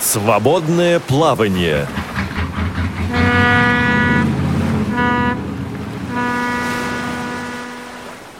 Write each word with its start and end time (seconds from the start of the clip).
Свободное 0.00 1.00
плавание. 1.00 1.86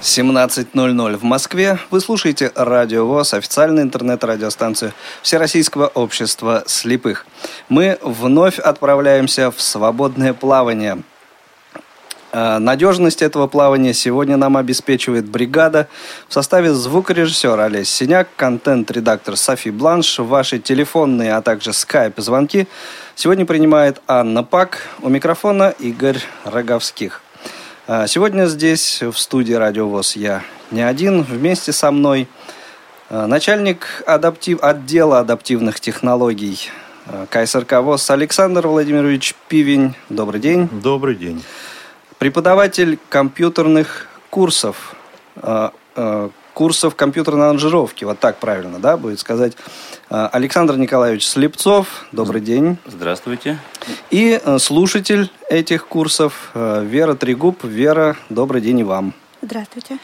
Семнадцать 0.01 0.75
ноль 0.75 0.93
ноль 0.93 1.17
в 1.17 1.23
Москве. 1.23 1.79
Вы 1.91 2.01
слушаете 2.01 2.53
Радио 2.55 3.07
ВОЗ, 3.07 3.35
официальную 3.35 3.85
интернет-радиостанцию 3.85 4.93
Всероссийского 5.23 5.87
общества 5.89 6.63
слепых. 6.67 7.27
Мы 7.69 7.99
вновь 8.03 8.59
отправляемся 8.59 9.51
в 9.51 9.61
свободное 9.61 10.35
плавание. 10.35 11.03
Э, 12.35 12.59
Надежность 12.59 13.23
этого 13.23 13.47
плавания 13.47 13.95
сегодня 13.95 14.37
нам 14.37 14.57
обеспечивает 14.57 15.25
бригада 15.25 15.87
в 16.29 16.35
составе 16.35 16.75
звукорежиссера 16.75 17.65
Олесь 17.65 17.89
Синяк, 17.89 18.29
контент-редактор 18.37 19.37
Софи 19.37 19.71
Бланш, 19.71 20.19
ваши 20.19 20.59
телефонные, 20.59 21.37
а 21.37 21.43
также 21.43 21.73
скайп-звонки. 21.73 22.67
Сегодня 23.15 23.47
принимает 23.47 24.03
Анна 24.09 24.43
Пак, 24.43 24.89
у 25.01 25.09
микрофона 25.09 25.75
Игорь 25.79 26.19
Роговских. 26.45 27.23
Э, 27.87 28.07
Сегодня 28.09 28.47
здесь, 28.47 29.01
в 29.01 29.17
студии 29.17 29.55
Радио 29.55 29.89
ВОЗ, 29.89 30.17
я 30.17 30.43
не 30.73 30.83
один, 30.83 31.23
вместе 31.23 31.73
со 31.73 31.93
мной 31.93 32.27
э, 33.11 33.27
начальник 33.27 34.03
адаптив... 34.09 34.59
отдела 34.61 35.21
адаптивных 35.21 35.79
технологий 35.79 36.59
КСРК 37.31 37.75
ВОЗ 37.83 38.11
Александр 38.11 38.67
Владимирович 38.67 39.37
Пивень. 39.47 39.95
Добрый 40.09 40.41
день. 40.41 40.69
Добрый 40.73 41.15
день. 41.15 41.45
Преподаватель 42.19 42.99
компьютерных 43.09 44.07
курсов, 44.31 44.95
э, 45.37 45.71
э, 45.97 46.29
курсов 46.55 46.95
компьютерной 46.95 47.49
аранжировки, 47.49 48.05
вот 48.05 48.21
так 48.21 48.39
правильно, 48.39 48.79
да, 48.79 48.97
будет 48.97 49.21
сказать, 49.21 49.57
э, 50.11 50.29
Александр 50.33 50.77
Николаевич 50.77 51.27
Слепцов. 51.27 52.07
Добрый 52.13 52.41
день. 52.41 52.79
Здравствуйте. 52.87 53.59
И 54.11 54.41
э, 54.43 54.59
слушатель 54.59 55.31
этих 55.51 55.87
курсов 55.87 56.51
э, 56.55 56.85
Вера 56.85 57.15
Трегуб. 57.15 57.65
Вера, 57.65 58.17
добрый 58.31 58.61
день 58.61 58.81
и 58.81 58.85
вам. 58.85 59.13
Здравствуйте. 59.43 59.99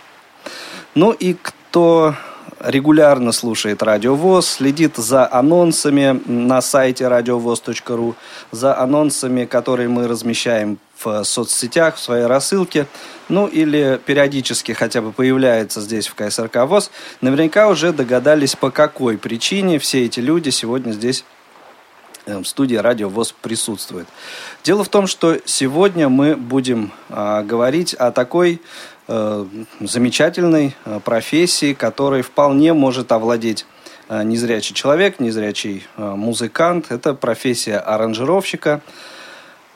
Ну 0.94 1.12
и 1.12 1.34
кто 1.34 2.14
регулярно 2.61 3.33
слушает 3.33 3.83
Радио 3.83 4.14
ВОЗ, 4.14 4.47
следит 4.47 4.97
за 4.97 5.30
анонсами 5.33 6.20
на 6.27 6.61
сайте 6.61 7.08
радиовоз.ру, 7.08 8.14
за 8.53 8.78
анонсами, 8.78 9.47
которые 9.47 9.89
мы 9.89 10.06
размещаем 10.06 10.78
в 11.03 11.25
соцсетях, 11.25 11.97
в 11.97 12.00
своей 12.00 12.27
рассылке, 12.27 12.86
ну 13.28 13.47
или 13.47 13.98
периодически 14.05 14.72
хотя 14.72 15.00
бы 15.00 15.12
появляется 15.12 15.81
здесь 15.81 16.06
в 16.06 16.14
КСРК 16.14 16.66
ВОЗ, 16.66 16.91
наверняка 17.22 17.69
уже 17.69 17.92
догадались, 17.92 18.55
по 18.55 18.70
какой 18.70 19.16
причине 19.16 19.78
все 19.78 20.05
эти 20.05 20.20
люди 20.20 20.50
сегодня 20.50 20.92
здесь 20.92 21.25
э, 22.27 22.38
в 22.38 22.44
студии 22.44 22.77
Радио 22.77 23.08
ВОЗ 23.08 23.34
присутствует. 23.41 24.06
Дело 24.62 24.84
в 24.84 24.91
том, 24.91 25.06
что 25.06 25.38
сегодня 25.47 26.11
мы 26.11 26.36
будем 26.36 26.92
а, 27.08 27.42
говорить 27.42 27.94
о 27.94 28.11
такой 28.11 28.61
замечательной 29.80 30.77
э, 30.84 31.00
профессии, 31.05 31.75
которой 31.75 32.22
вполне 32.22 32.72
может 32.72 33.12
овладеть 33.12 33.66
э, 34.08 34.22
незрячий 34.22 34.75
человек, 34.75 35.20
незрячий 35.20 35.86
э, 35.97 36.14
музыкант. 36.14 36.86
Это 36.91 37.14
профессия 37.14 37.78
аранжировщика. 37.78 38.81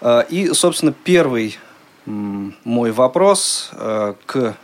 Э, 0.01 0.23
И, 0.29 0.53
собственно, 0.53 0.93
первый 0.93 1.59
мой 2.07 2.93
вопрос 2.93 3.71
э, 3.73 4.15
к 4.27 4.55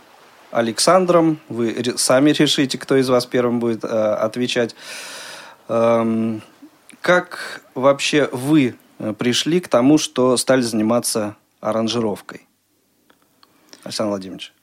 Александрам. 0.51 1.39
Вы 1.49 1.93
сами 1.97 2.31
решите, 2.31 2.77
кто 2.77 2.95
из 2.97 3.09
вас 3.09 3.25
первым 3.25 3.59
будет 3.59 3.83
э, 3.83 3.87
отвечать. 3.87 4.75
Эм, 5.67 6.41
Как 7.01 7.61
вообще 7.73 8.29
вы 8.31 8.75
э, 8.99 9.13
пришли 9.13 9.59
к 9.59 9.67
тому, 9.67 9.97
что 9.97 10.37
стали 10.37 10.61
заниматься 10.61 11.35
аранжировкой? 11.61 12.47
Александр 13.83 14.09
Владимирович. 14.09 14.53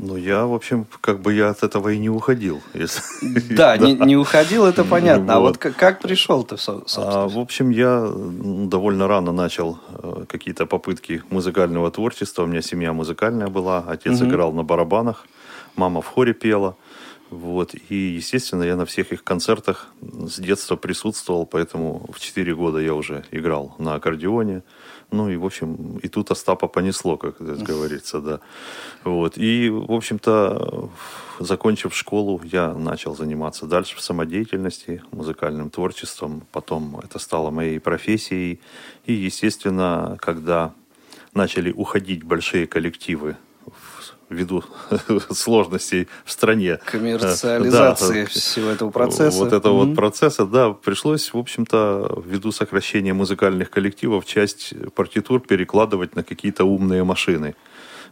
Ну, 0.00 0.16
я, 0.16 0.46
в 0.46 0.54
общем, 0.54 0.86
как 1.00 1.20
бы 1.20 1.34
я 1.34 1.48
от 1.50 1.64
этого 1.64 1.88
и 1.88 1.98
не 1.98 2.08
уходил. 2.08 2.60
если- 2.72 3.02
Да, 3.54 3.76
Не, 3.78 3.94
не 3.94 4.16
уходил, 4.16 4.64
это 4.64 4.84
понятно. 4.90 5.34
А 5.34 5.40
Вот. 5.40 5.46
вот 5.48 5.58
как, 5.58 5.76
как 5.76 6.00
пришел-то, 6.00 6.54
А, 6.54 6.58
собственно? 6.58 7.28
в 7.28 7.38
общем, 7.38 7.70
я 7.70 8.08
довольно 8.14 9.08
рано 9.08 9.32
начал 9.32 9.78
э, 10.02 10.24
какие-то 10.28 10.66
попытки 10.66 11.22
музыкального 11.30 11.90
творчества. 11.90 12.44
У 12.44 12.46
меня 12.46 12.62
семья 12.62 12.92
музыкальная 12.92 13.48
была. 13.48 13.84
Отец 13.88 14.20
Мгм. 14.20 14.30
играл 14.30 14.52
на 14.52 14.62
барабанах, 14.62 15.26
мама 15.74 16.00
в 16.00 16.06
хоре 16.06 16.32
пела. 16.32 16.76
Вот. 17.30 17.74
И, 17.90 17.94
естественно, 17.94 18.62
я 18.62 18.76
на 18.76 18.84
всех 18.86 19.12
их 19.12 19.24
концертах 19.24 19.88
с 20.00 20.38
детства 20.38 20.76
присутствовал, 20.76 21.44
поэтому 21.44 22.08
в 22.12 22.20
4 22.20 22.54
года 22.54 22.78
я 22.78 22.94
уже 22.94 23.24
играл 23.32 23.74
на 23.78 23.94
аккордеоне. 23.94 24.62
Ну 25.10 25.30
и, 25.30 25.36
в 25.36 25.44
общем, 25.44 25.98
и 26.02 26.08
тут 26.08 26.30
Остапа 26.30 26.68
понесло, 26.68 27.16
как 27.16 27.38
говорится, 27.38 28.20
да. 28.20 28.40
Вот. 29.04 29.38
И, 29.38 29.70
в 29.70 29.92
общем-то, 29.92 30.90
закончив 31.40 31.96
школу, 31.96 32.40
я 32.44 32.74
начал 32.74 33.16
заниматься 33.16 33.66
дальше 33.66 33.96
в 33.96 34.00
самодеятельности, 34.00 35.02
музыкальным 35.10 35.70
творчеством. 35.70 36.42
Потом 36.52 37.00
это 37.02 37.18
стало 37.18 37.50
моей 37.50 37.80
профессией. 37.80 38.60
И, 39.06 39.14
естественно, 39.14 40.18
когда 40.20 40.74
начали 41.32 41.72
уходить 41.72 42.22
большие 42.22 42.66
коллективы 42.66 43.36
ввиду 44.30 44.64
сложностей 45.30 46.08
в 46.24 46.30
стране. 46.30 46.78
Коммерциализации 46.84 48.24
Да, 48.24 48.28
всего 48.28 48.70
этого 48.70 48.90
процесса. 48.90 49.38
Вот 49.38 49.52
этого 49.52 49.78
Мгм. 49.78 49.88
вот 49.88 49.96
процесса, 49.96 50.46
да, 50.46 50.70
пришлось, 50.70 51.32
в 51.32 51.38
общем-то, 51.38 52.22
ввиду 52.24 52.52
сокращения 52.52 53.14
музыкальных 53.14 53.70
коллективов, 53.70 54.26
часть 54.26 54.74
партитур 54.94 55.40
перекладывать 55.40 56.14
на 56.14 56.22
какие-то 56.22 56.64
умные 56.64 57.04
машины 57.04 57.54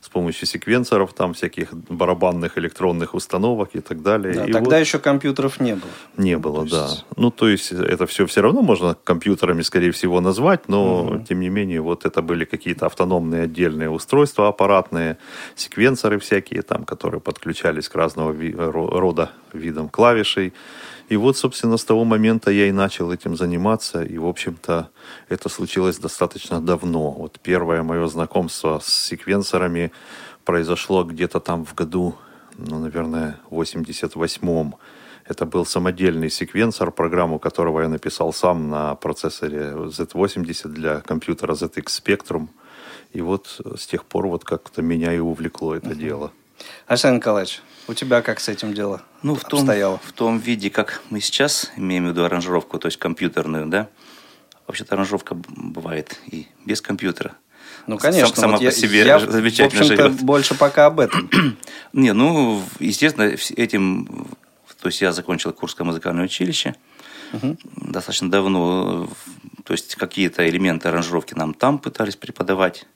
с 0.07 0.09
помощью 0.09 0.47
секвенсоров, 0.47 1.13
там 1.13 1.33
всяких 1.35 1.75
барабанных 1.75 2.59
электронных 2.59 3.15
установок 3.15 3.71
и 3.75 3.81
так 3.81 4.03
далее. 4.03 4.35
Да, 4.35 4.45
И 4.47 4.53
тогда 4.53 4.77
вот 4.77 4.81
еще 4.81 4.99
компьютеров 5.01 5.59
не 5.61 5.73
было. 5.75 5.91
не 6.17 6.39
было, 6.39 6.59
то 6.59 6.63
есть- 6.63 7.05
да. 7.11 7.21
Ну, 7.23 7.31
то 7.33 7.49
есть 7.49 7.73
это 7.73 8.07
все 8.07 8.25
все 8.27 8.41
равно 8.41 8.63
можно 8.63 8.97
компьютерами, 9.05 9.63
скорее 9.63 9.91
всего, 9.91 10.21
назвать, 10.21 10.69
но, 10.69 11.21
тем 11.29 11.41
не 11.41 11.49
менее, 11.49 11.81
вот 11.81 12.07
это 12.07 12.23
были 12.23 12.45
какие-то 12.45 12.87
автономные 12.87 13.43
отдельные 13.43 13.91
устройства 13.91 14.47
аппаратные, 14.49 15.17
секвенсоры 15.57 16.19
всякие 16.21 16.63
там, 16.63 16.85
которые 16.85 17.21
подключались 17.21 17.89
к 17.89 17.97
разного 17.97 18.31
ви- 18.31 18.53
ро- 18.53 18.99
рода 18.99 19.31
видам 19.53 19.89
клавишей. 19.89 20.53
И 21.09 21.17
вот, 21.17 21.37
собственно, 21.37 21.77
с 21.77 21.85
того 21.85 22.05
момента 22.05 22.51
я 22.51 22.67
и 22.67 22.73
начал 22.73 23.13
этим 23.13 23.37
заниматься, 23.37 24.03
и, 24.03 24.19
в 24.19 24.27
общем-то, 24.27 24.91
это 25.29 25.49
случилось 25.49 25.99
достаточно 25.99 26.61
давно. 26.61 27.13
Вот 27.13 27.39
первое 27.41 27.83
мое 27.83 28.07
знакомство 28.09 28.81
с 28.83 28.89
секвенсорами 28.89 29.93
произошло 30.45 31.05
где-то 31.05 31.39
там 31.39 31.65
в 31.65 31.75
году, 31.75 32.17
ну, 32.59 32.81
наверное, 32.81 33.39
в 33.51 33.61
88-м. 33.61 34.75
Это 35.29 35.45
был 35.45 35.65
самодельный 35.65 36.31
секвенсор, 36.31 36.91
программу 36.91 37.39
которого 37.39 37.83
я 37.83 37.89
написал 37.89 38.33
сам 38.33 38.71
на 38.71 38.95
процессоре 38.97 39.73
Z80 39.75 40.69
для 40.69 41.01
компьютера 41.01 41.55
ZX 41.55 41.87
Spectrum. 41.87 42.49
И 43.13 43.21
вот 43.21 43.61
с 43.77 43.87
тех 43.87 44.05
пор 44.05 44.27
вот 44.27 44.45
как-то 44.45 44.83
меня 44.83 45.13
и 45.13 45.19
увлекло 45.19 45.75
это 45.75 45.95
дело. 45.95 46.33
Александр 46.87 47.17
Николаевич, 47.19 47.63
у 47.89 47.95
тебя 47.95 48.23
как 48.23 48.41
с 48.41 48.49
этим 48.49 48.75
дело 48.75 49.03
Ну, 49.23 49.35
в 49.35 49.45
том, 49.45 49.61
обстояло? 49.61 49.99
в 50.05 50.13
том 50.13 50.39
виде, 50.39 50.71
как 50.71 51.03
мы 51.11 51.21
сейчас 51.21 51.71
имеем 51.77 52.07
в 52.07 52.11
виду 52.11 52.25
аранжировку, 52.25 52.79
то 52.79 52.87
есть 52.87 52.99
компьютерную, 52.99 53.67
да, 53.67 53.89
вообще-то 54.67 54.95
аранжировка 54.95 55.35
бывает 55.35 56.19
и 56.27 56.49
без 56.65 56.81
компьютера. 56.81 57.37
Ну, 57.87 57.99
Сам- 57.99 58.13
конечно. 58.13 58.35
сама 58.37 58.53
вот 58.55 58.61
по 58.61 58.65
я, 58.65 58.71
себе 58.73 59.05
я, 59.05 59.19
замечательно 59.31 59.83
в 59.83 59.85
общем-то, 59.85 60.09
живет. 60.09 60.23
больше 60.23 60.55
пока 60.57 60.87
об 60.87 60.99
этом. 61.01 61.31
Не, 61.93 62.13
ну, 62.13 62.63
естественно, 62.81 63.33
этим, 63.57 64.27
то 64.81 64.89
есть 64.89 65.01
я 65.01 65.13
закончил 65.13 65.53
Курское 65.53 65.85
музыкальное 65.85 66.25
училище 66.25 66.75
достаточно 67.77 68.31
давно, 68.31 69.09
то 69.65 69.73
есть 69.73 69.97
какие-то 69.97 70.49
элементы 70.49 70.89
аранжировки 70.89 71.35
нам 71.35 71.55
там 71.55 71.79
пытались 71.79 72.15
преподавать. 72.17 72.87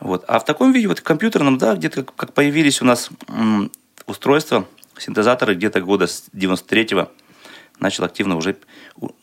Вот. 0.00 0.24
А 0.28 0.38
в 0.38 0.44
таком 0.44 0.72
виде, 0.72 0.88
вот 0.88 0.98
в 0.98 1.02
компьютерном, 1.02 1.58
да, 1.58 1.74
где-то 1.74 2.04
как 2.04 2.32
появились 2.32 2.80
у 2.82 2.84
нас 2.84 3.10
м, 3.28 3.70
устройства, 4.06 4.66
синтезаторы 4.98 5.54
где-то 5.54 5.80
года 5.80 6.06
с 6.06 6.24
93-го, 6.34 7.10
начал 7.78 8.04
активно 8.04 8.36
уже, 8.36 8.56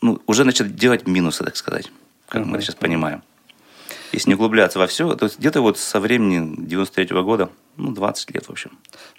ну, 0.01 0.21
уже 0.27 0.43
начал 0.43 0.65
делать 0.65 1.07
минусы, 1.07 1.43
так 1.43 1.55
сказать, 1.55 1.91
как 2.29 2.45
мы 2.45 2.53
Мгм. 2.53 2.61
сейчас 2.61 2.75
понимаем. 2.75 3.23
Если 4.13 4.29
не 4.29 4.35
углубляться 4.35 4.79
во 4.79 4.87
все, 4.87 5.15
то 5.15 5.25
есть 5.25 5.37
где-то 5.39 5.61
вот 5.61 5.77
со 5.77 5.99
времени 5.99 6.55
93 6.57 7.21
года, 7.23 7.49
ну, 7.75 7.91
20 7.91 8.31
лет, 8.31 8.45
в 8.47 8.51
общем. 8.51 8.71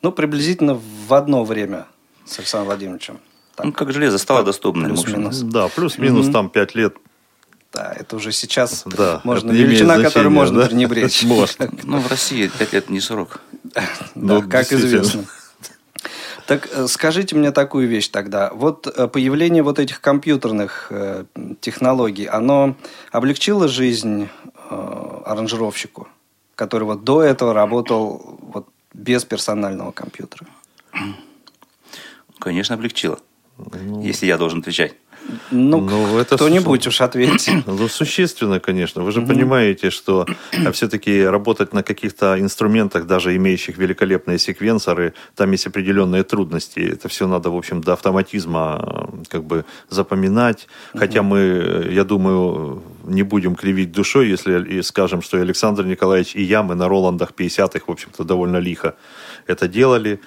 Ну, 0.03 0.13
приблизительно 0.13 0.75
в 0.75 1.13
одно 1.13 1.45
время 1.45 1.87
с 2.25 2.39
Александром 2.39 2.69
Владимировичем. 2.69 3.19
Так, 3.55 3.67
Ну, 3.67 3.73
как 3.73 3.93
железо 3.93 4.19
стало 4.19 4.45
доступным. 4.45 4.91
в 4.91 4.93
общем. 4.93 5.05
плюс-минус. 5.05 5.41
Да, 5.41 5.69
плюс-минус 5.69 6.29
там 6.31 6.49
5 6.49 6.75
лет. 6.75 6.97
Да, 7.79 7.95
это 7.97 8.17
уже 8.17 8.33
сейчас 8.33 8.83
Да, 8.87 9.21
можно 9.23 9.53
имеет 9.53 9.69
величина, 9.69 9.95
которую 10.03 10.11
значение, 10.11 10.31
можно 10.31 10.61
да? 10.63 10.67
пренебречь. 10.67 11.23
Может. 11.37 11.85
Ну, 11.85 12.01
в 12.01 12.09
России 12.09 12.51
5 12.59 12.73
лет 12.73 12.91
не 12.91 13.01
срок. 13.01 13.41
Да, 13.63 13.85
Ну, 14.17 14.49
как 14.49 14.73
известно. 14.73 15.27
Так 16.47 16.69
э, 16.73 16.89
скажите 16.89 17.37
мне 17.37 17.53
такую 17.53 17.87
вещь 17.87 18.09
тогда. 18.09 18.51
Вот 18.53 18.89
э, 18.89 19.07
появление 19.07 19.63
вот 19.63 19.79
этих 19.79 20.01
компьютерных 20.01 20.89
э, 20.91 21.25
технологий, 21.61 22.25
оно 22.25 22.75
облегчило 23.13 23.69
жизнь 23.69 24.29
аранжировщику, 24.71 26.09
который 26.57 26.85
вот 26.85 27.05
до 27.05 27.23
этого 27.23 27.55
работал 27.55 28.41
вот 28.43 28.67
без 28.93 29.25
персонального 29.25 29.93
компьютера? 29.93 30.47
Конечно, 32.41 32.75
облегчило. 32.75 33.21
Ну... 33.57 34.03
Если 34.03 34.27
я 34.27 34.37
должен 34.37 34.61
отвечать. 34.61 34.95
Ну, 35.51 35.81
ну 35.81 36.19
это 36.19 36.37
кто-нибудь 36.37 36.87
уж 36.87 37.01
ответьте. 37.01 37.63
Ну, 37.67 37.89
существенно, 37.89 38.61
конечно. 38.61 39.03
Вы 39.03 39.13
же 39.13 39.21
угу. 39.21 39.29
понимаете, 39.29 39.91
что 39.91 40.27
а, 40.67 40.73
все-таки 40.73 41.23
работать 41.23 41.73
на 41.73 41.83
каких-то 41.83 42.41
инструментах, 42.41 43.07
даже 43.07 43.37
имеющих 43.37 43.79
великолепные 43.79 44.39
секвенсоры, 44.39 45.15
там 45.37 45.53
есть 45.53 45.67
определенные 45.67 46.23
трудности. 46.23 46.81
Это 46.81 47.09
все 47.09 47.27
надо, 47.27 47.51
в 47.51 47.57
общем, 47.57 47.81
до 47.81 47.93
автоматизма 47.93 49.11
как 49.29 49.45
бы 49.45 49.65
запоминать. 49.91 50.67
Угу. 50.95 51.01
Хотя 51.01 51.23
мы, 51.23 51.89
я 51.91 52.05
думаю, 52.05 52.83
не 53.05 53.23
будем 53.23 53.55
кривить 53.55 53.93
душой, 53.93 54.29
если 54.29 54.81
скажем, 54.81 55.23
что 55.23 55.39
Александр 55.39 55.85
Николаевич 55.85 56.35
и 56.35 56.43
я, 56.43 56.63
мы 56.63 56.75
на 56.75 56.89
Роландах 56.89 57.33
50-х, 57.37 57.85
в 57.87 57.91
общем-то, 57.91 58.25
довольно 58.25 58.57
лихо 58.57 58.95
это 59.47 59.69
делали. 59.69 60.21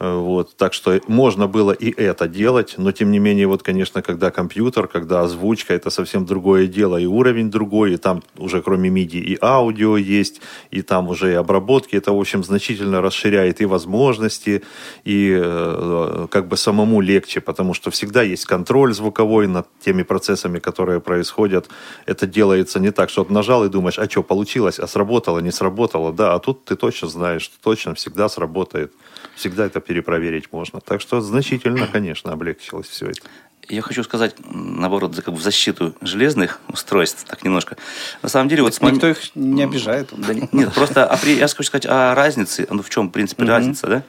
Вот, 0.00 0.56
так 0.56 0.72
что 0.72 0.98
можно 1.08 1.46
было 1.46 1.72
и 1.72 1.90
это 1.90 2.26
делать, 2.26 2.76
но 2.78 2.90
тем 2.90 3.10
не 3.10 3.18
менее, 3.18 3.46
вот, 3.46 3.62
конечно, 3.62 4.00
когда 4.00 4.30
компьютер, 4.30 4.88
когда 4.88 5.20
озвучка, 5.20 5.74
это 5.74 5.90
совсем 5.90 6.24
другое 6.24 6.66
дело, 6.66 6.96
и 6.96 7.04
уровень 7.04 7.50
другой, 7.50 7.92
и 7.92 7.96
там 7.98 8.22
уже 8.38 8.62
кроме 8.62 8.88
MIDI 8.88 9.18
и 9.18 9.38
аудио 9.42 9.98
есть, 9.98 10.40
и 10.70 10.80
там 10.80 11.10
уже 11.10 11.32
и 11.32 11.34
обработки, 11.34 11.96
это, 11.96 12.12
в 12.12 12.18
общем, 12.18 12.42
значительно 12.42 13.02
расширяет 13.02 13.60
и 13.60 13.66
возможности, 13.66 14.62
и 15.04 15.38
э, 15.38 16.28
как 16.30 16.48
бы 16.48 16.56
самому 16.56 17.02
легче, 17.02 17.42
потому 17.42 17.74
что 17.74 17.90
всегда 17.90 18.22
есть 18.22 18.46
контроль 18.46 18.94
звуковой 18.94 19.48
над 19.48 19.66
теми 19.80 20.02
процессами, 20.02 20.60
которые 20.60 21.02
происходят. 21.02 21.68
Это 22.06 22.26
делается 22.26 22.80
не 22.80 22.90
так, 22.90 23.10
что 23.10 23.24
ты 23.24 23.34
нажал 23.34 23.66
и 23.66 23.68
думаешь, 23.68 23.98
а 23.98 24.08
что, 24.08 24.22
получилось, 24.22 24.78
а 24.78 24.86
сработало, 24.86 25.40
не 25.40 25.50
сработало, 25.50 26.10
да, 26.10 26.34
а 26.34 26.38
тут 26.38 26.64
ты 26.64 26.74
точно 26.74 27.08
знаешь, 27.08 27.42
что 27.42 27.56
точно 27.62 27.94
всегда 27.94 28.30
сработает 28.30 28.94
всегда 29.34 29.66
это 29.66 29.80
перепроверить 29.80 30.52
можно. 30.52 30.80
Так 30.80 31.00
что 31.00 31.20
значительно, 31.20 31.86
конечно, 31.92 32.32
облегчилось 32.32 32.88
все 32.88 33.10
это. 33.10 33.22
Я 33.68 33.82
хочу 33.82 34.02
сказать, 34.02 34.34
наоборот, 34.52 35.14
за, 35.14 35.22
как 35.22 35.34
бы, 35.34 35.40
в 35.40 35.42
защиту 35.42 35.94
железных 36.00 36.60
устройств, 36.68 37.24
так 37.24 37.44
немножко. 37.44 37.76
На 38.22 38.28
самом 38.28 38.48
деле, 38.48 38.62
вот... 38.62 38.80
Никто 38.80 39.08
их 39.08 39.36
не 39.36 39.62
обижает. 39.62 40.08
Да, 40.16 40.34
нет, 40.34 40.72
просто 40.74 41.08
я 41.24 41.46
хочу 41.46 41.62
сказать 41.62 41.86
о 41.86 42.14
разнице, 42.14 42.66
ну, 42.68 42.82
в 42.82 42.90
чем, 42.90 43.08
в 43.08 43.12
принципе, 43.12 43.44
разница, 43.44 43.86
да? 43.86 44.02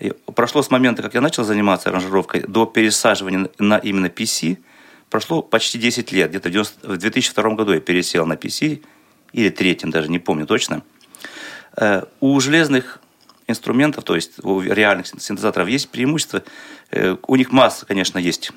И 0.00 0.12
прошло 0.34 0.62
с 0.62 0.70
момента, 0.70 1.02
как 1.02 1.14
я 1.14 1.20
начал 1.20 1.44
заниматься 1.44 1.90
аранжировкой, 1.90 2.42
до 2.42 2.66
пересаживания 2.66 3.50
на 3.58 3.76
именно 3.78 4.06
PC, 4.06 4.58
прошло 5.10 5.42
почти 5.42 5.78
10 5.78 6.10
лет. 6.12 6.30
Где-то 6.30 6.64
в 6.82 6.96
2002 6.96 7.50
году 7.50 7.72
я 7.72 7.80
пересел 7.80 8.26
на 8.26 8.34
PC, 8.34 8.82
или 9.32 9.50
третьем 9.50 9.90
даже, 9.90 10.10
не 10.10 10.18
помню 10.18 10.46
точно. 10.46 10.82
Э, 11.76 12.04
у 12.20 12.40
железных 12.40 13.00
инструментов, 13.50 14.04
то 14.04 14.14
есть 14.14 14.42
у 14.42 14.60
реальных 14.60 15.06
синтезаторов 15.06 15.68
есть 15.68 15.90
преимущества. 15.90 16.42
Э, 16.90 17.16
у 17.26 17.36
них 17.36 17.52
масса, 17.52 17.86
конечно, 17.86 18.18
есть 18.18 18.52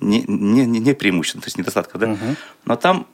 не, 0.00 0.24
не, 0.26 0.66
не 0.66 0.94
преимуществ, 0.94 1.40
то 1.40 1.46
есть 1.46 1.58
недостатков, 1.58 2.00
да? 2.00 2.12
Угу. 2.12 2.36
Но 2.66 2.76
там 2.76 3.06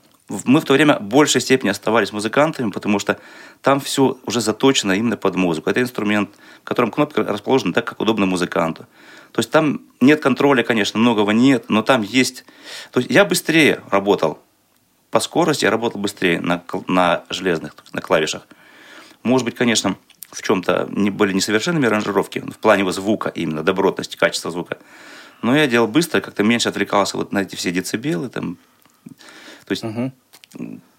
мы 0.45 0.61
в 0.61 0.65
то 0.65 0.73
время 0.73 0.97
в 0.99 1.03
большей 1.03 1.41
степени 1.41 1.69
оставались 1.69 2.13
музыкантами, 2.13 2.71
потому 2.71 2.99
что 2.99 3.19
там 3.61 3.79
все 3.79 4.17
уже 4.25 4.41
заточено 4.41 4.93
именно 4.93 5.17
под 5.17 5.35
музыку. 5.35 5.69
Это 5.69 5.81
инструмент, 5.81 6.29
в 6.61 6.63
котором 6.63 6.91
кнопка 6.91 7.23
расположена 7.23 7.73
так, 7.73 7.85
как 7.85 7.99
удобно 7.99 8.25
музыканту. 8.25 8.85
То 9.31 9.39
есть 9.39 9.51
там 9.51 9.81
нет 9.99 10.21
контроля, 10.21 10.63
конечно, 10.63 10.99
многого 10.99 11.31
нет, 11.31 11.65
но 11.69 11.81
там 11.81 12.01
есть... 12.01 12.45
То 12.91 12.99
есть 12.99 13.11
я 13.11 13.25
быстрее 13.25 13.81
работал 13.89 14.39
по 15.09 15.19
скорости, 15.19 15.65
я 15.65 15.71
работал 15.71 15.99
быстрее 15.99 16.39
на, 16.39 16.63
на 16.87 17.23
железных, 17.29 17.75
на 17.93 18.01
клавишах. 18.01 18.47
Может 19.23 19.45
быть, 19.45 19.55
конечно, 19.55 19.97
в 20.31 20.41
чем-то 20.41 20.87
не, 20.91 21.09
были 21.09 21.33
несовершенными 21.33 21.87
аранжировки, 21.87 22.39
в 22.39 22.57
плане 22.57 22.81
его 22.81 22.91
звука 22.91 23.29
именно, 23.29 23.63
добротности, 23.63 24.15
качества 24.15 24.51
звука. 24.51 24.77
Но 25.41 25.55
я 25.55 25.67
делал 25.67 25.87
быстро, 25.87 26.21
как-то 26.21 26.43
меньше 26.43 26.69
отвлекался 26.69 27.17
вот 27.17 27.31
на 27.31 27.39
эти 27.39 27.55
все 27.55 27.71
децибелы. 27.71 28.29
Там. 28.29 28.57
То 29.65 29.71
есть 29.71 29.83
угу. 29.83 30.11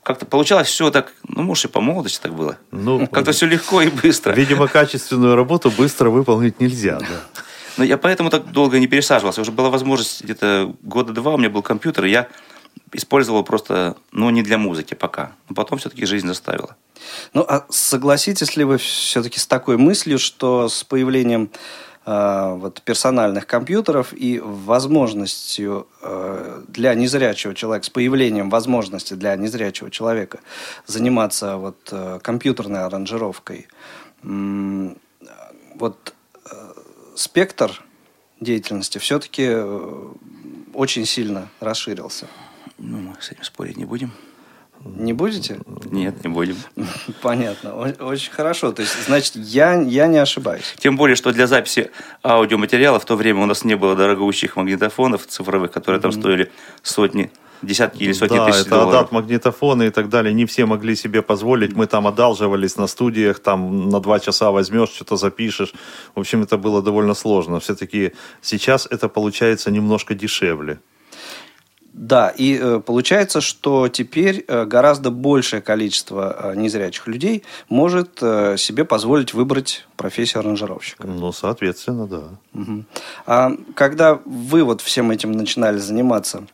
как-то 0.03 0.27
получалось 0.27 0.69
все 0.69 0.91
так, 0.91 1.13
ну, 1.29 1.43
может, 1.43 1.67
и 1.67 1.69
по 1.69 1.81
молодости 1.81 2.21
так 2.21 2.35
было. 2.35 2.59
Ну, 2.71 3.07
как-то 3.07 3.33
все 3.33 3.47
легко 3.47 3.83
и 3.83 3.89
быстро. 3.89 4.33
Видимо, 4.33 4.67
качественную 4.69 5.37
работу 5.37 5.71
быстро 5.71 6.11
выполнить 6.11 6.61
нельзя, 6.61 6.99
да. 6.99 7.43
Но 7.79 7.85
я 7.85 7.97
поэтому 7.97 8.29
так 8.29 8.51
долго 8.53 8.79
не 8.79 8.87
пересаживался. 8.87 9.41
Уже 9.41 9.51
была 9.51 9.71
возможность 9.71 10.23
где-то 10.23 10.75
года 10.83 11.13
два, 11.13 11.35
у 11.35 11.39
меня 11.39 11.49
был 11.49 11.63
компьютер, 11.63 12.05
и 12.05 12.11
я 12.11 12.29
использовал 12.93 13.45
просто, 13.45 13.97
ну, 14.13 14.31
не 14.31 14.43
для 14.43 14.59
музыки 14.59 14.95
пока. 14.95 15.33
Но 15.49 15.55
потом 15.55 15.79
все-таки 15.79 16.05
жизнь 16.07 16.27
заставила. 16.27 16.77
Ну, 17.35 17.45
а 17.49 17.65
согласитесь 17.69 18.57
ли 18.57 18.65
вы 18.65 18.79
все-таки 18.79 19.39
с 19.39 19.47
такой 19.47 19.77
мыслью, 19.77 20.19
что 20.19 20.69
с 20.69 20.85
появлением 20.85 21.51
э, 22.07 22.55
вот, 22.57 22.83
персональных 22.83 23.47
компьютеров 23.47 24.13
и 24.13 24.41
возможностью 24.41 25.87
э, 26.03 26.63
для 26.69 26.95
незрячего 26.95 27.55
человека, 27.55 27.87
с 27.87 27.91
появлением 27.91 28.51
возможности 28.51 29.15
для 29.15 29.35
незрячего 29.37 29.91
человека 29.91 30.41
заниматься 30.87 31.57
вот, 31.57 31.89
э, 31.91 32.21
компьютерной 32.23 32.85
аранжировкой, 32.85 33.69
э, 34.23 34.95
вот 35.75 36.15
э, 36.51 36.73
спектр 37.17 37.83
деятельности 38.41 38.99
все-таки 38.99 39.47
э, 39.49 40.09
очень 40.75 41.07
сильно 41.07 41.49
расширился? 41.61 42.27
Ну, 42.83 42.99
мы 42.99 43.15
с 43.21 43.31
этим 43.31 43.45
спорить 43.45 43.77
не 43.77 43.85
будем. 43.85 44.11
Не 44.85 45.13
будете? 45.13 45.61
Нет, 45.85 46.25
не 46.25 46.29
будем. 46.29 46.57
Понятно. 47.23 47.77
Очень 47.77 48.33
хорошо. 48.33 48.73
То 48.73 48.83
есть, 48.83 49.05
значит, 49.07 49.37
я, 49.37 49.81
я 49.81 50.09
не 50.09 50.19
ошибаюсь. 50.19 50.75
Тем 50.79 50.97
более, 50.97 51.15
что 51.15 51.33
для 51.33 51.47
записи 51.47 51.93
аудиоматериала 52.25 52.99
в 52.99 53.05
то 53.05 53.15
время 53.15 53.43
у 53.43 53.47
нас 53.47 53.63
не 53.63 53.77
было 53.77 53.95
дорогоущих 53.95 54.57
магнитофонов 54.57 55.27
цифровых, 55.29 55.71
которые 55.71 56.01
там 56.01 56.11
стоили 56.11 56.51
сотни 56.83 57.31
десятки 57.63 58.03
или 58.03 58.13
сотни 58.13 58.37
да, 58.37 58.47
тысяч 58.47 58.63
это 58.63 58.71
долларов. 58.71 58.95
адат, 58.95 59.13
магнитофоны 59.13 59.87
и 59.87 59.91
так 59.91 60.09
далее. 60.09 60.35
Не 60.35 60.47
все 60.47 60.67
могли 60.67 60.97
себе 60.97 61.23
позволить. 61.23 61.77
Мы 61.77 61.87
там 61.87 62.09
одалживались 62.09 62.77
на 62.77 62.89
студиях, 62.89 63.39
там 63.39 63.89
на 63.89 64.01
два 64.01 64.19
часа 64.19 64.51
возьмешь, 64.51 64.89
что-то 64.89 65.17
запишешь. 65.17 65.73
В 66.17 66.21
общем, 66.21 66.43
это 66.43 66.59
было 66.59 66.83
довольно 66.83 67.15
сложно. 67.15 67.61
Все-таки 67.61 68.13
сейчас 68.41 68.89
это 68.91 69.09
получается 69.09 69.71
немножко 69.71 70.15
дешевле. 70.15 70.81
Да, 71.93 72.31
и 72.31 72.59
э, 72.59 72.81
получается, 72.81 73.43
что 73.43 73.89
теперь 73.89 74.45
э, 74.49 74.65
гораздо 74.65 75.11
большее 75.11 75.61
количество 75.61 76.53
э, 76.53 76.57
незрячих 76.57 77.07
людей 77.07 77.43
может 77.69 78.19
себе 78.19 78.85
позволить 78.85 79.35
выбрать 79.35 79.87
профессию 79.97 80.41
аранжировщика. 80.41 81.07
Ну, 81.07 81.33
соответственно, 81.33 82.07
да. 82.07 82.23
Угу. 82.55 82.85
А 83.27 83.53
когда 83.75 84.19
вы 84.25 84.65
вот 84.65 84.81
всем 84.81 85.11
этим 85.11 85.33
начинали 85.33 85.79
заниматься, 85.79 86.47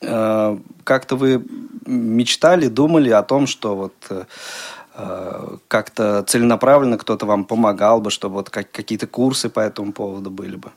как-то 0.00 1.16
вы 1.16 1.44
мечтали, 1.84 2.68
думали 2.68 3.10
о 3.10 3.22
том, 3.24 3.48
что 3.48 3.74
вот 3.74 4.26
как-то 5.66 6.22
целенаправленно 6.22 6.98
кто-то 6.98 7.26
вам 7.26 7.44
помогал 7.44 8.00
бы, 8.00 8.10
чтобы 8.10 8.36
вот 8.36 8.50
как, 8.50 8.70
какие-то 8.70 9.08
курсы 9.08 9.48
по 9.48 9.58
этому 9.58 9.92
поводу 9.92 10.30
были 10.30 10.54
бы? 10.54 10.70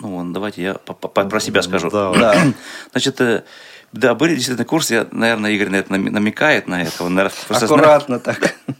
Ну, 0.00 0.32
давайте 0.32 0.62
я 0.62 0.74
про 0.74 1.40
себя 1.40 1.62
скажу. 1.62 1.90
Да. 1.90 2.12
да. 2.12 2.52
Значит, 2.92 3.20
э, 3.20 3.42
да, 3.92 4.14
были 4.14 4.34
действительно 4.34 4.64
курсы, 4.64 4.94
я, 4.94 5.06
наверное, 5.10 5.50
Игорь 5.50 5.70
на 5.70 5.76
это 5.76 5.92
намекает 5.92 6.68
на 6.68 6.82
это. 6.82 7.02
Он, 7.02 7.14
наверное, 7.14 7.36
Аккуратно 7.48 8.18
знает. 8.18 8.22
так. 8.22 8.54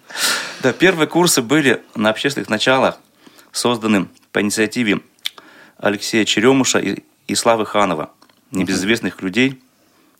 Да, 0.63 0.73
первые 0.73 1.07
курсы 1.07 1.41
были 1.41 1.83
на 1.95 2.11
общественных 2.11 2.49
началах, 2.49 2.99
созданы 3.53 4.09
по 4.33 4.41
инициативе 4.41 5.01
Алексея 5.77 6.25
Черемуша 6.25 6.81
и, 6.81 7.05
и 7.29 7.35
Славы 7.37 7.65
Ханова, 7.65 8.11
небезызвестных 8.51 9.23
людей 9.23 9.63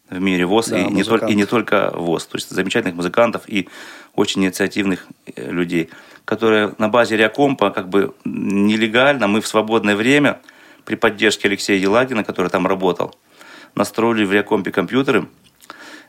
в 0.09 0.21
мире 0.21 0.47
ВОЗ, 0.47 0.69
да, 0.69 0.79
и, 0.79 0.91
не 0.93 1.03
только, 1.03 1.27
и 1.27 1.35
не 1.35 1.45
только 1.45 1.91
ВОЗ, 1.93 2.27
то 2.27 2.39
есть 2.39 2.51
замечательных 2.51 2.95
музыкантов 2.95 3.49
и 3.49 3.69
очень 4.15 4.45
инициативных 4.45 5.09
э, 5.27 5.51
людей, 5.51 5.91
которые 6.25 6.75
на 6.79 6.89
базе 6.89 7.17
Реакомпа 7.17 7.71
как 7.71 7.89
бы 7.89 8.15
нелегально, 8.25 9.27
мы 9.27 9.41
в 9.41 9.47
свободное 9.49 9.97
время– 9.97 10.41
при 10.89 10.95
поддержке 10.95 11.49
Алексея 11.49 11.79
Елагина, 11.79 12.25
который 12.25 12.49
там 12.49 12.67
работал, 12.67 13.15
настроили 13.75 14.25
в 14.25 14.33
Реакомпе 14.33 14.71
компьютеры, 14.71 15.29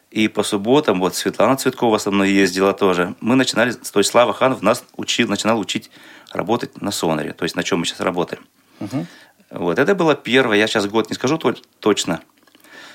и 0.10 0.30
по 0.30 0.42
субботам, 0.42 1.02
вот 1.02 1.16
Светлана 1.16 1.58
Цветкова 1.58 1.98
со 1.98 2.12
мной 2.12 2.32
ездила 2.32 2.72
тоже, 2.72 3.14
мы 3.20 3.36
начинали, 3.36 3.74
то 3.74 4.00
есть 4.00 4.10
Слава 4.10 4.34
Ханов 4.34 4.62
нас 4.62 4.86
учил, 4.96 5.28
начинал 5.28 5.60
учить 5.60 5.92
работать 6.32 6.82
на 6.82 6.92
сонаре, 6.92 7.34
то 7.34 7.44
есть 7.44 7.58
на 7.58 7.64
чем 7.64 7.80
мы 7.80 7.86
сейчас 7.86 8.00
работаем. 8.00 8.42
Угу. 8.80 9.06
Вот, 9.50 9.80
это 9.80 9.96
было 9.96 10.16
первое, 10.16 10.58
я 10.58 10.66
сейчас 10.66 10.88
год 10.88 11.10
не 11.10 11.16
скажу 11.16 11.38
точно, 11.82 12.22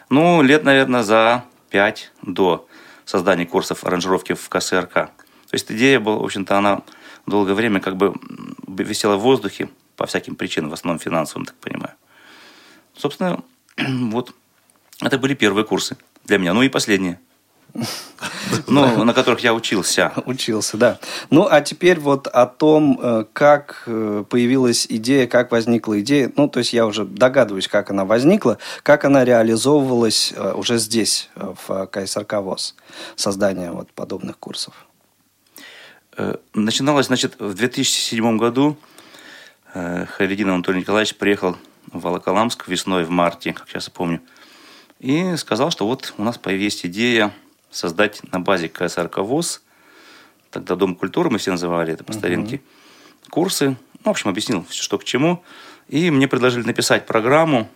ну, 0.09 0.41
лет, 0.41 0.64
наверное, 0.64 1.03
за 1.03 1.45
пять 1.69 2.12
до 2.23 2.67
создания 3.05 3.45
курсов 3.45 3.85
аранжировки 3.85 4.33
в 4.33 4.49
КСРК. 4.49 4.95
То 4.95 5.11
есть 5.53 5.71
идея 5.71 6.00
была, 6.00 6.17
в 6.17 6.25
общем-то, 6.25 6.57
она 6.57 6.81
долгое 7.26 7.53
время 7.53 7.81
как 7.81 7.97
бы 7.97 8.14
висела 8.67 9.17
в 9.17 9.21
воздухе 9.21 9.69
по 9.97 10.07
всяким 10.07 10.35
причинам, 10.37 10.71
в 10.71 10.75
основном 10.75 10.99
финансовым, 10.99 11.47
так 11.47 11.57
понимаю. 11.57 11.95
Собственно, 12.97 13.43
вот 13.77 14.35
это 15.01 15.19
были 15.19 15.35
первые 15.35 15.65
курсы 15.65 15.97
для 16.25 16.39
меня, 16.39 16.55
ну 16.55 16.63
и 16.63 16.69
последние. 16.69 17.21
Ну, 18.67 19.05
на 19.05 19.13
которых 19.13 19.41
я 19.41 19.53
учился. 19.53 20.13
Учился, 20.27 20.77
да. 20.77 20.99
Ну, 21.31 21.47
а 21.51 21.61
теперь 21.61 21.99
вот 21.99 22.29
о 22.29 22.47
том, 22.47 22.99
э, 23.03 23.25
как 23.33 23.83
э, 23.87 24.25
появилась 24.29 24.87
идея, 24.89 25.27
как 25.27 25.51
возникла 25.51 26.01
идея. 26.01 26.33
Ну, 26.37 26.49
то 26.49 26.61
есть 26.61 26.73
я 26.73 26.87
уже 26.87 27.05
догадываюсь, 27.05 27.69
как 27.69 27.91
она 27.91 28.05
возникла, 28.05 28.59
как 28.83 29.05
она 29.05 29.25
реализовывалась 29.25 30.33
э, 30.37 30.53
уже 30.53 30.79
здесь, 30.79 31.31
в 31.35 31.87
КСРК 31.87 32.35
ВОЗ, 32.35 32.75
создание 33.17 33.73
вот 33.73 33.93
подобных 33.93 34.39
курсов. 34.39 34.87
Начиналось, 36.55 37.07
значит, 37.07 37.41
в 37.41 37.55
2007 37.55 38.39
году 38.39 38.77
Харидин 39.75 40.50
Анатолий 40.50 40.81
Николаевич 40.81 41.16
приехал 41.16 41.57
в 41.93 42.00
Волоколамск 42.00 42.69
весной, 42.69 43.04
в 43.04 43.11
марте, 43.11 43.52
как 43.52 43.69
сейчас 43.69 43.90
помню, 43.90 44.21
и 45.00 45.35
сказал, 45.37 45.71
что 45.71 45.87
вот 45.87 46.14
у 46.16 46.23
нас 46.23 46.38
появилась 46.38 46.87
идея 46.87 47.35
создать 47.71 48.23
на 48.33 48.38
базе 48.38 48.69
КСРК 48.69 49.19
ВОЗ, 49.19 49.62
тогда 50.50 50.76
Дом 50.76 50.95
культуры 50.95 51.28
мы 51.28 51.38
все 51.38 51.50
называли 51.50 51.93
это 51.93 52.04
по 52.04 52.12
старинке, 52.12 52.57
угу. 52.57 53.31
курсы. 53.31 53.71
Ну, 53.71 53.76
в 54.04 54.09
общем, 54.11 54.31
объяснил, 54.31 54.64
что 54.71 54.97
к 54.99 55.04
чему. 55.04 55.43
И 55.88 56.11
мне 56.11 56.28
предложили 56.28 56.64
написать 56.64 57.04
программу 57.04 57.69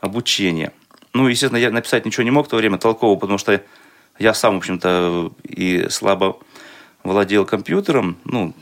обучения. 0.00 0.72
Ну, 1.12 1.28
естественно, 1.28 1.58
я 1.58 1.70
написать 1.70 2.06
ничего 2.06 2.22
не 2.22 2.30
мог 2.30 2.46
в 2.46 2.50
то 2.50 2.56
время 2.56 2.78
толково, 2.78 3.18
потому 3.18 3.38
что 3.38 3.62
я 4.18 4.34
сам, 4.34 4.54
в 4.54 4.58
общем-то, 4.58 5.32
и 5.44 5.88
слабо 5.90 6.38
владел 7.04 7.44
компьютером, 7.44 8.16
ну, 8.24 8.54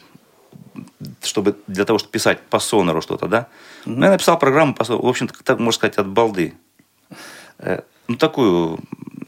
чтобы 1.23 1.57
для 1.67 1.85
того, 1.85 1.99
чтобы 1.99 2.13
писать 2.13 2.41
по 2.51 2.59
сонору 2.59 3.01
что-то, 3.03 3.27
да. 3.29 3.39
Mm-hmm. 3.85 3.95
Ну, 3.97 4.05
я 4.05 4.11
написал 4.11 4.39
программу, 4.39 4.75
в 4.79 5.07
общем-то, 5.07 5.35
так 5.45 5.59
можно 5.59 5.73
сказать, 5.73 5.99
от 5.99 6.07
балды. 6.07 6.55
Э, 7.59 7.83
ну, 8.09 8.17
такую 8.17 8.79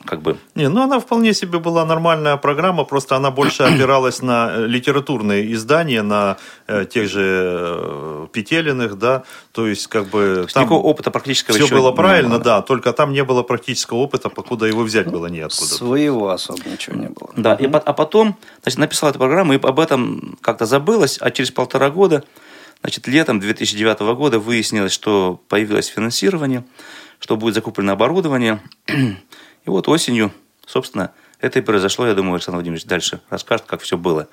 как 0.08 0.22
бы... 0.22 0.38
Не, 0.54 0.68
ну 0.68 0.82
она 0.82 1.00
вполне 1.00 1.34
себе 1.34 1.58
была 1.58 1.84
нормальная 1.84 2.36
программа, 2.36 2.84
просто 2.84 3.16
она 3.16 3.30
больше 3.30 3.62
опиралась 3.74 4.22
на 4.22 4.50
э, 4.50 4.66
литературные 4.66 5.52
издания, 5.52 6.02
на 6.02 6.36
э, 6.66 6.86
тех 6.86 7.08
же 7.08 7.22
э, 7.22 8.07
Петелиных, 8.28 8.98
да, 8.98 9.24
то 9.52 9.66
есть 9.66 9.86
как 9.86 10.06
бы... 10.06 10.44
То 10.46 10.54
там 10.54 10.62
никакого 10.64 10.82
опыта 10.86 11.10
практического 11.10 11.56
Все 11.56 11.68
было 11.68 11.92
правильно, 11.92 12.36
было, 12.36 12.44
да. 12.44 12.56
да, 12.58 12.62
только 12.62 12.92
там 12.92 13.12
не 13.12 13.24
было 13.24 13.42
практического 13.42 13.98
опыта, 13.98 14.28
покуда 14.28 14.66
его 14.66 14.82
взять 14.82 15.08
было 15.08 15.26
неоткуда. 15.26 15.70
Своего 15.70 16.30
особо 16.30 16.60
ничего 16.68 16.96
не 16.96 17.08
было. 17.08 17.30
Да, 17.36 17.54
и, 17.54 17.66
а 17.66 17.92
потом, 17.92 18.36
значит, 18.62 18.78
написал 18.78 19.10
эту 19.10 19.18
программу, 19.18 19.54
и 19.54 19.60
об 19.60 19.80
этом 19.80 20.38
как-то 20.40 20.66
забылось, 20.66 21.18
а 21.20 21.30
через 21.30 21.50
полтора 21.50 21.90
года, 21.90 22.24
значит, 22.82 23.06
летом 23.08 23.40
2009 23.40 24.00
года 24.16 24.38
выяснилось, 24.38 24.92
что 24.92 25.40
появилось 25.48 25.86
финансирование, 25.86 26.64
что 27.18 27.36
будет 27.36 27.54
закуплено 27.54 27.92
оборудование, 27.92 28.60
и 28.86 29.70
вот 29.70 29.88
осенью, 29.88 30.32
собственно, 30.66 31.12
это 31.40 31.60
и 31.60 31.62
произошло. 31.62 32.06
Я 32.06 32.14
думаю, 32.14 32.34
Александр 32.34 32.56
Владимирович 32.56 32.84
дальше 32.84 33.20
расскажет, 33.30 33.66
как 33.66 33.80
все 33.80 33.96
было. 33.96 34.28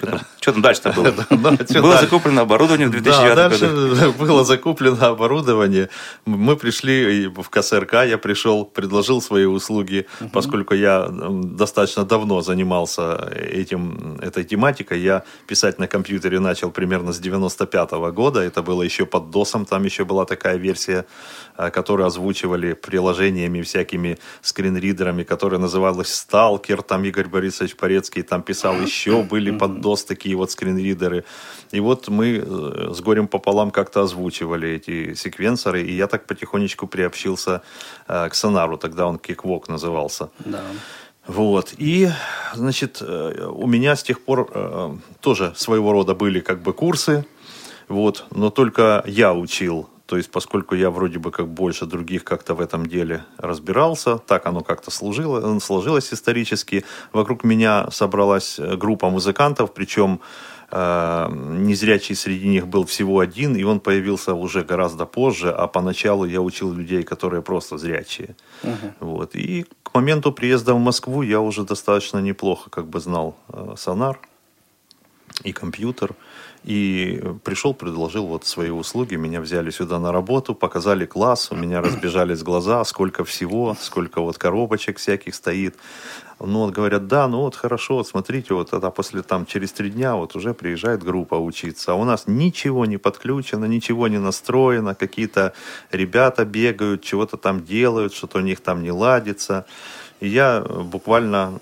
Что 0.00 0.10
там, 0.10 0.20
что 0.40 0.52
там 0.52 0.62
дальше-то 0.62 0.92
было? 0.92 1.14
Было 1.80 1.98
закуплено 1.98 2.42
оборудование 2.42 2.88
в 2.88 2.90
2009 2.90 3.34
да, 3.34 3.48
дальше 3.48 4.14
было 4.18 4.44
закуплено 4.44 5.06
оборудование. 5.06 5.88
Мы 6.24 6.56
пришли 6.56 7.26
в 7.26 7.48
КСРК, 7.48 7.92
я 8.06 8.18
пришел, 8.18 8.64
предложил 8.64 9.20
свои 9.20 9.44
услуги, 9.44 10.06
поскольку 10.32 10.74
я 10.74 11.08
достаточно 11.10 12.04
давно 12.04 12.40
занимался 12.40 13.30
этим, 13.34 14.18
этой 14.22 14.44
тематикой. 14.44 15.00
Я 15.00 15.24
писать 15.46 15.78
на 15.78 15.86
компьютере 15.86 16.40
начал 16.40 16.70
примерно 16.70 17.12
с 17.12 17.18
95 17.18 17.92
-го 17.92 18.12
года. 18.12 18.40
Это 18.40 18.62
было 18.62 18.82
еще 18.82 19.04
под 19.04 19.24
DOS, 19.24 19.66
там 19.66 19.84
еще 19.84 20.04
была 20.04 20.24
такая 20.24 20.56
версия, 20.56 21.04
э, 21.58 21.70
которую 21.70 22.06
озвучивали 22.06 22.72
приложениями 22.72 23.62
всякими 23.62 24.18
скринридерами, 24.42 25.24
которая 25.24 25.60
называлась 25.60 26.14
«Сталкер». 26.14 26.82
Там 26.82 27.04
Игорь 27.04 27.28
Борисович 27.28 27.76
Порецкий 27.76 28.22
там 28.22 28.42
писал 28.42 28.80
еще, 28.80 29.22
были 29.22 29.50
под 29.50 29.80
DOS 29.90 30.06
такие 30.06 30.36
вот 30.36 30.50
скринридеры. 30.50 31.24
И 31.72 31.80
вот 31.80 32.08
мы 32.08 32.42
э, 32.44 32.90
с 32.94 33.00
горем 33.00 33.28
пополам 33.28 33.70
как-то 33.70 34.02
озвучивали 34.02 34.68
эти 34.68 35.14
секвенсоры, 35.14 35.82
и 35.82 35.94
я 35.94 36.06
так 36.06 36.26
потихонечку 36.26 36.86
приобщился 36.86 37.62
э, 38.08 38.28
к 38.28 38.34
сонару, 38.34 38.76
тогда 38.76 39.06
он 39.06 39.16
Kickwalk 39.16 39.64
назывался. 39.68 40.30
Да. 40.40 40.62
Вот. 41.26 41.74
И, 41.78 42.08
значит, 42.54 42.98
э, 43.00 43.46
у 43.52 43.66
меня 43.66 43.96
с 43.96 44.02
тех 44.02 44.20
пор 44.20 45.00
тоже 45.20 45.52
своего 45.56 45.92
рода 45.92 46.14
были 46.14 46.40
как 46.40 46.62
бы 46.62 46.72
курсы, 46.72 47.24
вот, 47.88 48.24
но 48.30 48.50
только 48.50 49.02
я 49.06 49.34
учил 49.34 49.88
то 50.10 50.16
есть, 50.16 50.32
поскольку 50.32 50.74
я 50.74 50.90
вроде 50.90 51.20
бы 51.20 51.30
как 51.30 51.46
больше 51.46 51.86
других 51.86 52.24
как-то 52.24 52.54
в 52.54 52.60
этом 52.60 52.86
деле 52.86 53.24
разбирался, 53.38 54.18
так 54.18 54.46
оно 54.46 54.60
как-то 54.60 54.90
служило, 54.90 55.60
сложилось 55.60 56.12
исторически. 56.12 56.84
Вокруг 57.12 57.44
меня 57.44 57.88
собралась 57.92 58.58
э, 58.58 58.76
группа 58.76 59.08
музыкантов, 59.08 59.72
причем 59.72 60.20
э, 60.72 61.28
незрячий 61.32 62.16
среди 62.16 62.48
них 62.48 62.66
был 62.66 62.84
всего 62.84 63.20
один, 63.20 63.54
и 63.54 63.62
он 63.62 63.78
появился 63.78 64.34
уже 64.34 64.64
гораздо 64.64 65.06
позже, 65.06 65.52
а 65.52 65.68
поначалу 65.68 66.24
я 66.26 66.40
учил 66.40 66.72
людей, 66.72 67.04
которые 67.04 67.40
просто 67.40 67.78
зрячие. 67.78 68.34
Uh-huh. 68.64 68.92
Вот. 68.98 69.36
И 69.36 69.64
к 69.84 69.94
моменту 69.94 70.32
приезда 70.32 70.74
в 70.74 70.80
Москву 70.80 71.22
я 71.22 71.40
уже 71.40 71.62
достаточно 71.62 72.18
неплохо 72.18 72.68
как 72.68 72.86
бы 72.86 72.98
знал 72.98 73.36
э, 73.48 73.74
сонар 73.76 74.18
и 75.44 75.52
компьютер. 75.52 76.16
И 76.70 77.20
пришел, 77.42 77.74
предложил 77.74 78.26
вот 78.26 78.44
свои 78.44 78.70
услуги, 78.70 79.16
меня 79.16 79.40
взяли 79.40 79.70
сюда 79.70 79.98
на 79.98 80.12
работу, 80.12 80.54
показали 80.54 81.04
класс, 81.04 81.50
у 81.50 81.56
меня 81.56 81.80
разбежались 81.80 82.44
глаза, 82.44 82.84
сколько 82.84 83.24
всего, 83.24 83.76
сколько 83.80 84.20
вот 84.20 84.38
коробочек 84.38 84.98
всяких 84.98 85.34
стоит. 85.34 85.74
Ну, 86.38 86.60
вот 86.60 86.72
говорят, 86.72 87.08
да, 87.08 87.26
ну 87.26 87.40
вот 87.40 87.56
хорошо, 87.56 87.96
вот 87.96 88.06
смотрите, 88.06 88.54
вот 88.54 88.70
тогда 88.70 88.92
после 88.92 89.22
там 89.22 89.46
через 89.46 89.72
три 89.72 89.90
дня 89.90 90.14
вот 90.14 90.36
уже 90.36 90.54
приезжает 90.54 91.02
группа 91.02 91.34
учиться, 91.34 91.90
а 91.90 91.94
у 91.96 92.04
нас 92.04 92.28
ничего 92.28 92.86
не 92.86 92.98
подключено, 92.98 93.64
ничего 93.64 94.06
не 94.06 94.18
настроено, 94.18 94.94
какие-то 94.94 95.54
ребята 95.90 96.44
бегают, 96.44 97.02
чего-то 97.02 97.36
там 97.36 97.64
делают, 97.64 98.14
что-то 98.14 98.38
у 98.38 98.42
них 98.42 98.60
там 98.60 98.84
не 98.84 98.92
ладится. 98.92 99.66
И 100.20 100.28
я 100.28 100.60
буквально 100.60 101.58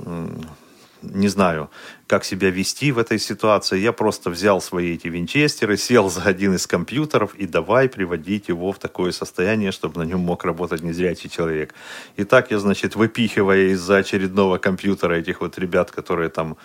не 1.03 1.29
знаю, 1.29 1.71
как 2.09 2.25
себя 2.25 2.51
вести 2.51 2.91
в 2.91 2.99
этой 2.99 3.19
ситуации. 3.19 3.79
Я 3.79 3.93
просто 3.93 4.31
взял 4.31 4.61
свои 4.61 4.95
эти 4.95 5.09
винчестеры, 5.09 5.77
сел 5.77 6.09
за 6.09 6.23
один 6.23 6.55
из 6.55 6.67
компьютеров 6.67 7.35
и 7.35 7.47
давай 7.47 7.89
приводить 7.89 8.49
его 8.49 8.73
в 8.73 8.79
такое 8.79 9.13
состояние, 9.13 9.73
чтобы 9.73 10.01
на 10.01 10.09
нем 10.09 10.21
мог 10.21 10.45
работать 10.45 10.83
незрячий 10.83 11.29
человек. 11.29 11.75
И 12.17 12.25
так 12.25 12.51
я, 12.51 12.59
значит, 12.59 12.97
выпихивая 12.97 13.73
из-за 13.73 13.99
очередного 13.99 14.57
компьютера 14.57 15.15
этих 15.15 15.43
вот 15.43 15.59
ребят, 15.59 15.91
которые 15.91 16.31
там 16.31 16.57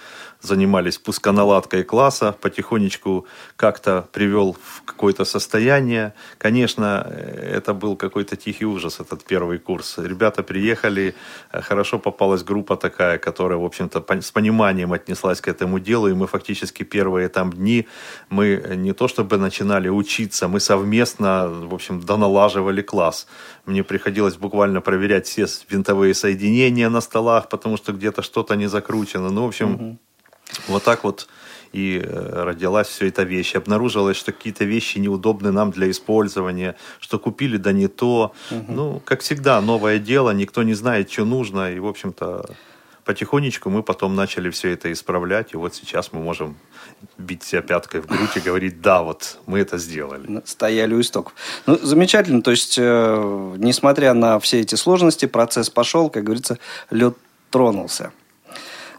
занимались 0.41 0.97
пусконаладкой 0.97 1.83
класса, 1.83 2.35
потихонечку 2.41 3.25
как-то 3.57 4.07
привел 4.13 4.53
в 4.53 4.83
какое-то 4.85 5.25
состояние. 5.25 6.13
Конечно, 6.37 7.05
это 7.15 7.73
был 7.73 7.97
какой-то 7.97 8.35
тихий 8.35 8.65
ужас, 8.65 8.99
этот 8.99 9.25
первый 9.25 9.57
курс. 9.57 9.97
Ребята 9.97 10.41
приехали, 10.43 11.15
хорошо 11.51 11.99
попалась 11.99 12.43
группа 12.43 12.77
такая, 12.77 13.17
которая, 13.17 13.57
в 13.57 13.65
общем-то, 13.65 14.05
с 14.21 14.31
пониманием 14.31 14.93
отнеслась 14.93 15.32
к 15.41 15.47
этому 15.47 15.79
делу, 15.79 16.07
и 16.07 16.13
мы 16.13 16.27
фактически 16.27 16.83
первые 16.83 17.29
там 17.29 17.51
дни, 17.51 17.87
мы 18.29 18.75
не 18.75 18.93
то 18.93 19.07
чтобы 19.07 19.37
начинали 19.37 19.89
учиться, 19.89 20.47
мы 20.47 20.59
совместно, 20.59 21.47
в 21.47 21.73
общем, 21.73 22.01
доналаживали 22.01 22.81
класс. 22.81 23.27
Мне 23.65 23.83
приходилось 23.83 24.35
буквально 24.35 24.81
проверять 24.81 25.27
все 25.27 25.47
винтовые 25.69 26.13
соединения 26.13 26.89
на 26.89 27.01
столах, 27.01 27.49
потому 27.49 27.77
что 27.77 27.93
где-то 27.93 28.21
что-то 28.21 28.55
не 28.55 28.67
закручено. 28.67 29.29
Ну, 29.29 29.43
в 29.43 29.47
общем, 29.47 29.75
угу 29.75 29.97
вот 30.67 30.83
так 30.83 31.03
вот 31.03 31.27
и 31.71 31.99
э, 32.03 32.43
родилась 32.43 32.87
все 32.87 33.07
эта 33.07 33.23
вещь. 33.23 33.55
Обнаружилось, 33.55 34.17
что 34.17 34.31
какие-то 34.31 34.63
вещи 34.63 34.99
неудобны 34.99 35.51
нам 35.51 35.71
для 35.71 35.89
использования, 35.89 36.75
что 36.99 37.17
купили 37.17 37.57
да 37.57 37.71
не 37.71 37.87
то. 37.87 38.33
Угу. 38.51 38.71
Ну, 38.71 39.01
как 39.03 39.21
всегда, 39.21 39.59
новое 39.61 39.97
дело, 39.97 40.31
никто 40.31 40.61
не 40.63 40.75
знает, 40.75 41.11
что 41.11 41.25
нужно. 41.25 41.73
И, 41.73 41.79
в 41.79 41.87
общем-то, 41.87 42.45
потихонечку 43.05 43.69
мы 43.69 43.83
потом 43.83 44.15
начали 44.15 44.49
все 44.49 44.69
это 44.69 44.91
исправлять. 44.91 45.53
И 45.53 45.57
вот 45.57 45.75
сейчас 45.75 46.13
мы 46.13 46.19
можем 46.21 46.57
бить 47.17 47.43
себя 47.43 47.61
пяткой 47.61 48.01
в 48.01 48.07
грудь 48.07 48.35
и 48.35 48.39
говорить, 48.39 48.81
да, 48.81 49.03
вот 49.03 49.39
мы 49.45 49.59
это 49.59 49.77
сделали. 49.77 50.41
Стояли 50.45 50.93
у 50.93 51.01
истоков. 51.01 51.33
Ну, 51.65 51.77
замечательно. 51.81 52.41
То 52.41 52.51
есть, 52.51 52.77
э, 52.77 53.55
несмотря 53.57 54.13
на 54.13 54.39
все 54.39 54.61
эти 54.61 54.75
сложности, 54.75 55.25
процесс 55.25 55.69
пошел, 55.69 56.09
как 56.09 56.23
говорится, 56.23 56.57
лед 56.89 57.17
тронулся. 57.49 58.11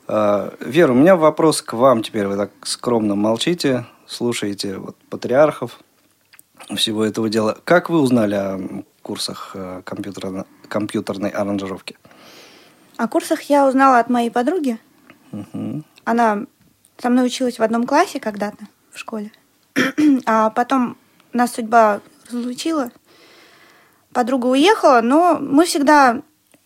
А, 0.06 0.54
Вера, 0.60 0.92
у 0.92 0.96
меня 0.96 1.16
вопрос 1.16 1.62
к 1.62 1.72
вам 1.72 2.02
теперь. 2.02 2.26
Вы 2.26 2.36
так 2.36 2.50
скромно 2.62 3.14
молчите, 3.14 3.86
слушаете 4.06 4.76
вот, 4.76 4.96
патриархов 5.08 5.80
всего 6.76 7.04
этого 7.04 7.28
дела. 7.28 7.58
Как 7.64 7.90
вы 7.90 8.00
узнали 8.00 8.34
о 8.34 8.84
курсах 9.02 9.52
э, 9.54 9.82
компьютерной, 9.84 10.44
компьютерной 10.68 11.30
аранжировки? 11.30 11.96
О 12.96 13.08
курсах 13.08 13.42
я 13.42 13.66
узнала 13.66 13.98
от 13.98 14.08
моей 14.08 14.30
подруги. 14.30 14.78
Угу. 15.32 15.82
Она 16.04 16.46
со 16.98 17.10
мной 17.10 17.26
училась 17.26 17.58
в 17.58 17.62
одном 17.62 17.86
классе 17.86 18.20
когда-то 18.20 18.66
в 18.92 18.98
школе. 18.98 19.32
а 20.26 20.50
потом 20.50 20.96
нас 21.32 21.52
судьба 21.52 22.00
разлучила. 22.30 22.90
Подруга 24.12 24.46
уехала, 24.46 25.00
но 25.00 25.38
мы 25.40 25.64
всегда 25.64 26.22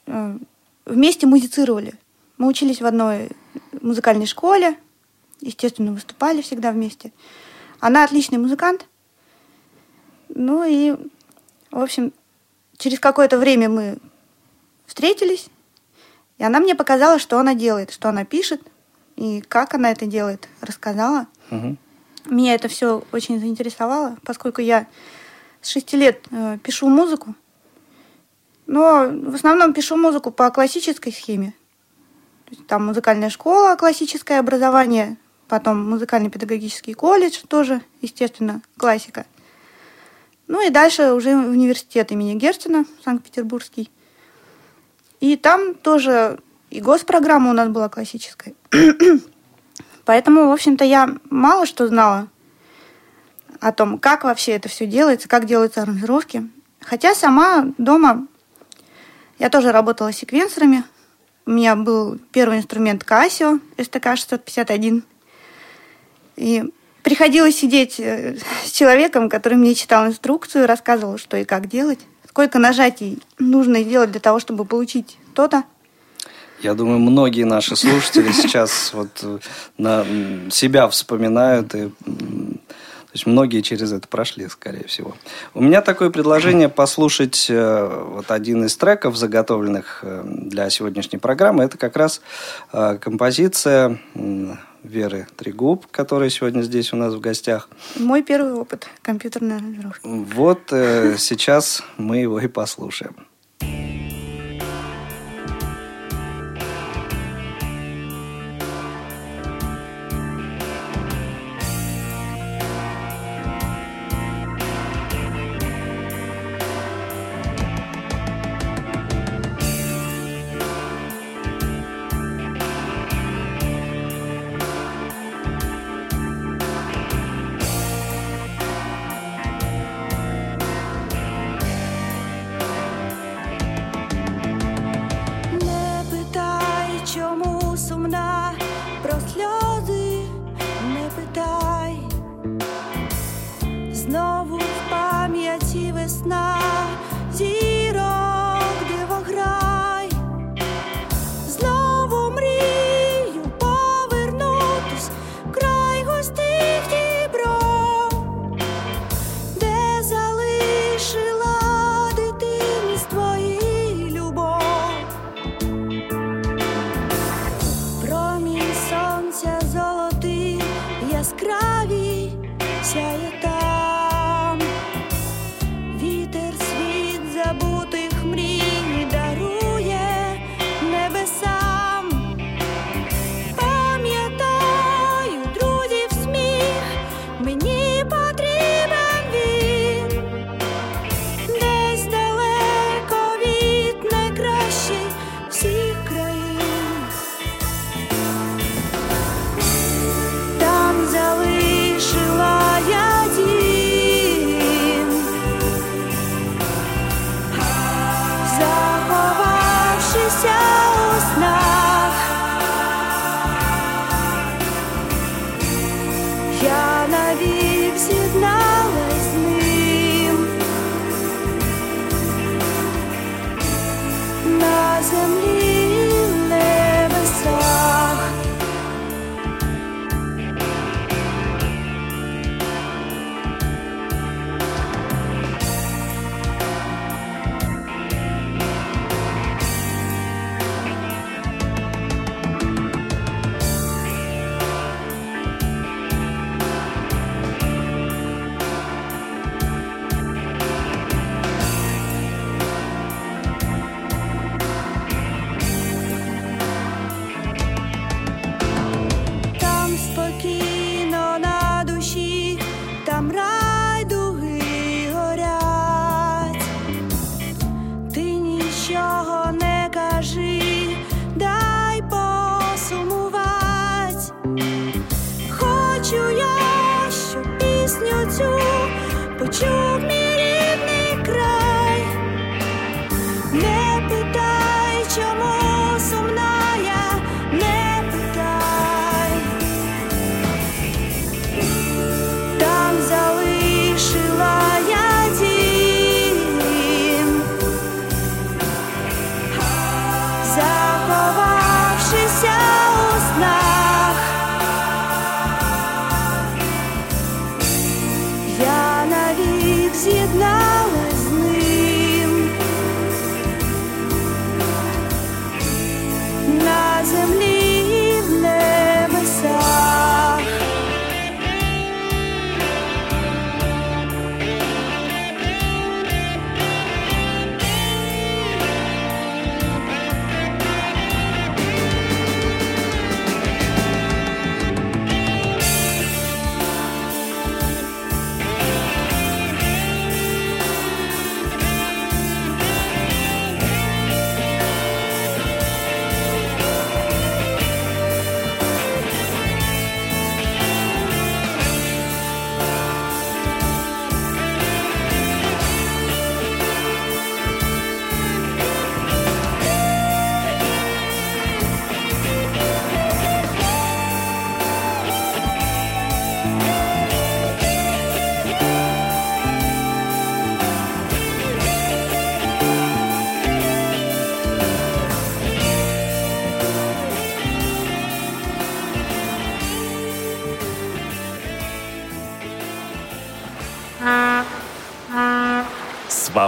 э, 0.07 0.39
вместе 0.85 1.27
музицировали. 1.27 1.95
Мы 2.37 2.47
учились 2.47 2.81
в 2.81 2.87
одной 2.87 3.31
музыкальной 3.81 4.27
школе, 4.27 4.77
естественно, 5.41 5.93
выступали 5.93 6.43
всегда 6.43 6.73
вместе. 6.73 7.13
Она 7.81 8.05
отличный 8.05 8.39
музыкант. 8.39 8.87
Ну 10.29 10.65
и, 10.65 10.93
в 11.71 11.81
общем, 11.81 12.13
через 12.77 13.01
какое-то 13.01 13.39
время 13.39 13.69
мы 13.71 13.99
встретились, 14.87 15.49
и 16.39 16.45
она 16.45 16.61
мне 16.61 16.75
показала, 16.75 17.19
что 17.19 17.39
она 17.39 17.55
делает, 17.55 17.91
что 17.91 18.09
она 18.09 18.25
пишет, 18.25 18.63
и 19.17 19.41
как 19.41 19.75
она 19.75 19.91
это 19.91 20.07
делает, 20.07 20.49
рассказала. 20.61 21.27
Угу. 21.51 21.77
Меня 22.27 22.55
это 22.55 22.69
все 22.69 23.05
очень 23.13 23.41
заинтересовало, 23.41 24.17
поскольку 24.25 24.61
я 24.61 24.87
с 25.61 25.69
шести 25.69 25.97
лет 25.97 26.27
э, 26.31 26.59
пишу 26.63 26.89
музыку, 26.89 27.35
но 28.67 29.09
в 29.11 29.35
основном 29.35 29.73
пишу 29.73 29.97
музыку 29.97 30.31
по 30.31 30.51
классической 30.51 31.13
схеме. 31.13 31.55
Там 32.67 32.87
музыкальная 32.87 33.31
школа, 33.31 33.77
классическое 33.77 34.39
образование, 34.39 35.17
потом 35.49 35.89
музыкальный 35.89 36.31
педагогический 36.31 36.95
колледж, 36.95 37.41
тоже, 37.49 37.83
естественно, 38.01 38.63
классика. 38.77 39.27
Ну 40.47 40.67
и 40.67 40.71
дальше 40.71 41.13
уже 41.13 41.35
университет 41.35 42.13
имени 42.13 42.35
Герцена, 42.35 42.87
Санкт-Петербургский. 43.05 43.91
И 45.21 45.37
там 45.37 45.75
тоже 45.75 46.39
и 46.71 46.81
госпрограмма 46.81 47.51
у 47.51 47.55
нас 47.55 47.69
была 47.69 47.89
классическая. 47.89 48.55
Поэтому, 50.05 50.49
в 50.49 50.53
общем-то, 50.53 50.85
я 50.85 51.17
мало 51.31 51.67
что 51.67 51.87
знала 51.87 52.29
о 53.61 53.73
том, 53.73 53.99
как 53.99 54.25
вообще 54.25 54.53
это 54.53 54.69
все 54.69 54.87
делается, 54.87 55.29
как 55.29 55.47
делаются 55.47 55.83
аранжировки. 55.83 56.49
Хотя 56.81 57.15
сама 57.15 57.67
дома 57.79 58.27
я 59.39 59.51
тоже 59.51 59.73
работала 59.73 60.13
секвенсорами. 60.13 60.85
У 61.47 61.51
меня 61.51 61.77
был 61.77 62.19
первый 62.33 62.59
инструмент 62.59 63.05
Casio 63.05 63.61
STK-651. 63.77 65.03
И 66.37 66.73
приходилось 67.03 67.57
сидеть 67.57 67.99
э, 67.99 68.37
с 68.65 68.71
человеком, 68.71 69.29
который 69.29 69.57
мне 69.57 69.75
читал 69.75 70.07
инструкцию, 70.07 70.67
рассказывал, 70.67 71.19
что 71.19 71.37
и 71.37 71.45
как 71.45 71.67
делать, 71.67 72.01
сколько 72.39 72.61
нажатий 72.61 73.21
нужно 73.41 73.83
сделать 73.83 74.13
для 74.13 74.21
того, 74.21 74.39
чтобы 74.39 74.65
получить 74.65 75.19
то-то. 75.35 75.65
Я 76.63 76.75
думаю, 76.75 77.01
многие 77.01 77.43
наши 77.43 77.75
слушатели 77.75 78.31
сейчас 78.33 78.93
вот 78.95 79.09
э, 79.23 79.39
на 79.77 80.05
себя 80.49 80.87
вспоминают 80.87 81.75
и 81.75 81.89
то 81.89 83.13
есть 83.15 83.27
многие 83.27 83.63
через 83.63 83.91
это 83.91 84.07
прошли, 84.07 84.47
скорее 84.49 84.87
всего. 84.87 85.17
У 85.53 85.61
меня 85.61 85.83
такое 85.83 86.11
предложение 86.11 86.69
послушать 86.69 87.47
э, 87.51 88.05
вот 88.07 88.31
один 88.31 88.65
из 88.67 88.77
треков, 88.77 89.17
заготовленных 89.17 90.05
для 90.25 90.71
сегодняшней 90.71 91.19
программы. 91.19 91.65
Это 91.65 91.77
как 91.77 91.97
раз 91.97 92.21
композиция 92.71 93.99
Веры 94.83 95.27
Трегуб, 95.37 95.87
которая 95.91 96.31
сегодня 96.31 96.63
здесь 96.63 96.93
у 96.93 96.97
нас 96.97 97.15
в 97.15 97.21
гостях. 97.21 97.69
Мой 97.97 98.23
первый 98.23 98.53
опыт 98.53 98.89
компьютерной 99.03 99.57
аранжировки. 99.57 100.01
Вот 100.05 100.73
э, 100.73 101.17
сейчас 101.19 101.83
мы 101.97 102.19
его 102.19 102.41
и 102.41 102.49
послушаем. 102.49 103.17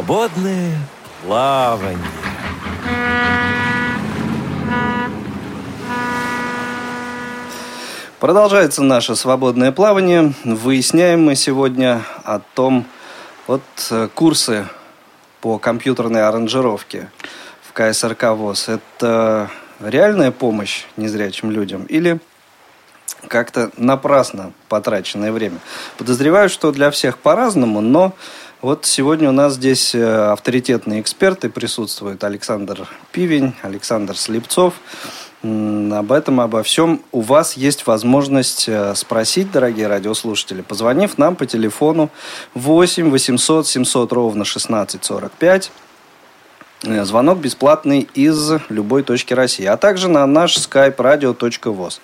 Свободное 0.00 0.78
плавание. 1.22 1.98
Продолжается 8.18 8.82
наше 8.82 9.14
свободное 9.14 9.72
плавание. 9.72 10.32
Выясняем 10.44 11.24
мы 11.24 11.34
сегодня 11.34 12.00
о 12.24 12.38
том, 12.38 12.86
вот 13.46 13.60
э, 13.90 14.08
курсы 14.14 14.66
по 15.42 15.58
компьютерной 15.58 16.26
аранжировке 16.26 17.10
в 17.68 17.74
КСРК 17.74 18.30
ВОЗ. 18.30 18.70
Это 18.70 19.50
реальная 19.80 20.30
помощь 20.30 20.84
незрячим 20.96 21.50
людям 21.50 21.84
или 21.84 22.20
как-то 23.28 23.70
напрасно 23.76 24.52
потраченное 24.68 25.30
время? 25.30 25.58
Подозреваю, 25.98 26.48
что 26.48 26.72
для 26.72 26.90
всех 26.90 27.18
по-разному, 27.18 27.82
но 27.82 28.14
вот 28.62 28.84
сегодня 28.84 29.28
у 29.30 29.32
нас 29.32 29.54
здесь 29.54 29.94
э, 29.94 30.04
авторитетные 30.04 31.00
эксперты 31.00 31.48
присутствуют. 31.48 32.22
Александр 32.24 32.86
Пивень, 33.10 33.54
Александр 33.62 34.16
Слепцов. 34.16 34.74
Об 35.42 36.12
этом, 36.12 36.40
обо 36.40 36.62
всем 36.62 37.00
у 37.12 37.22
вас 37.22 37.56
есть 37.56 37.86
возможность 37.86 38.68
э, 38.68 38.94
спросить, 38.94 39.50
дорогие 39.50 39.86
радиослушатели, 39.86 40.60
позвонив 40.60 41.16
нам 41.16 41.36
по 41.36 41.46
телефону 41.46 42.10
8 42.52 43.10
800 43.10 43.66
700 43.66 44.12
ровно 44.12 44.42
1645. 44.42 45.72
Э, 46.84 47.04
звонок 47.06 47.38
бесплатный 47.38 48.08
из 48.12 48.52
любой 48.68 49.02
точки 49.04 49.32
России, 49.32 49.64
а 49.64 49.78
также 49.78 50.08
на 50.08 50.26
наш 50.26 50.58
skype 50.58 50.96
radio.voz. 50.96 52.00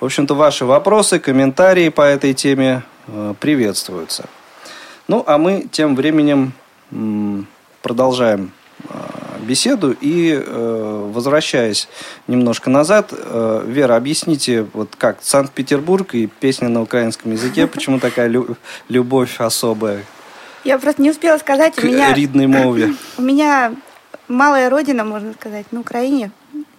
В 0.00 0.04
общем-то, 0.04 0.34
ваши 0.34 0.66
вопросы, 0.66 1.18
комментарии 1.18 1.88
по 1.88 2.02
этой 2.02 2.34
теме 2.34 2.82
приветствуются. 3.40 4.28
Ну, 5.06 5.22
а 5.26 5.38
мы 5.38 5.66
тем 5.70 5.94
временем 5.94 6.52
продолжаем 7.82 8.52
а, 8.88 9.38
беседу 9.44 9.94
и 10.00 10.32
э, 10.32 11.10
возвращаясь 11.12 11.88
немножко 12.26 12.70
назад, 12.70 13.12
э, 13.12 13.64
Вера, 13.66 13.96
объясните, 13.96 14.66
вот 14.72 14.96
как 14.96 15.18
Санкт-Петербург 15.22 16.14
и 16.14 16.26
песня 16.26 16.68
на 16.68 16.80
украинском 16.82 17.32
языке, 17.32 17.66
почему 17.72 17.98
такая 17.98 18.32
любовь 18.88 19.40
особая? 19.40 20.04
Я 20.64 20.78
просто 20.78 21.02
не 21.02 21.10
успела 21.10 21.36
сказать, 21.36 21.78
у 21.82 21.86
меня... 21.86 22.12
Ридной 22.14 22.46
мове. 22.46 22.94
У 23.18 23.22
меня 23.22 23.74
малая 24.28 24.70
родина, 24.70 25.04
можно 25.04 25.34
сказать, 25.34 25.66
на 25.72 25.80
Украине. 25.80 26.30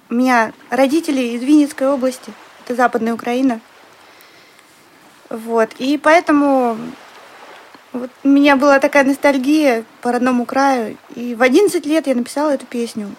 У 0.10 0.16
меня 0.16 0.52
родители 0.72 1.22
из 1.22 1.44
Винницкой 1.44 1.90
области, 1.90 2.34
это 2.64 2.76
Западная 2.76 3.14
Украина. 3.14 3.60
Вот, 5.30 5.70
и 5.78 5.98
поэтому 5.98 6.78
вот 7.96 8.10
у 8.24 8.28
меня 8.28 8.56
была 8.56 8.80
такая 8.80 9.04
ностальгия 9.04 9.84
по 10.02 10.12
родному 10.12 10.46
краю. 10.46 10.98
И 11.16 11.36
в 11.36 11.42
11 11.42 11.86
лет 11.86 12.08
я 12.08 12.16
написала 12.16 12.52
эту 12.52 12.66
песню. 12.66 13.10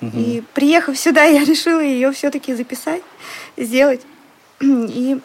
Угу. 0.00 0.12
И 0.16 0.42
приехав 0.54 0.98
сюда, 0.98 1.24
я 1.24 1.44
решила 1.44 1.80
ее 1.80 2.12
все-таки 2.12 2.54
записать, 2.54 3.02
сделать. 3.56 4.02
И 4.60 5.18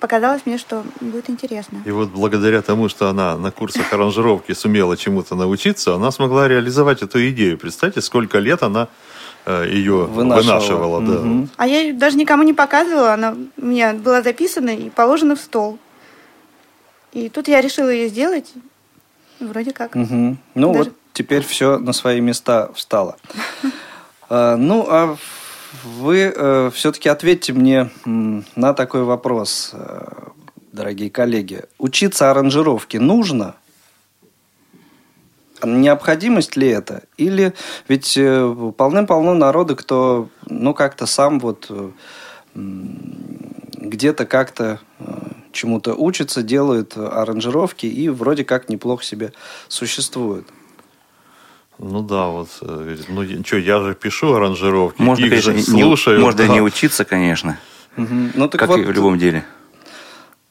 показалось 0.00 0.42
мне, 0.46 0.58
что 0.58 0.84
будет 1.00 1.28
интересно. 1.30 1.78
И 1.84 1.90
вот 1.90 2.10
благодаря 2.10 2.62
тому, 2.62 2.88
что 2.88 3.08
она 3.08 3.36
на 3.36 3.50
курсах 3.50 3.92
аранжировки 3.92 4.52
сумела 4.52 4.96
чему-то 4.96 5.34
научиться, 5.34 5.94
она 5.94 6.10
смогла 6.10 6.48
реализовать 6.48 7.02
эту 7.02 7.28
идею. 7.30 7.58
Представьте, 7.58 8.00
сколько 8.00 8.38
лет 8.38 8.62
она 8.62 8.88
э, 9.44 9.66
ее 9.70 10.04
вынашивала. 10.04 10.60
вынашивала 10.60 11.00
да. 11.00 11.20
угу. 11.20 11.48
А 11.56 11.66
я 11.66 11.92
даже 11.92 12.16
никому 12.16 12.42
не 12.44 12.54
показывала, 12.54 13.14
она 13.14 13.36
у 13.56 13.66
меня 13.66 13.92
была 13.94 14.22
записана 14.22 14.70
и 14.70 14.90
положена 14.90 15.34
в 15.34 15.40
стол. 15.40 15.78
И 17.12 17.28
тут 17.28 17.48
я 17.48 17.60
решила 17.60 17.88
ее 17.88 18.08
сделать. 18.08 18.52
Вроде 19.40 19.72
как. 19.72 19.94
Угу. 19.94 20.36
Ну 20.54 20.72
Даже... 20.72 20.90
вот 20.90 20.92
теперь 21.12 21.44
все 21.44 21.78
на 21.78 21.92
свои 21.92 22.20
места 22.20 22.70
встало. 22.74 23.16
А, 24.30 24.56
ну, 24.56 24.86
а 24.86 25.16
вы 25.84 26.30
э, 26.36 26.70
все-таки 26.74 27.08
ответьте 27.08 27.54
мне 27.54 27.88
на 28.04 28.74
такой 28.74 29.04
вопрос, 29.04 29.70
э, 29.72 30.06
дорогие 30.70 31.08
коллеги. 31.08 31.64
Учиться 31.78 32.30
аранжировке 32.30 33.00
нужно? 33.00 33.54
Необходимость 35.64 36.56
ли 36.56 36.68
это? 36.68 37.04
Или 37.16 37.54
ведь 37.88 38.18
э, 38.18 38.72
полным-полно 38.76 39.32
народа, 39.32 39.76
кто, 39.76 40.28
ну, 40.44 40.74
как-то 40.74 41.06
сам 41.06 41.40
вот 41.40 41.70
где-то 43.78 44.26
как-то 44.26 44.80
чему-то 45.52 45.94
учатся, 45.94 46.42
делают 46.42 46.96
аранжировки 46.96 47.86
и 47.86 48.08
вроде 48.08 48.44
как 48.44 48.68
неплохо 48.68 49.04
себе 49.04 49.32
существуют. 49.68 50.46
Ну 51.78 52.02
да, 52.02 52.26
вот, 52.26 52.48
э, 52.60 52.96
ну 53.08 53.24
что, 53.44 53.56
я 53.56 53.80
же 53.80 53.94
пишу 53.94 54.34
аранжировки, 54.34 55.00
можно, 55.00 55.24
их 55.24 55.30
конечно, 55.30 55.52
же 55.52 55.62
слушаю. 55.62 56.20
можно 56.20 56.46
да. 56.46 56.52
не 56.52 56.60
учиться, 56.60 57.04
конечно, 57.04 57.58
угу. 57.96 58.08
ну, 58.34 58.48
так 58.48 58.60
как 58.60 58.68
вот, 58.68 58.80
и 58.80 58.82
в 58.82 58.90
любом 58.90 59.16
деле. 59.16 59.44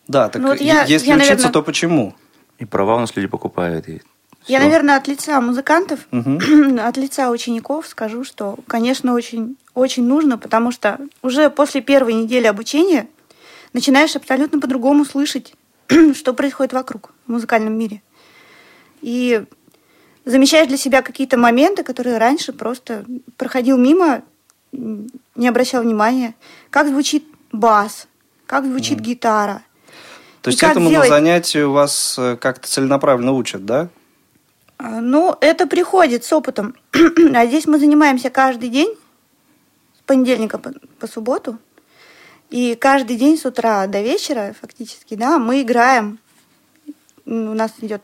Да, 0.07 0.29
так 0.29 0.41
ну, 0.41 0.49
вот 0.49 0.61
я, 0.61 0.83
если 0.83 1.07
я, 1.07 1.15
учиться, 1.15 1.31
наверное... 1.33 1.51
то 1.51 1.63
почему? 1.63 2.15
И 2.59 2.65
права 2.65 2.95
у 2.95 2.99
нас 2.99 3.13
люди 3.13 3.27
покупают. 3.27 3.89
И 3.89 4.01
я, 4.47 4.61
наверное, 4.61 4.95
от 4.95 5.09
лица 5.09 5.41
музыкантов, 5.41 5.99
угу. 6.11 6.39
от 6.79 6.95
лица 6.95 7.29
учеников 7.29 7.87
скажу, 7.87 8.23
что, 8.23 8.57
конечно, 8.65 9.13
очень, 9.13 9.57
очень 9.73 10.05
нужно, 10.05 10.37
потому 10.37 10.71
что 10.71 10.97
уже 11.21 11.49
после 11.49 11.81
первой 11.81 12.13
недели 12.13 12.47
обучения 12.47 13.07
начинаешь 13.73 14.15
абсолютно 14.15 14.59
по-другому 14.59 15.05
слышать, 15.05 15.53
что 16.15 16.33
происходит 16.33 16.73
вокруг 16.73 17.13
в 17.25 17.31
музыкальном 17.31 17.77
мире. 17.77 18.01
И 19.01 19.43
замечаешь 20.25 20.67
для 20.67 20.77
себя 20.77 21.01
какие-то 21.01 21.37
моменты, 21.37 21.83
которые 21.83 22.17
раньше 22.17 22.53
просто 22.53 23.05
проходил 23.37 23.77
мимо, 23.77 24.23
не 24.71 25.47
обращал 25.47 25.83
внимания. 25.83 26.35
Как 26.69 26.87
звучит 26.87 27.25
бас, 27.51 28.07
как 28.45 28.65
звучит 28.65 28.99
mm. 28.99 29.01
гитара. 29.01 29.61
То 30.41 30.49
есть 30.49 30.63
этому 30.63 30.89
сделать... 30.89 31.09
на 31.09 31.15
занятии 31.15 31.59
у 31.59 31.71
вас 31.71 32.15
э, 32.17 32.37
как-то 32.37 32.67
целенаправленно 32.67 33.33
учат, 33.33 33.65
да? 33.65 33.89
А, 34.77 35.01
ну, 35.01 35.35
это 35.41 35.67
приходит 35.67 36.23
с 36.23 36.31
опытом. 36.31 36.75
а 36.93 37.45
здесь 37.45 37.65
мы 37.65 37.79
занимаемся 37.79 38.29
каждый 38.29 38.69
день, 38.69 38.95
с 39.97 40.01
понедельника 40.05 40.57
по, 40.57 40.71
по 40.99 41.07
субботу. 41.07 41.57
И 42.49 42.75
каждый 42.75 43.17
день 43.17 43.37
с 43.37 43.45
утра 43.45 43.87
до 43.87 44.01
вечера, 44.01 44.55
фактически, 44.59 45.15
да, 45.15 45.37
мы 45.37 45.61
играем. 45.61 46.19
У 47.25 47.31
нас 47.31 47.73
идет 47.81 48.01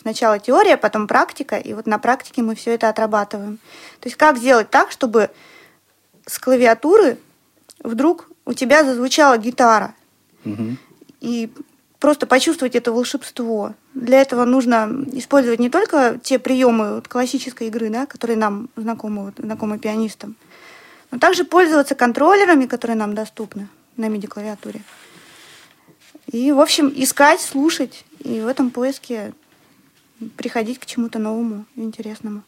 сначала 0.00 0.38
теория, 0.38 0.76
потом 0.76 1.06
практика, 1.06 1.56
и 1.56 1.74
вот 1.74 1.86
на 1.86 1.98
практике 1.98 2.42
мы 2.42 2.54
все 2.54 2.72
это 2.72 2.88
отрабатываем. 2.88 3.58
То 4.00 4.06
есть 4.06 4.16
как 4.16 4.38
сделать 4.38 4.70
так, 4.70 4.90
чтобы 4.90 5.30
с 6.26 6.38
клавиатуры 6.38 7.18
вдруг 7.82 8.30
у 8.44 8.52
тебя 8.52 8.84
зазвучала 8.84 9.36
гитара. 9.38 9.94
Угу. 10.44 10.76
И 11.20 11.50
просто 11.98 12.26
почувствовать 12.26 12.76
это 12.76 12.92
волшебство. 12.92 13.74
Для 13.94 14.20
этого 14.20 14.44
нужно 14.44 15.04
использовать 15.12 15.58
не 15.58 15.70
только 15.70 16.18
те 16.22 16.38
приемы 16.38 16.96
вот, 16.96 17.08
классической 17.08 17.68
игры, 17.68 17.90
да, 17.90 18.06
которые 18.06 18.36
нам 18.36 18.68
знакомы, 18.76 19.26
вот, 19.26 19.34
знакомы 19.38 19.78
пианистам, 19.78 20.36
но 21.10 21.18
также 21.18 21.44
пользоваться 21.44 21.94
контроллерами, 21.94 22.66
которые 22.66 22.96
нам 22.96 23.14
доступны 23.14 23.68
на 23.96 24.06
MIDI-клавиатуре. 24.06 24.82
И, 26.26 26.52
в 26.52 26.60
общем, 26.60 26.92
искать, 26.94 27.40
слушать, 27.40 28.04
и 28.24 28.40
в 28.40 28.46
этом 28.46 28.70
поиске 28.70 29.32
приходить 30.36 30.78
к 30.78 30.86
чему-то 30.86 31.18
новому, 31.18 31.66
интересному. 31.76 32.42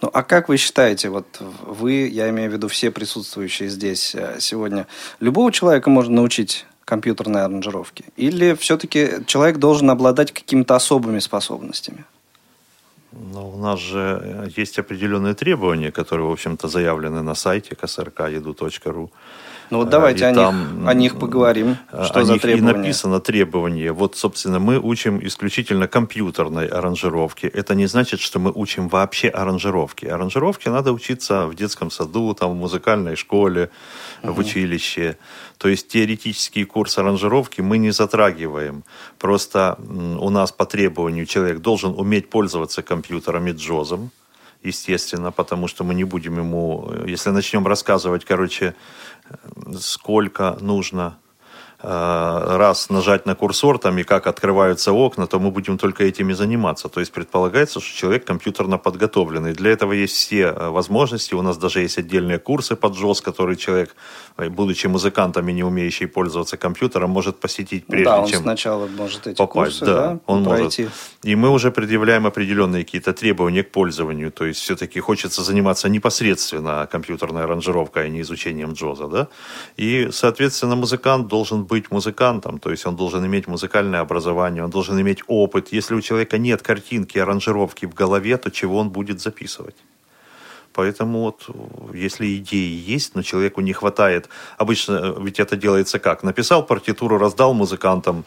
Ну, 0.00 0.10
а 0.12 0.22
как 0.22 0.48
вы 0.48 0.56
считаете, 0.56 1.10
вот 1.10 1.38
вы, 1.40 2.08
я 2.08 2.28
имею 2.30 2.50
в 2.50 2.54
виду 2.54 2.68
все 2.68 2.90
присутствующие 2.90 3.68
здесь 3.68 4.14
э, 4.14 4.38
сегодня, 4.40 4.86
любого 5.20 5.52
человека 5.52 5.90
можно 5.90 6.16
научить 6.16 6.66
компьютерной 6.84 7.44
аранжировке? 7.44 8.04
Или 8.16 8.54
все-таки 8.54 9.24
человек 9.26 9.58
должен 9.58 9.90
обладать 9.90 10.32
какими-то 10.32 10.74
особыми 10.74 11.20
способностями? 11.20 12.04
Ну, 13.12 13.50
у 13.50 13.58
нас 13.58 13.78
же 13.78 14.20
э, 14.22 14.48
есть 14.56 14.78
определенные 14.78 15.34
требования, 15.34 15.90
которые, 15.92 16.26
в 16.26 16.32
общем-то, 16.32 16.68
заявлены 16.68 17.22
на 17.22 17.34
сайте 17.34 17.74
ksrk.edu.ru. 17.74 19.10
Ну 19.72 19.78
вот 19.78 19.88
давайте 19.88 20.26
о, 20.26 20.34
там, 20.34 20.80
них, 20.80 20.88
о 20.88 20.94
них 20.94 21.18
поговорим. 21.18 21.78
Что 21.88 22.20
о 22.20 22.24
за 22.24 22.32
них 22.34 22.42
требования? 22.42 22.72
и 22.72 22.76
написано 22.76 23.20
требование. 23.20 23.92
Вот, 23.92 24.16
собственно, 24.16 24.58
мы 24.58 24.78
учим 24.78 25.18
исключительно 25.26 25.88
компьютерной 25.88 26.66
аранжировке. 26.66 27.48
Это 27.48 27.74
не 27.74 27.86
значит, 27.86 28.20
что 28.20 28.38
мы 28.38 28.52
учим 28.54 28.88
вообще 28.88 29.28
аранжировки. 29.28 30.04
Аранжировке 30.04 30.68
надо 30.68 30.92
учиться 30.92 31.46
в 31.46 31.54
детском 31.54 31.90
саду, 31.90 32.34
там, 32.34 32.50
в 32.50 32.54
музыкальной 32.54 33.16
школе, 33.16 33.70
угу. 34.22 34.32
в 34.32 34.38
училище. 34.40 35.16
То 35.58 35.68
есть 35.68 35.88
теоретический 35.88 36.64
курс 36.64 36.98
аранжировки 36.98 37.60
мы 37.60 37.78
не 37.78 37.90
затрагиваем. 37.90 38.84
Просто 39.18 39.78
у 40.18 40.30
нас 40.30 40.52
по 40.52 40.66
требованию 40.66 41.26
человек 41.26 41.58
должен 41.60 41.94
уметь 41.98 42.30
пользоваться 42.30 42.82
компьютером 42.82 43.46
и 43.46 43.52
джозом 43.52 44.10
естественно, 44.62 45.32
потому 45.32 45.68
что 45.68 45.84
мы 45.84 45.94
не 45.94 46.04
будем 46.04 46.38
ему, 46.38 46.92
если 47.06 47.30
начнем 47.30 47.66
рассказывать, 47.66 48.24
короче, 48.24 48.74
сколько 49.78 50.56
нужно 50.60 51.06
э, 51.06 51.31
раз 51.82 52.90
нажать 52.90 53.26
на 53.26 53.34
курсор 53.34 53.78
там 53.78 53.98
и 53.98 54.04
как 54.04 54.26
открываются 54.26 54.92
окна, 54.92 55.26
то 55.26 55.38
мы 55.40 55.50
будем 55.50 55.78
только 55.78 56.04
этими 56.04 56.32
заниматься. 56.32 56.88
То 56.88 57.00
есть 57.00 57.12
предполагается, 57.12 57.80
что 57.80 57.96
человек 57.96 58.24
компьютерно 58.24 58.78
подготовленный. 58.78 59.52
Для 59.52 59.70
этого 59.70 59.92
есть 59.92 60.14
все 60.14 60.42
э, 60.42 60.68
возможности. 60.68 61.34
У 61.34 61.42
нас 61.42 61.56
даже 61.56 61.80
есть 61.80 61.98
отдельные 61.98 62.38
курсы 62.38 62.76
под 62.76 62.94
ЖОС, 62.94 63.20
которые 63.20 63.56
человек, 63.56 63.96
э, 64.36 64.48
будучи 64.48 64.86
музыкантом 64.86 65.48
и 65.48 65.52
не 65.52 65.64
умеющий 65.64 66.06
пользоваться 66.06 66.56
компьютером, 66.56 67.10
может 67.10 67.40
посетить 67.40 67.86
прежде 67.86 68.04
да, 68.04 68.20
он 68.20 68.28
чем 68.28 68.42
сначала 68.42 68.86
может 68.86 69.26
эти 69.26 69.36
попасть. 69.36 69.80
курсы, 69.80 69.84
да, 69.84 69.94
да, 69.94 70.18
он 70.26 70.44
пройти. 70.44 70.82
может. 70.82 70.96
И 71.24 71.34
мы 71.34 71.50
уже 71.50 71.70
предъявляем 71.70 72.26
определенные 72.26 72.84
какие-то 72.84 73.12
требования 73.12 73.62
к 73.62 73.72
пользованию. 73.72 74.30
То 74.30 74.44
есть 74.44 74.60
все-таки 74.60 75.00
хочется 75.00 75.42
заниматься 75.42 75.88
непосредственно 75.88 76.88
компьютерной 76.90 77.42
аранжировкой, 77.42 78.04
а 78.04 78.08
не 78.08 78.20
изучением 78.20 78.72
джоза. 78.72 79.08
Да? 79.08 79.28
И, 79.76 80.08
соответственно, 80.12 80.76
музыкант 80.76 81.28
должен 81.28 81.64
быть 81.72 81.90
музыкантом, 81.90 82.58
то 82.58 82.70
есть 82.70 82.86
он 82.86 82.96
должен 82.96 83.24
иметь 83.24 83.48
музыкальное 83.48 84.00
образование, 84.00 84.62
он 84.62 84.70
должен 84.70 85.00
иметь 85.00 85.22
опыт. 85.26 85.72
Если 85.72 85.94
у 85.94 86.02
человека 86.02 86.36
нет 86.36 86.60
картинки, 86.60 87.18
аранжировки 87.18 87.86
в 87.86 87.94
голове, 87.94 88.36
то 88.36 88.50
чего 88.50 88.78
он 88.78 88.90
будет 88.90 89.20
записывать? 89.20 89.76
Поэтому 90.74 91.20
вот, 91.20 91.48
если 91.94 92.36
идеи 92.36 92.92
есть, 92.94 93.14
но 93.14 93.22
человеку 93.22 93.62
не 93.62 93.72
хватает, 93.72 94.28
обычно 94.58 94.92
э, 94.92 95.24
ведь 95.24 95.40
это 95.40 95.56
делается 95.56 95.98
как? 95.98 96.22
Написал 96.22 96.66
партитуру, 96.66 97.18
раздал 97.18 97.54
музыкантам, 97.54 98.24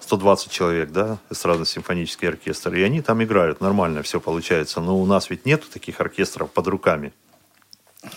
120 0.00 0.50
человек, 0.50 0.90
да, 0.90 1.18
эстрадно-симфонический 1.30 2.28
оркестр, 2.28 2.74
и 2.74 2.82
они 2.82 3.02
там 3.02 3.22
играют, 3.22 3.60
нормально 3.60 4.00
все 4.02 4.20
получается. 4.20 4.80
Но 4.80 4.98
у 4.98 5.04
нас 5.04 5.30
ведь 5.30 5.46
нет 5.46 5.62
таких 5.70 6.00
оркестров 6.00 6.50
под 6.50 6.66
руками. 6.66 7.12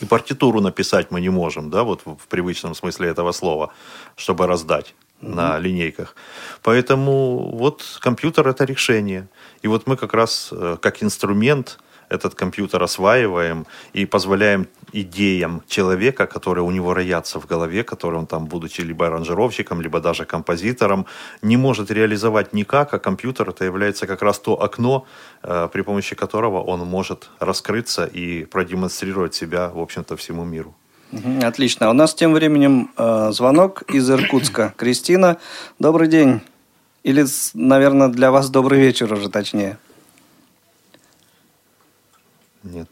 И 0.01 0.05
партитуру 0.05 0.61
написать 0.61 1.11
мы 1.11 1.21
не 1.21 1.29
можем, 1.29 1.69
да, 1.69 1.83
вот 1.83 2.01
в, 2.05 2.27
привычном 2.27 2.75
смысле 2.75 3.09
этого 3.09 3.31
слова, 3.31 3.71
чтобы 4.15 4.47
раздать 4.47 4.93
mm-hmm. 5.21 5.35
на 5.35 5.59
линейках. 5.59 6.15
Поэтому 6.63 7.57
вот 7.57 7.83
компьютер 8.01 8.47
это 8.47 8.65
решение. 8.65 9.27
И 9.63 9.67
вот 9.67 9.87
мы 9.87 9.97
как 9.97 10.13
раз 10.13 10.49
э, 10.51 10.77
как 10.81 11.03
инструмент 11.03 11.79
этот 12.09 12.35
компьютер 12.35 12.83
осваиваем 12.83 13.65
и 13.93 14.05
позволяем 14.05 14.67
идеям 14.91 15.61
человека, 15.67 16.25
которые 16.27 16.63
у 16.63 16.71
него 16.71 16.93
роятся 16.93 17.39
в 17.39 17.45
голове, 17.45 17.83
который 17.83 18.19
он 18.19 18.25
там, 18.25 18.45
будучи 18.45 18.81
либо 18.81 19.07
аранжировщиком, 19.07 19.81
либо 19.81 19.99
даже 19.99 20.25
композитором, 20.25 21.05
не 21.41 21.57
может 21.57 21.91
реализовать 21.91 22.53
никак, 22.53 22.93
а 22.93 22.99
компьютер 22.99 23.49
это 23.49 23.65
является 23.65 24.07
как 24.07 24.21
раз 24.21 24.39
то 24.39 24.61
окно, 24.61 25.05
э, 25.43 25.69
при 25.71 25.81
помощи 25.81 26.15
которого 26.15 26.61
он 26.61 26.79
может 26.79 27.29
раскрыться 27.39 28.05
и 28.05 28.45
продемонстрировать 28.45 29.33
себя, 29.33 29.69
в 29.69 29.79
общем-то, 29.79 30.15
всему 30.15 30.43
миру. 30.43 30.75
Отлично. 31.41 31.89
У 31.89 31.93
нас 31.93 32.13
тем 32.13 32.33
временем 32.33 32.91
э, 32.97 33.31
звонок 33.31 33.83
из 33.93 34.09
Иркутска. 34.09 34.73
Кристина, 34.77 35.37
добрый 35.79 36.07
день. 36.07 36.41
Или, 37.03 37.25
наверное, 37.53 38.09
для 38.09 38.29
вас 38.31 38.49
добрый 38.49 38.79
вечер 38.79 39.11
уже 39.13 39.29
точнее. 39.29 39.77
Нет. 42.63 42.87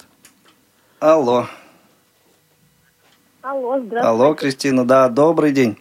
Алло. 0.99 1.45
Алло, 3.41 3.79
здравствуйте. 3.79 4.07
Алло, 4.07 4.33
Кристина, 4.33 4.85
да, 4.85 5.09
добрый 5.09 5.51
день. 5.51 5.77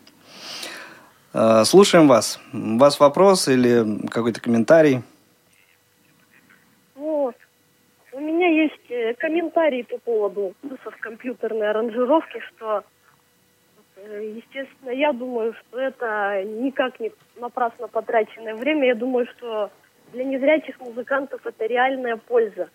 Э, 1.32 1.62
слушаем 1.64 2.08
вас. 2.08 2.40
У 2.52 2.78
вас 2.78 2.98
вопрос 2.98 3.46
или 3.46 4.08
какой-то 4.08 4.40
комментарий? 4.40 5.02
Вот. 6.96 7.36
У 8.12 8.18
меня 8.18 8.48
есть 8.48 8.90
э, 8.90 9.14
комментарий 9.14 9.84
по 9.84 9.98
поводу 9.98 10.54
курсов 10.62 10.96
компьютерной 10.98 11.70
аранжировки, 11.70 12.40
что, 12.40 12.82
э, 13.96 14.32
естественно, 14.36 14.90
я 14.90 15.12
думаю, 15.12 15.54
что 15.54 15.78
это 15.78 16.42
никак 16.44 16.98
не 16.98 17.12
напрасно 17.36 17.86
потраченное 17.86 18.56
время. 18.56 18.88
Я 18.88 18.94
думаю, 18.96 19.28
что 19.36 19.70
для 20.12 20.24
незрячих 20.24 20.80
музыкантов 20.80 21.46
это 21.46 21.66
реальная 21.66 22.16
польза. 22.16 22.68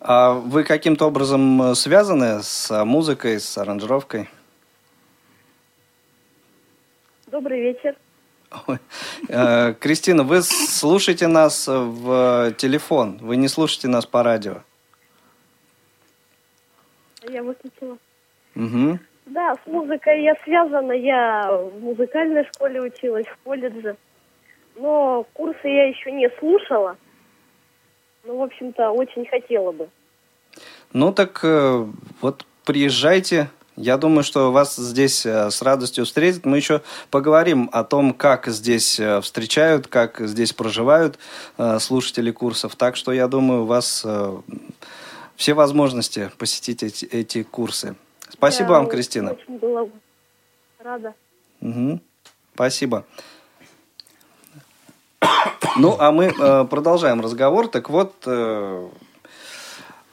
А 0.00 0.32
вы 0.32 0.64
каким-то 0.64 1.06
образом 1.06 1.60
э, 1.62 1.74
связаны 1.74 2.42
с 2.42 2.84
музыкой, 2.84 3.40
с 3.40 3.58
аранжировкой? 3.58 4.28
Добрый 7.26 7.60
вечер. 7.60 7.96
Э, 9.28 9.74
Кристина, 9.74 10.22
вы 10.22 10.42
слушаете 10.42 11.26
нас 11.26 11.66
в 11.68 12.52
телефон, 12.56 13.18
вы 13.20 13.36
не 13.36 13.48
слушаете 13.48 13.88
нас 13.88 14.06
по 14.06 14.22
радио. 14.22 14.62
Я 17.28 17.42
выключила. 17.42 17.98
Угу. 18.54 18.98
Да, 19.26 19.54
с 19.62 19.66
музыкой 19.66 20.22
я 20.22 20.34
связана. 20.44 20.92
Я 20.92 21.50
в 21.52 21.80
музыкальной 21.80 22.44
школе 22.52 22.80
училась, 22.80 23.26
в 23.26 23.36
колледже. 23.44 23.96
Но 24.76 25.26
курсы 25.34 25.68
я 25.68 25.88
еще 25.88 26.10
не 26.12 26.30
слушала. 26.38 26.96
Ну, 28.28 28.36
в 28.36 28.42
общем-то, 28.42 28.90
очень 28.90 29.24
хотела 29.26 29.72
бы. 29.72 29.88
Ну, 30.92 31.12
так 31.14 31.40
э, 31.42 31.86
вот 32.20 32.44
приезжайте. 32.66 33.48
Я 33.74 33.96
думаю, 33.96 34.22
что 34.22 34.52
вас 34.52 34.76
здесь 34.76 35.24
э, 35.24 35.50
с 35.50 35.62
радостью 35.62 36.04
встретят. 36.04 36.44
Мы 36.44 36.58
еще 36.58 36.82
поговорим 37.10 37.70
о 37.72 37.84
том, 37.84 38.12
как 38.12 38.46
здесь 38.48 39.00
э, 39.00 39.22
встречают, 39.22 39.86
как 39.86 40.20
здесь 40.20 40.52
проживают 40.52 41.18
слушатели 41.78 42.30
курсов. 42.30 42.76
Так 42.76 42.96
что 42.96 43.12
я 43.12 43.28
думаю, 43.28 43.62
у 43.62 43.64
вас 43.66 44.06
все 45.36 45.54
возможности 45.54 46.30
посетить 46.36 46.82
эти, 46.82 47.06
эти 47.06 47.42
курсы. 47.42 47.96
Спасибо 48.28 48.72
я 48.72 48.78
вам, 48.80 48.88
Кристина. 48.88 49.32
Очень 49.32 49.58
была 49.58 49.88
рада. 50.80 51.14
Угу. 51.62 52.00
Спасибо. 52.54 53.06
Ну, 55.76 55.96
а 55.98 56.10
мы 56.10 56.26
э, 56.26 56.64
продолжаем 56.64 57.20
разговор. 57.20 57.68
Так 57.68 57.90
вот, 57.90 58.14
э, 58.26 58.88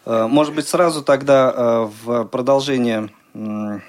э, 0.05 0.27
может 0.27 0.53
быть, 0.53 0.67
сразу 0.67 1.03
тогда 1.03 1.53
э, 1.55 1.89
в 2.03 2.25
продолжение 2.25 3.09
э, 3.33 3.79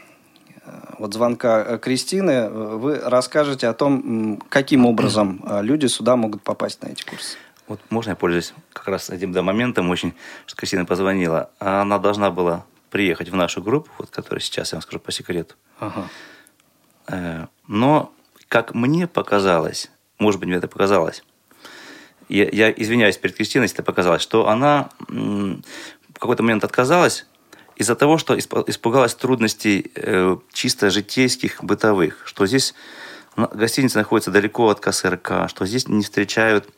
вот 0.99 1.15
звонка 1.15 1.79
Кристины 1.79 2.49
вы 2.49 2.99
расскажете 2.99 3.69
о 3.69 3.75
том, 3.75 4.43
каким 4.49 4.87
образом 4.87 5.43
э, 5.47 5.63
люди 5.63 5.87
сюда 5.87 6.17
могут 6.17 6.43
попасть 6.43 6.83
на 6.83 6.89
эти 6.89 7.05
курсы. 7.05 7.37
Вот 7.69 7.81
можно 7.91 8.11
я 8.11 8.17
пользуюсь 8.17 8.55
как 8.73 8.89
раз 8.89 9.11
этим 9.11 9.33
да, 9.33 9.43
моментом 9.43 9.91
очень, 9.91 10.15
что 10.47 10.57
Кристина 10.57 10.85
позвонила. 10.85 11.51
Она 11.59 11.99
должна 11.99 12.31
была 12.31 12.65
приехать 12.91 13.29
в 13.29 13.35
нашу 13.35 13.63
группу, 13.63 13.91
вот, 13.99 14.11
которая 14.11 14.41
сейчас, 14.41 14.73
я 14.73 14.77
вам 14.77 14.83
скажу 14.83 15.01
по 15.01 15.13
секрету. 15.13 15.55
Ага. 15.81 16.09
Э, 17.09 17.47
но, 17.67 18.13
как 18.49 18.75
мне 18.75 19.07
показалось, 19.07 19.91
может 20.19 20.41
быть, 20.41 20.49
мне 20.49 20.59
это 20.59 20.69
показалось, 20.69 21.23
я, 22.29 22.49
я 22.51 22.71
извиняюсь 22.71 23.17
перед 23.17 23.37
Кристиной, 23.37 23.65
если 23.65 23.77
это 23.77 23.85
показалось, 23.85 24.23
что 24.23 24.49
она 24.49 24.89
в 25.09 26.19
какой-то 26.19 26.43
момент 26.43 26.65
отказалась 26.65 27.27
из-за 27.77 27.95
того, 27.95 28.19
что 28.19 28.39
испугалась 28.39 29.15
трудностей 29.15 29.93
э, 29.95 30.37
чисто 30.53 30.91
житейских, 30.91 31.63
бытовых, 31.63 32.23
что 32.25 32.47
здесь 32.47 32.75
гостиница 33.37 33.99
находится 33.99 34.31
далеко 34.31 34.71
от 34.71 34.81
КСРК, 34.81 35.49
что 35.49 35.67
здесь 35.67 35.89
не 35.89 36.03
встречают 36.03 36.69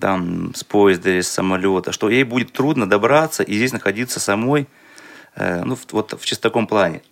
там 0.00 0.54
с 0.54 0.64
поезда 0.64 1.10
или 1.10 1.20
с 1.20 1.28
самолета, 1.28 1.92
что 1.92 2.10
ей 2.10 2.24
будет 2.24 2.52
трудно 2.52 2.88
добраться 2.88 3.42
и 3.42 3.54
здесь 3.54 3.72
находиться 3.72 4.20
самой, 4.20 4.68
э, 5.34 5.62
ну, 5.64 5.78
вот 5.92 6.20
в 6.20 6.24
чисто 6.24 6.50
плане. 6.50 7.02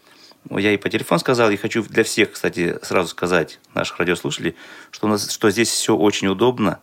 Я 0.51 0.73
и 0.73 0.77
по 0.77 0.89
телефону 0.89 1.19
сказал, 1.19 1.51
и 1.51 1.57
хочу 1.57 1.83
для 1.83 2.05
всех, 2.05 2.33
кстати, 2.33 2.79
сразу 2.83 3.09
сказать, 3.09 3.59
наших 3.75 3.99
радиослушателей, 3.99 4.55
что, 4.91 5.07
у 5.07 5.11
нас, 5.11 5.31
что 5.31 5.51
здесь 5.51 5.69
все 5.69 5.97
очень 5.97 6.29
удобно, 6.29 6.81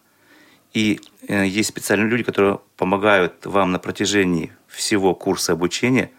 и 0.73 0.99
э, 1.28 1.45
есть 1.45 1.69
специальные 1.69 2.10
люди, 2.10 2.23
которые 2.23 2.60
помогают 2.78 3.45
вам 3.45 3.71
на 3.71 3.80
протяжении 3.80 4.52
всего 4.67 5.13
курса 5.15 5.54
обучения, 5.54 6.12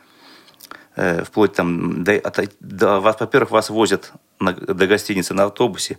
э, 0.96 1.24
вплоть 1.24 1.54
там, 1.54 2.04
до, 2.04 2.20
до 2.60 3.00
вас, 3.00 3.16
во-первых, 3.18 3.50
вас 3.50 3.68
возят 3.68 4.12
на, 4.38 4.52
до 4.52 4.86
гостиницы 4.86 5.34
на 5.34 5.44
автобусе, 5.44 5.98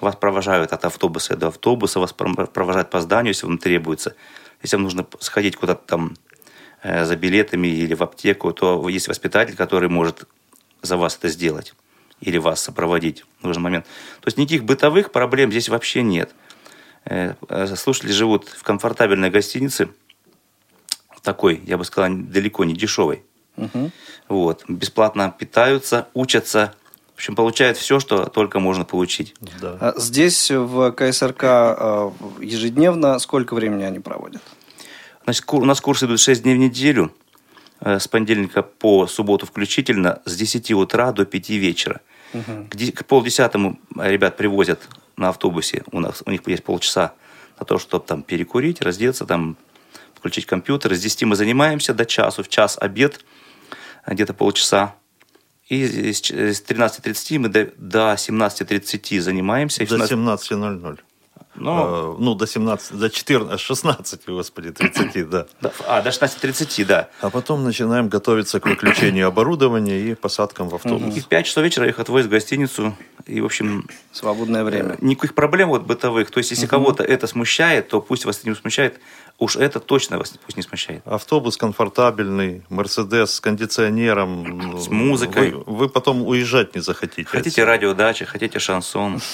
вас 0.00 0.16
провожают 0.16 0.72
от 0.72 0.84
автобуса 0.84 1.36
до 1.36 1.48
автобуса, 1.48 2.00
вас 2.00 2.12
провожают 2.12 2.90
по 2.90 3.00
зданию, 3.00 3.30
если 3.30 3.46
вам 3.46 3.58
требуется. 3.58 4.14
Если 4.62 4.76
вам 4.76 4.84
нужно 4.84 5.06
сходить 5.20 5.56
куда-то 5.56 5.86
там 5.86 6.16
э, 6.82 7.04
за 7.04 7.16
билетами 7.16 7.68
или 7.68 7.94
в 7.94 8.02
аптеку, 8.02 8.52
то 8.52 8.88
есть 8.88 9.08
воспитатель, 9.08 9.56
который 9.56 9.88
может 9.88 10.24
за 10.82 10.96
вас 10.96 11.16
это 11.16 11.28
сделать 11.28 11.74
или 12.20 12.38
вас 12.38 12.60
сопроводить 12.60 13.24
в 13.40 13.46
нужный 13.46 13.62
момент. 13.62 13.84
То 14.20 14.28
есть 14.28 14.38
никаких 14.38 14.64
бытовых 14.64 15.12
проблем 15.12 15.50
здесь 15.50 15.68
вообще 15.68 16.02
нет. 16.02 16.34
Э, 17.04 17.34
э, 17.48 17.76
слушатели 17.76 18.12
живут 18.12 18.48
в 18.48 18.62
комфортабельной 18.62 19.30
гостинице, 19.30 19.88
такой, 21.22 21.60
я 21.66 21.76
бы 21.78 21.84
сказал, 21.84 22.10
далеко 22.16 22.64
не 22.64 22.74
дешевой. 22.74 23.22
Угу. 23.56 23.90
Вот. 24.28 24.64
Бесплатно 24.68 25.34
питаются, 25.36 26.08
учатся, 26.14 26.74
в 27.14 27.18
общем, 27.18 27.34
получают 27.34 27.76
все, 27.76 27.98
что 27.98 28.26
только 28.26 28.60
можно 28.60 28.84
получить. 28.84 29.34
Да. 29.60 29.76
А 29.80 29.94
здесь 29.96 30.50
в 30.50 30.92
КСРК 30.92 31.42
э, 31.42 32.10
ежедневно 32.40 33.18
сколько 33.18 33.54
времени 33.54 33.82
они 33.82 33.98
проводят? 33.98 34.42
Значит, 35.24 35.44
у 35.52 35.64
нас 35.64 35.80
курсы 35.80 36.06
идут 36.06 36.20
6 36.20 36.42
дней 36.42 36.54
в 36.54 36.58
неделю, 36.58 37.12
с 37.80 38.08
понедельника 38.08 38.62
по 38.62 39.06
субботу 39.06 39.46
включительно, 39.46 40.20
с 40.24 40.36
10 40.36 40.70
утра 40.72 41.12
до 41.12 41.24
5 41.24 41.50
вечера. 41.50 42.00
К, 42.32 42.74
ди- 42.76 42.92
к 42.92 43.04
полдесятому 43.06 43.78
ребят 43.96 44.36
привозят 44.36 44.80
на 45.16 45.28
автобусе. 45.30 45.84
У, 45.92 46.00
нас, 46.00 46.22
у 46.26 46.30
них 46.30 46.40
есть 46.46 46.64
полчаса 46.64 47.12
на 47.58 47.64
то, 47.64 47.78
чтобы 47.78 48.04
там 48.04 48.22
перекурить, 48.22 48.82
раздеться, 48.82 49.24
там 49.24 49.56
включить 50.14 50.46
компьютер. 50.46 50.94
С 50.94 51.00
10 51.00 51.22
мы 51.24 51.36
занимаемся 51.36 51.94
до 51.94 52.04
часу. 52.04 52.42
В 52.42 52.48
час 52.48 52.76
обед, 52.80 53.24
а, 54.04 54.14
где-то 54.14 54.34
полчаса. 54.34 54.94
И 55.68 56.12
с 56.12 56.20
ч- 56.20 56.52
с 56.52 56.62
13.30 56.62 57.38
мы 57.38 57.48
до, 57.48 57.70
до 57.76 58.12
17.30 58.14 59.20
занимаемся. 59.20 59.86
До 59.86 60.06
17 60.06 60.50
17.00. 60.52 60.98
Ну, 61.60 62.14
Э, 62.14 62.16
ну, 62.18 62.34
до 62.34 62.46
17, 62.46 62.98
до 62.98 63.10
14, 63.10 63.60
16, 63.60 64.26
господи, 64.26 64.70
30, 64.70 65.30
да. 65.30 65.46
а, 65.86 66.02
до 66.02 66.10
16.30, 66.10 66.84
да. 66.84 67.08
А 67.20 67.30
потом 67.30 67.64
начинаем 67.64 68.08
готовиться 68.08 68.60
к 68.60 68.66
выключению 68.66 69.26
оборудования 69.28 70.00
и 70.00 70.14
посадкам 70.14 70.68
в 70.68 70.74
автобус. 70.74 71.16
И 71.16 71.20
в 71.20 71.26
5 71.26 71.46
часов 71.46 71.64
вечера 71.64 71.88
их 71.88 71.98
отвозят 71.98 72.28
в 72.28 72.30
гостиницу. 72.30 72.94
И, 73.26 73.40
в 73.40 73.44
общем, 73.44 73.86
Свободное 74.12 74.64
время. 74.64 74.94
Э, 74.94 74.96
Никаких 75.00 75.34
проблем 75.34 75.68
вот 75.68 75.82
бытовых. 75.82 76.30
То 76.30 76.38
есть, 76.38 76.50
если 76.50 76.66
кого-то 76.66 77.04
это 77.04 77.26
смущает, 77.26 77.88
то 77.88 78.00
пусть 78.00 78.24
вас 78.24 78.38
это 78.38 78.48
не 78.48 78.54
смущает. 78.54 79.00
Уж 79.38 79.56
это 79.56 79.78
точно 79.78 80.18
вас 80.18 80.34
пусть 80.44 80.56
не 80.56 80.64
смущает. 80.64 81.02
Автобус 81.06 81.56
комфортабельный, 81.56 82.64
Мерседес 82.70 83.34
с 83.34 83.40
кондиционером. 83.40 84.78
С 84.80 84.88
музыкой. 84.88 85.52
Вы, 85.52 85.62
вы 85.66 85.88
потом 85.88 86.26
уезжать 86.26 86.74
не 86.74 86.80
захотите. 86.80 87.28
Хотите 87.28 87.62
радиодачи, 87.64 88.24
хотите 88.24 88.58
шансон. 88.58 89.20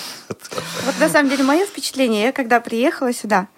Вот 0.85 0.99
на 1.01 1.09
самом 1.09 1.31
деле 1.31 1.45
мое 1.45 1.65
впечатление, 1.65 2.14
я 2.23 2.33
когда 2.33 2.61
приехала 2.61 3.13
сюда, 3.13 3.49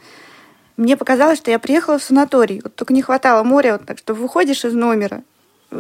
мне 0.77 0.97
показалось, 0.97 1.39
что 1.39 1.51
я 1.51 1.59
приехала 1.59 1.99
в 1.99 2.03
санаторий. 2.03 2.61
Вот 2.63 2.75
только 2.77 2.93
не 2.93 3.03
хватало 3.03 3.43
моря, 3.43 3.73
вот 3.75 3.87
так 3.87 3.99
что 3.99 4.15
выходишь 4.15 4.65
из 4.65 4.75
номера, 4.75 5.23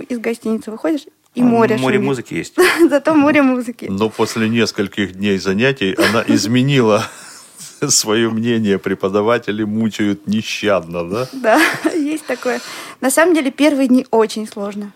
из 0.09 0.19
гостиницы 0.19 0.71
выходишь, 0.71 1.07
и 1.35 1.43
море. 1.43 1.77
Море 1.77 1.97
шумит. 1.97 2.09
музыки 2.09 2.35
есть. 2.35 2.55
Зато 2.89 3.15
море 3.15 3.43
музыки. 3.43 3.87
Но 3.91 4.09
после 4.09 4.49
нескольких 4.49 5.13
дней 5.13 5.39
занятий 5.39 5.93
она 5.95 6.25
изменила 6.27 7.05
свое 7.87 8.31
мнение. 8.31 8.79
Преподаватели 8.79 9.63
мучают 9.63 10.27
нещадно, 10.27 11.05
да? 11.09 11.29
Да, 11.35 11.61
есть 11.95 12.25
такое. 12.27 12.61
На 13.03 13.11
самом 13.11 13.35
деле 13.35 13.51
первые 13.51 13.89
дни 13.89 14.07
очень 14.11 14.49
сложно. 14.49 14.93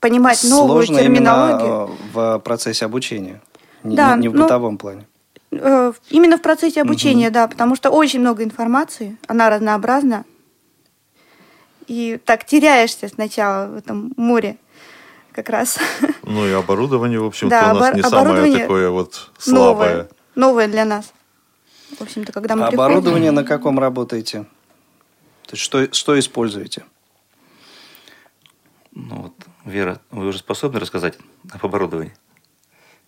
Понимать 0.00 0.44
новую 0.44 0.86
терминологию. 0.86 1.90
в 2.12 2.38
процессе 2.40 2.84
обучения. 2.84 3.40
Не, 3.82 3.96
Да, 3.96 4.14
не- 4.16 4.22
не 4.22 4.28
в 4.28 4.34
ну, 4.34 4.42
бытовом 4.42 4.76
плане. 4.78 5.06
Э, 5.60 5.92
Именно 6.10 6.38
в 6.38 6.42
процессе 6.42 6.80
обучения, 6.82 7.30
да, 7.30 7.46
потому 7.48 7.76
что 7.76 7.90
очень 7.90 8.20
много 8.20 8.42
информации, 8.44 9.16
она 9.26 9.50
разнообразна. 9.50 10.24
И 11.86 12.18
так 12.24 12.44
теряешься 12.44 13.08
сначала 13.08 13.66
в 13.68 13.76
этом 13.76 14.12
море 14.16 14.56
как 15.32 15.48
раз. 15.50 15.78
Ну 16.22 16.46
и 16.46 16.52
оборудование, 16.52 17.20
в 17.20 17.26
общем-то, 17.26 17.50
Да, 17.50 17.72
у 17.74 17.78
нас 17.78 17.94
не 17.94 18.02
самое 18.02 18.58
такое 18.58 18.88
вот 18.90 19.30
слабое. 19.38 19.88
Новое. 19.92 20.08
Новое 20.34 20.68
для 20.68 20.84
нас. 20.86 21.12
В 21.98 22.00
общем-то, 22.00 22.32
когда 22.32 22.56
мы 22.56 22.64
А 22.64 22.70
приходим- 22.70 22.80
оборудование 22.92 23.30
на 23.30 23.44
каком 23.44 23.78
работаете? 23.78 24.46
То 25.46 25.50
есть 25.52 25.62
что, 25.62 25.92
что 25.92 26.18
используете? 26.18 26.84
Ну 28.92 29.22
вот, 29.22 29.32
Вера, 29.64 30.00
вы 30.10 30.28
уже 30.28 30.38
способны 30.38 30.80
рассказать 30.80 31.18
об 31.50 31.64
оборудовании? 31.66 32.14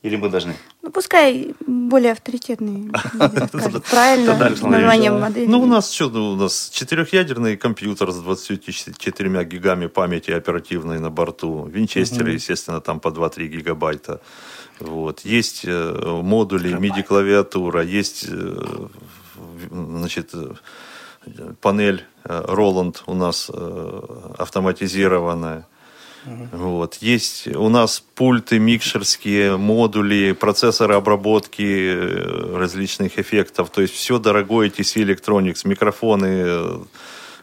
Или 0.07 0.17
мы 0.17 0.29
должны? 0.29 0.55
Ну, 0.83 0.91
пускай 0.91 1.55
более 1.67 2.13
авторитетные. 2.13 2.93
Правильно, 3.91 4.37
Ильич, 4.47 4.63
модели. 5.11 5.47
Ну, 5.47 5.63
у 5.63 5.67
нас 5.67 5.91
что, 5.91 6.11
ну, 6.11 6.33
у 6.33 6.37
нас 6.37 6.71
четырехъядерный 6.73 7.57
компьютер 7.57 8.13
с 8.13 8.19
24 8.19 9.45
гигами 9.45 9.89
памяти 9.89 10.31
оперативной 10.31 11.01
на 11.01 11.11
борту. 11.11 11.67
Винчестеры, 11.67 12.35
естественно, 12.35 12.81
там 12.81 13.01
по 13.01 13.09
2-3 13.09 13.49
гигабайта. 13.49 14.21
Вот. 14.79 15.25
Есть 15.25 15.65
э, 15.65 16.21
модули, 16.23 16.73
MIDI-клавиатура, 16.79 17.83
есть 17.83 18.27
э, 18.29 18.89
значит, 19.73 20.35
э, 20.35 20.55
панель 21.61 22.05
Roland 22.25 23.03
у 23.07 23.15
нас 23.15 23.51
э, 23.53 24.01
автоматизированная. 26.27 26.49
Вот. 26.53 26.95
Есть 26.97 27.49
у 27.49 27.69
нас 27.69 28.03
пульты 28.15 28.59
микшерские, 28.59 29.57
модули, 29.57 30.33
процессоры 30.33 30.95
обработки 30.95 31.63
э, 31.63 32.57
различных 32.57 33.19
эффектов. 33.19 33.71
То 33.71 33.83
есть 33.83 33.95
все 33.95 34.19
дорогое 34.19 34.69
TC 34.69 35.05
Electronics, 35.05 35.61
микрофоны, 35.65 36.27
э, 36.27 36.79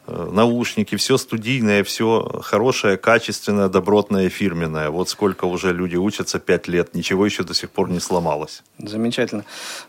наушники, 0.08 0.96
все 0.96 1.18
студийное, 1.18 1.84
все 1.84 2.22
хорошее, 2.42 2.98
качественное, 2.98 3.70
добротное, 3.70 4.30
фирменное. 4.30 4.90
Вот 4.90 5.10
сколько 5.10 5.46
уже 5.46 5.72
люди 5.74 5.96
учатся, 5.96 6.40
пять 6.40 6.68
лет, 6.68 6.94
ничего 6.94 7.26
еще 7.26 7.44
до 7.44 7.54
сих 7.54 7.70
пор 7.70 7.90
не 7.90 8.00
сломалось. 8.00 8.64
Замечательно. 8.78 9.46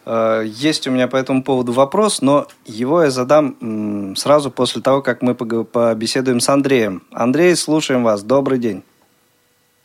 Э, 0.07 0.43
Есть 0.47 0.87
у 0.87 0.91
меня 0.91 1.09
по 1.09 1.17
этому 1.17 1.43
поводу 1.43 1.73
вопрос, 1.73 2.23
но 2.23 2.47
его 2.65 3.03
я 3.03 3.11
задам 3.11 4.15
сразу 4.17 4.51
после 4.51 4.83
того, 4.83 5.03
как 5.03 5.21
мы 5.23 5.35
побеседуем 5.35 6.41
с 6.41 6.49
Андреем. 6.49 7.03
Андрей, 7.13 7.57
слушаем 7.57 8.05
вас. 8.05 8.23
Добрый 8.23 8.59
день. 8.59 8.83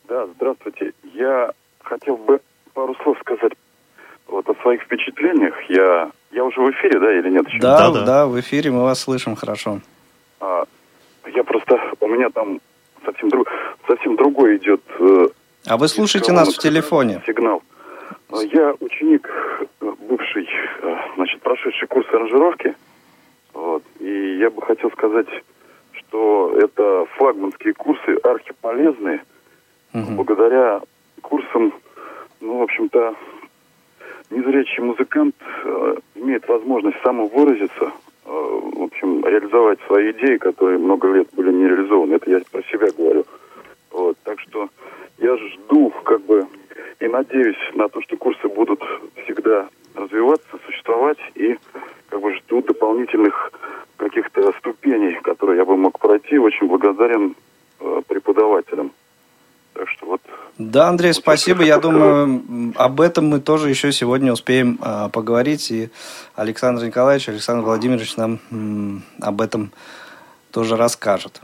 Да, 0.08 0.28
здравствуйте. 0.36 0.94
Я 1.16 1.52
хотел 1.84 2.18
бы 2.18 2.40
пару 2.74 2.96
слов 3.04 3.18
сказать 3.22 3.54
вот 4.28 4.48
о 4.48 4.54
своих 4.62 4.82
впечатлениях. 4.84 5.56
Я, 5.70 6.12
я 6.32 6.44
уже 6.46 6.62
в 6.62 6.70
эфире, 6.72 7.00
да, 7.00 7.12
или 7.20 7.30
нет 7.32 7.48
еще? 7.48 7.60
Да, 7.60 7.90
Да-да. 7.92 8.06
да, 8.06 8.28
в 8.28 8.40
эфире 8.40 8.70
мы 8.72 8.84
вас 8.84 9.00
слышим 9.00 9.36
хорошо. 9.36 9.82
А, 10.40 10.64
я 11.34 11.44
просто, 11.44 11.80
у 12.00 12.08
меня 12.08 12.30
там 12.30 12.60
совсем, 13.06 13.30
друг, 13.30 13.48
совсем 13.88 14.16
другой 14.16 14.58
идет 14.58 14.82
э, 15.00 15.28
А 15.68 15.78
вы 15.78 15.88
слушаете 15.88 16.32
нас 16.32 16.54
в 16.54 16.58
телефоне? 16.60 17.22
Сигнал. 17.26 17.62
А, 18.32 18.42
Я 18.42 18.74
ученик, 18.80 19.28
э, 19.82 19.94
бывший, 20.08 20.48
э, 20.82 20.96
значит, 21.16 21.42
прошедший 21.42 21.88
курс 21.88 22.08
аранжировки. 22.14 22.76
Вот, 23.54 23.84
и 24.00 24.38
я 24.40 24.50
бы 24.50 24.62
хотел 24.62 24.92
сказать, 24.92 25.28
что 25.94 26.54
это 26.58 27.06
флагманские 27.18 27.74
курсы 27.74 28.18
архиполезные. 28.24 29.24
Мгм. 29.94 30.16
Благодаря 30.16 30.82
курсам, 31.22 31.74
ну, 32.40 32.60
в 32.60 32.62
общем-то, 32.64 33.16
незрячий 34.30 34.84
музыкант 34.84 35.36
э, 35.64 35.96
имеет 36.16 36.48
возможность 36.48 36.98
самовыразиться, 37.04 37.92
в 38.30 38.84
общем, 38.84 39.26
реализовать 39.26 39.80
свои 39.88 40.12
идеи, 40.12 40.38
которые 40.38 40.78
много 40.78 41.12
лет 41.12 41.28
были 41.34 41.52
не 41.52 41.68
реализованы. 41.68 42.16
Это 42.16 42.30
я 42.30 42.42
про 42.52 42.62
себя 42.64 42.88
говорю. 42.96 43.26
Вот, 43.92 44.18
так 44.24 44.40
что 44.40 44.70
я 45.18 45.36
жду, 45.38 45.92
как 46.04 46.22
бы, 46.22 46.46
и 47.00 47.08
надеюсь 47.08 47.58
на 47.74 47.90
то, 47.90 48.02
что 48.02 48.18
курсы 48.18 48.48
будут 48.48 48.82
всегда 49.24 49.68
развиваться, 49.96 50.60
существовать, 50.66 51.18
и 51.36 51.58
как 52.10 52.22
бы 52.22 52.34
жду 52.36 52.62
дополнительных 52.62 53.52
каких-то 53.98 54.52
ступеней, 54.60 55.16
которые 55.22 55.58
я 55.58 55.66
бы 55.66 55.76
мог 55.76 56.00
пройти. 56.00 56.38
Очень 56.38 56.68
благодарен 56.68 57.36
э, 57.80 58.02
преподавателям. 58.08 58.92
Так 59.74 59.88
что 59.90 60.06
вот 60.08 60.22
Да, 60.58 60.90
Андрей, 60.90 61.10
Вот 61.14 61.18
спасибо. 61.22 61.64
я 61.64 61.80
думаю, 61.80 62.74
об 62.76 63.00
этом 63.02 63.28
мы 63.28 63.40
тоже 63.40 63.70
еще 63.70 63.92
сегодня 63.92 64.34
успеем 64.34 64.78
а, 64.82 65.10
поговорить. 65.10 65.72
И 65.72 65.90
Александр 66.36 66.84
Николаевич, 66.86 67.30
Александр 67.30 67.64
Владимирович 67.66 68.18
нам 68.18 68.40
м, 68.52 69.04
об 69.22 69.42
этом 69.42 69.72
тоже 70.52 70.76
расскажет. 70.76 71.42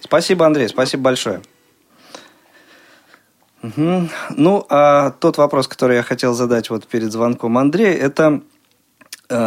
Спасибо, 0.00 0.46
Андрей, 0.46 0.68
спасибо 0.68 1.02
большое. 1.04 1.42
Мгм. 3.62 4.08
Ну, 4.30 4.66
а 4.70 5.10
тот 5.10 5.36
вопрос, 5.38 5.68
который 5.68 5.96
я 5.96 6.02
хотел 6.02 6.34
задать 6.34 6.68
вот 6.70 6.86
перед 6.88 7.12
звонком 7.12 7.58
Андрея, 7.58 7.96
это 7.96 8.40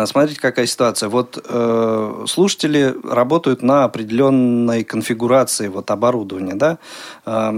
смотрите, 0.05 0.39
какая 0.39 0.65
ситуация. 0.65 1.09
Вот 1.09 1.43
э, 1.43 2.25
слушатели 2.27 2.95
работают 3.03 3.61
на 3.61 3.83
определенной 3.83 4.83
конфигурации 4.83 5.67
вот 5.67 5.91
оборудования, 5.91 6.55
да. 6.55 6.77
Э, 7.25 7.53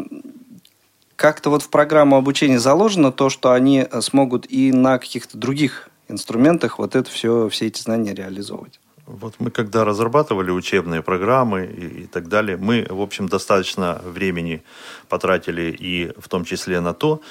как-то 1.16 1.50
вот 1.50 1.64
в 1.64 1.70
программу 1.70 2.16
обучения 2.16 2.60
заложено 2.60 3.12
то, 3.12 3.30
что 3.30 3.52
они 3.52 3.86
э, 3.90 4.02
смогут 4.02 4.46
и 4.50 4.72
на 4.72 4.98
каких-то 5.00 5.38
других 5.38 5.90
инструментах 6.08 6.80
вот 6.80 6.96
это 6.96 7.10
все, 7.10 7.50
все 7.50 7.68
эти 7.68 7.82
знания 7.82 8.14
реализовывать. 8.14 8.80
Вот 9.08 9.36
мы 9.40 9.52
когда 9.52 9.86
разрабатывали 9.86 10.52
учебные 10.52 11.02
программы 11.02 11.66
и, 11.66 12.04
и 12.04 12.08
так 12.08 12.28
далее, 12.28 12.58
мы, 12.58 12.86
в 12.90 13.02
общем, 13.02 13.30
достаточно 13.30 14.02
времени 14.04 14.64
потратили 15.08 15.72
и 15.72 16.12
в 16.20 16.28
том 16.28 16.44
числе 16.44 16.82
на 16.82 16.94
то, 16.94 17.22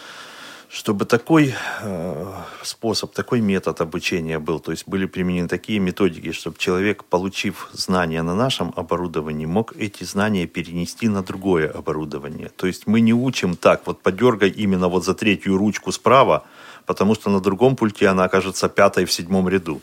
чтобы 0.69 1.05
такой 1.05 1.55
э, 1.81 2.33
способ, 2.63 3.13
такой 3.13 3.41
метод 3.41 3.81
обучения 3.81 4.39
был, 4.39 4.61
то 4.61 4.73
есть 4.73 4.89
были 4.89 5.07
применены 5.07 5.49
такие 5.49 5.79
методики, 5.79 6.33
чтобы 6.33 6.59
человек, 6.59 7.05
получив 7.05 7.69
знания 7.73 8.23
на 8.23 8.35
нашем 8.35 8.73
оборудовании, 8.77 9.47
мог 9.47 9.75
эти 9.77 10.05
знания 10.05 10.47
перенести 10.47 11.09
на 11.09 11.23
другое 11.23 11.71
оборудование. 11.71 12.49
То 12.49 12.67
есть 12.67 12.87
мы 12.87 13.01
не 13.01 13.15
учим 13.15 13.57
так, 13.57 13.87
вот 13.87 14.03
подергай 14.03 14.51
именно 14.51 14.89
вот 14.89 15.05
за 15.05 15.15
третью 15.15 15.57
ручку 15.57 15.93
справа, 15.93 16.45
потому 16.85 17.15
что 17.15 17.31
на 17.31 17.41
другом 17.41 17.77
пульте 17.77 18.09
она 18.09 18.25
окажется 18.25 18.69
пятой 18.69 19.05
в 19.05 19.13
седьмом 19.13 19.49
ряду. 19.49 19.81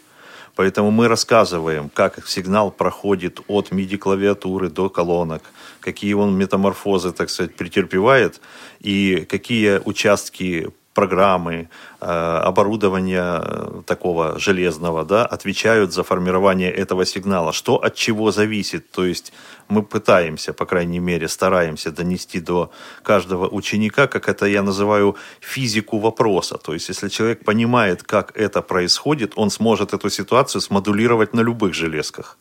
Поэтому 0.55 0.91
мы 0.91 1.07
рассказываем, 1.07 1.89
как 1.89 2.27
сигнал 2.27 2.71
проходит 2.71 3.39
от 3.47 3.71
MIDI-клавиатуры 3.71 4.69
до 4.69 4.89
колонок, 4.89 5.41
какие 5.79 6.13
он 6.13 6.37
метаморфозы, 6.37 7.11
так 7.11 7.29
сказать, 7.29 7.55
претерпевает, 7.55 8.39
и 8.79 9.25
какие 9.29 9.81
участки 9.83 10.69
программы, 10.93 11.69
э, 12.01 12.05
оборудования 12.05 13.41
такого 13.85 14.37
железного, 14.39 15.03
да, 15.03 15.25
отвечают 15.25 15.91
за 15.91 16.03
формирование 16.03 16.71
этого 16.71 17.05
сигнала. 17.05 17.51
Что 17.51 17.75
от 17.77 17.95
чего 17.95 18.31
зависит? 18.31 18.91
То 18.91 19.05
есть 19.05 19.33
мы 19.73 19.83
пытаемся, 19.83 20.53
по 20.53 20.65
крайней 20.65 20.99
мере, 20.99 21.27
стараемся 21.27 21.91
донести 21.91 22.39
до 22.39 22.69
каждого 23.03 23.47
ученика, 23.47 24.07
как 24.07 24.29
это 24.29 24.45
я 24.45 24.61
называю, 24.61 25.15
физику 25.41 25.99
вопроса. 25.99 26.57
То 26.57 26.73
есть 26.73 26.89
если 26.89 27.09
человек 27.09 27.43
понимает, 27.45 28.03
как 28.03 28.37
это 28.37 28.61
происходит, 28.61 29.33
он 29.35 29.49
сможет 29.49 29.93
эту 29.93 30.09
ситуацию 30.09 30.61
смодулировать 30.61 31.33
на 31.33 31.41
любых 31.41 31.73
железках. 31.73 32.37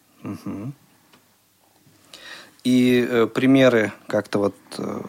И 2.65 3.07
э, 3.11 3.27
примеры 3.27 3.93
как-то 4.07 4.39
вот 4.39 4.55
э, 4.79 5.01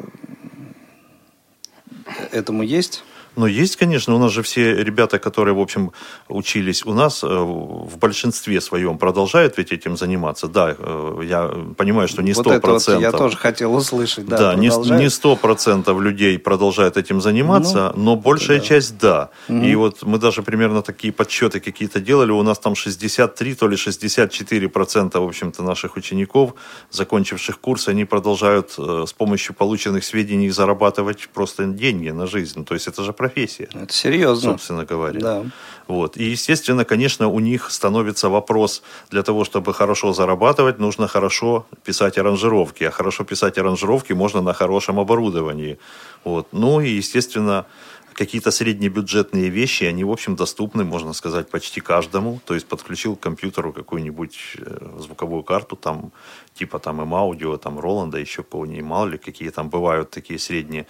этому 2.32 2.63
есть? 2.63 3.03
Ну, 3.36 3.46
есть, 3.46 3.76
конечно. 3.76 4.16
У 4.16 4.20
нас 4.20 4.32
же 4.32 4.42
все 4.42 4.76
ребята, 4.84 5.20
которые, 5.20 5.54
в 5.54 5.60
общем, 5.60 5.92
учились 6.28 6.86
у 6.86 6.94
нас, 6.94 7.24
э, 7.24 7.28
в 7.28 7.98
большинстве 7.98 8.62
своем 8.62 8.98
продолжают 8.98 9.58
ведь 9.58 9.72
этим 9.72 9.98
заниматься. 9.98 10.48
Да, 10.48 10.76
э, 10.78 11.22
я 11.24 11.52
понимаю, 11.78 12.08
что 12.08 12.22
не 12.22 12.34
сто 12.34 12.44
вот 12.44 12.62
процентов. 12.62 13.04
Вот 13.04 13.12
я 13.12 13.12
тоже 13.12 13.38
хотел 13.38 13.74
услышать. 13.76 14.26
Да, 14.26 14.38
да 14.38 14.56
не 14.56 15.10
сто 15.10 15.36
процентов 15.36 16.00
людей 16.00 16.38
продолжают 16.38 16.98
этим 16.98 17.22
заниматься, 17.22 17.94
ну, 17.96 18.04
но 18.04 18.16
большая 18.16 18.60
да. 18.60 18.66
часть 18.66 18.98
да. 18.98 19.30
Угу. 19.50 19.58
И 19.58 19.76
вот 19.76 20.04
мы 20.04 20.18
даже 20.18 20.44
примерно 20.44 20.82
такие 20.82 21.12
подсчеты 21.12 21.60
какие-то 21.60 22.00
делали. 22.00 22.32
У 22.32 22.44
нас 22.44 22.60
там 22.60 22.76
63, 22.76 23.56
то 23.56 23.68
ли 23.68 23.78
64 23.78 24.70
процента, 24.70 25.20
в 25.20 25.28
общем-то, 25.28 25.64
наших 25.64 25.98
учеников, 25.98 26.54
закончивших 26.92 27.60
курс, 27.60 27.88
они 27.88 28.06
продолжают 28.06 28.76
э, 28.78 29.06
с 29.08 29.14
помощью 29.14 29.56
полученных 29.56 30.04
сведений 30.04 30.50
зарабатывать 30.50 31.30
просто 31.34 31.66
деньги 31.66 32.10
на 32.10 32.28
жизнь. 32.28 32.66
То 32.66 32.74
есть 32.74 32.88
это 32.88 33.04
же 33.04 33.14
профессия. 33.24 33.69
Это 33.74 33.93
серьезно. 33.93 34.51
Собственно 34.51 34.86
говоря. 34.86 35.19
Да. 35.19 35.43
Вот. 35.88 36.17
И, 36.17 36.24
естественно, 36.24 36.84
конечно, 36.86 37.28
у 37.28 37.39
них 37.39 37.71
становится 37.71 38.30
вопрос, 38.30 38.84
для 39.11 39.24
того, 39.24 39.45
чтобы 39.45 39.74
хорошо 39.74 40.13
зарабатывать, 40.13 40.80
нужно 40.80 41.07
хорошо 41.07 41.65
писать 41.86 42.17
аранжировки. 42.17 42.84
А 42.84 42.91
хорошо 42.91 43.24
писать 43.24 43.57
аранжировки 43.57 44.13
можно 44.13 44.41
на 44.41 44.53
хорошем 44.53 44.99
оборудовании. 44.99 45.78
Вот. 46.26 46.47
Ну 46.51 46.82
и, 46.82 46.89
естественно, 46.89 47.65
какие-то 48.13 48.51
среднебюджетные 48.51 49.49
вещи, 49.49 49.86
они, 49.86 50.03
в 50.03 50.11
общем, 50.11 50.36
доступны, 50.36 50.84
можно 50.84 51.13
сказать, 51.13 51.49
почти 51.49 51.82
каждому. 51.82 52.39
То 52.45 52.53
есть 52.53 52.67
подключил 52.67 53.15
к 53.15 53.19
компьютеру 53.19 53.74
какую-нибудь 53.74 54.57
э, 54.57 54.99
звуковую 54.99 55.43
карту, 55.43 55.76
там, 55.76 56.11
типа 56.53 56.80
там 56.80 57.01
M-Audio, 57.01 57.57
там 57.57 57.80
Роланда, 57.80 58.17
еще 58.17 58.43
кого-нибудь, 58.43 58.84
мало 58.84 59.07
ли, 59.07 59.17
какие 59.17 59.49
там 59.49 59.69
бывают 59.69 60.09
такие 60.09 60.39
средние 60.39 60.86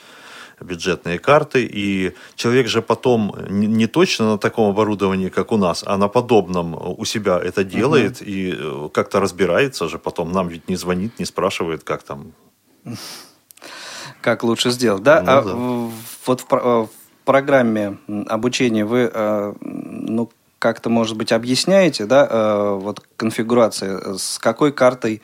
бюджетные 0.60 1.20
карты, 1.20 1.66
и 1.66 2.14
человек 2.36 2.68
же 2.68 2.82
потом 2.82 3.36
не 3.50 3.88
точно 3.88 4.32
на 4.32 4.38
таком 4.38 4.70
оборудовании, 4.70 5.30
как 5.30 5.52
у 5.52 5.58
нас, 5.58 5.84
а 5.86 5.98
на 5.98 6.08
подобном 6.08 6.76
у 6.76 7.06
себя 7.06 7.40
это 7.40 7.64
делает 7.64 8.22
угу. 8.22 8.30
и 8.30 8.56
э, 8.58 8.90
как-то 8.94 9.20
разбирается 9.20 9.88
же 9.88 9.98
потом. 9.98 10.32
Нам 10.32 10.48
ведь 10.48 10.70
не 10.70 10.76
звонит, 10.76 11.20
не 11.20 11.26
спрашивает, 11.26 11.84
как 11.84 12.04
там. 12.04 12.34
Как 14.22 14.44
лучше 14.44 14.72
сделать, 14.72 15.04
да? 15.04 15.22
Ну, 15.22 15.32
а 15.32 15.42
да. 15.42 15.54
вот 16.26 16.42
в, 16.42 16.54
э, 16.54 16.58
в 16.58 16.90
программе 17.26 17.98
обучения 18.28 18.86
вы, 18.86 19.10
э, 19.14 19.54
ну, 19.62 20.30
как-то, 20.60 20.90
может 20.90 21.18
быть, 21.18 21.34
объясняете, 21.34 22.06
да, 22.06 22.72
вот 22.76 23.02
конфигурация, 23.18 24.18
с 24.18 24.40
какой 24.40 24.72
картой 24.72 25.22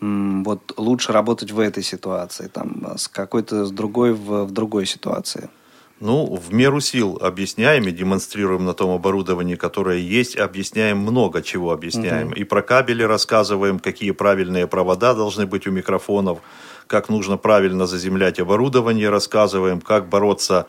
вот 0.00 0.74
лучше 0.76 1.12
работать 1.12 1.50
в 1.50 1.58
этой 1.58 1.82
ситуации, 1.82 2.48
там, 2.48 2.94
с 2.96 3.08
какой-то 3.08 3.66
с 3.66 3.70
другой 3.70 4.12
в, 4.12 4.44
в 4.44 4.50
другой 4.50 4.86
ситуации? 4.86 5.50
Ну, 6.00 6.36
в 6.36 6.54
меру 6.54 6.80
сил 6.80 7.18
объясняем 7.20 7.88
и 7.88 7.90
демонстрируем 7.90 8.64
на 8.64 8.72
том 8.72 8.90
оборудовании, 8.90 9.56
которое 9.56 9.98
есть, 9.98 10.36
объясняем 10.36 10.98
много 10.98 11.42
чего 11.42 11.72
объясняем. 11.72 12.28
Угу. 12.28 12.36
И 12.36 12.44
про 12.44 12.62
кабели 12.62 13.02
рассказываем, 13.02 13.80
какие 13.80 14.12
правильные 14.12 14.68
провода 14.68 15.14
должны 15.14 15.46
быть 15.46 15.66
у 15.66 15.72
микрофонов, 15.72 16.38
как 16.86 17.08
нужно 17.08 17.36
правильно 17.36 17.86
заземлять 17.86 18.38
оборудование, 18.38 19.10
рассказываем, 19.10 19.80
как 19.80 20.08
бороться 20.08 20.68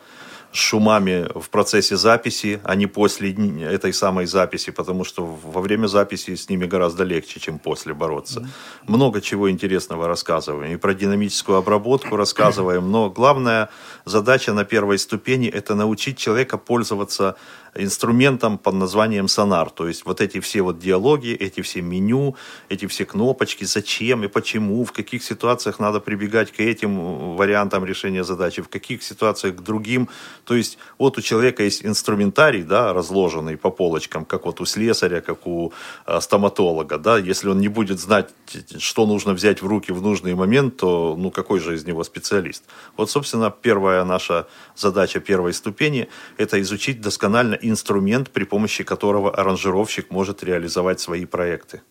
шумами 0.52 1.28
в 1.34 1.48
процессе 1.48 1.96
записи, 1.96 2.60
а 2.64 2.74
не 2.74 2.86
после 2.86 3.30
этой 3.64 3.92
самой 3.92 4.26
записи, 4.26 4.70
потому 4.70 5.04
что 5.04 5.24
во 5.24 5.60
время 5.60 5.86
записи 5.86 6.34
с 6.34 6.48
ними 6.48 6.66
гораздо 6.66 7.04
легче, 7.04 7.40
чем 7.40 7.58
после 7.58 7.94
бороться. 7.94 8.48
Много 8.86 9.20
чего 9.20 9.50
интересного 9.50 10.08
рассказываем. 10.08 10.72
И 10.72 10.76
про 10.76 10.94
динамическую 10.94 11.58
обработку 11.58 12.16
рассказываем. 12.16 12.90
Но 12.90 13.10
главная 13.10 13.68
задача 14.04 14.52
на 14.52 14.64
первой 14.64 14.98
ступени– 14.98 15.48
это 15.48 15.74
научить 15.74 16.18
человека 16.18 16.58
пользоваться 16.58 17.36
инструментом 17.74 18.58
под 18.58 18.74
названием 18.74 19.28
сонар. 19.28 19.70
То 19.70 19.88
есть 19.88 20.04
вот 20.04 20.20
эти 20.20 20.40
все 20.40 20.62
вот 20.62 20.78
диалоги, 20.78 21.30
эти 21.30 21.60
все 21.60 21.82
меню, 21.82 22.36
эти 22.68 22.86
все 22.86 23.04
кнопочки, 23.04 23.64
зачем 23.64 24.24
и 24.24 24.28
почему, 24.28 24.84
в 24.84 24.92
каких 24.92 25.22
ситуациях 25.22 25.78
надо 25.78 26.00
прибегать 26.00 26.52
к 26.52 26.60
этим 26.60 27.36
вариантам 27.36 27.84
решения 27.84 28.24
задачи, 28.24 28.62
в 28.62 28.68
каких 28.68 29.02
ситуациях 29.02 29.56
к 29.56 29.60
другим. 29.60 30.08
То 30.44 30.54
есть 30.54 30.78
вот 30.98 31.18
у 31.18 31.20
человека 31.20 31.62
есть 31.62 31.84
инструментарий, 31.84 32.62
да, 32.62 32.92
разложенный 32.92 33.56
по 33.56 33.70
полочкам, 33.70 34.24
как 34.24 34.46
вот 34.46 34.60
у 34.60 34.66
слесаря, 34.66 35.20
как 35.20 35.46
у 35.46 35.72
э, 36.06 36.20
стоматолога, 36.20 36.98
да, 36.98 37.18
если 37.18 37.48
он 37.48 37.60
не 37.60 37.68
будет 37.68 38.00
знать, 38.00 38.30
что 38.78 39.06
нужно 39.06 39.32
взять 39.32 39.62
в 39.62 39.66
руки 39.66 39.92
в 39.92 40.02
нужный 40.02 40.34
момент, 40.34 40.76
то 40.76 41.14
ну 41.16 41.30
какой 41.30 41.60
же 41.60 41.74
из 41.74 41.86
него 41.86 42.04
специалист? 42.04 42.64
Вот, 42.96 43.10
собственно, 43.10 43.50
первая 43.50 44.04
наша 44.04 44.46
задача 44.76 45.20
первой 45.20 45.52
ступени– 45.52 46.08
это 46.36 46.60
изучить 46.60 47.00
досконально 47.00 47.54
инструмент, 47.62 48.30
при 48.30 48.44
помощи 48.44 48.84
которого 48.84 49.34
аранжировщик 49.34 50.10
может 50.10 50.42
реализовать 50.42 51.00
свои 51.00 51.24
проекты. 51.24 51.82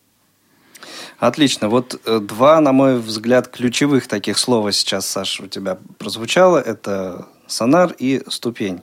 Отлично. 1.20 1.68
Вот 1.68 2.00
э, 2.06 2.18
два, 2.18 2.60
на 2.60 2.72
мой 2.72 2.98
взгляд, 2.98 3.48
ключевых 3.48 4.08
таких 4.08 4.38
слова 4.38 4.72
сейчас, 4.72 5.06
Саша, 5.06 5.44
у 5.44 5.46
тебя 5.46 5.78
прозвучало. 5.98 6.58
Это 6.58 7.28
сонар 7.46 7.94
и 7.98 8.22
ступень. 8.28 8.80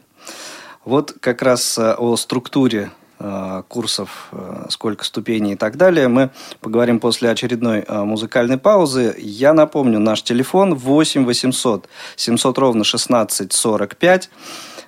Вот 0.86 1.16
как 1.20 1.42
раз 1.42 1.80
э, 1.80 1.96
о 1.98 2.16
структуре 2.16 2.92
э, 3.20 3.64
курсов, 3.68 4.32
сколько 4.70 5.04
ступеней 5.04 5.54
и 5.54 5.56
так 5.56 5.78
далее, 5.78 6.08
мы 6.08 6.30
поговорим 6.62 7.00
после 7.00 7.32
очередной 7.32 7.84
музыкальной 7.90 8.60
паузы. 8.60 9.16
Я 9.18 9.54
напомню, 9.54 9.98
наш 9.98 10.22
телефон 10.22 10.76
8 10.76 11.26
800 11.26 11.90
700 12.16 12.58
ровно 12.60 12.84
16 12.84 13.52
45. 13.52 14.30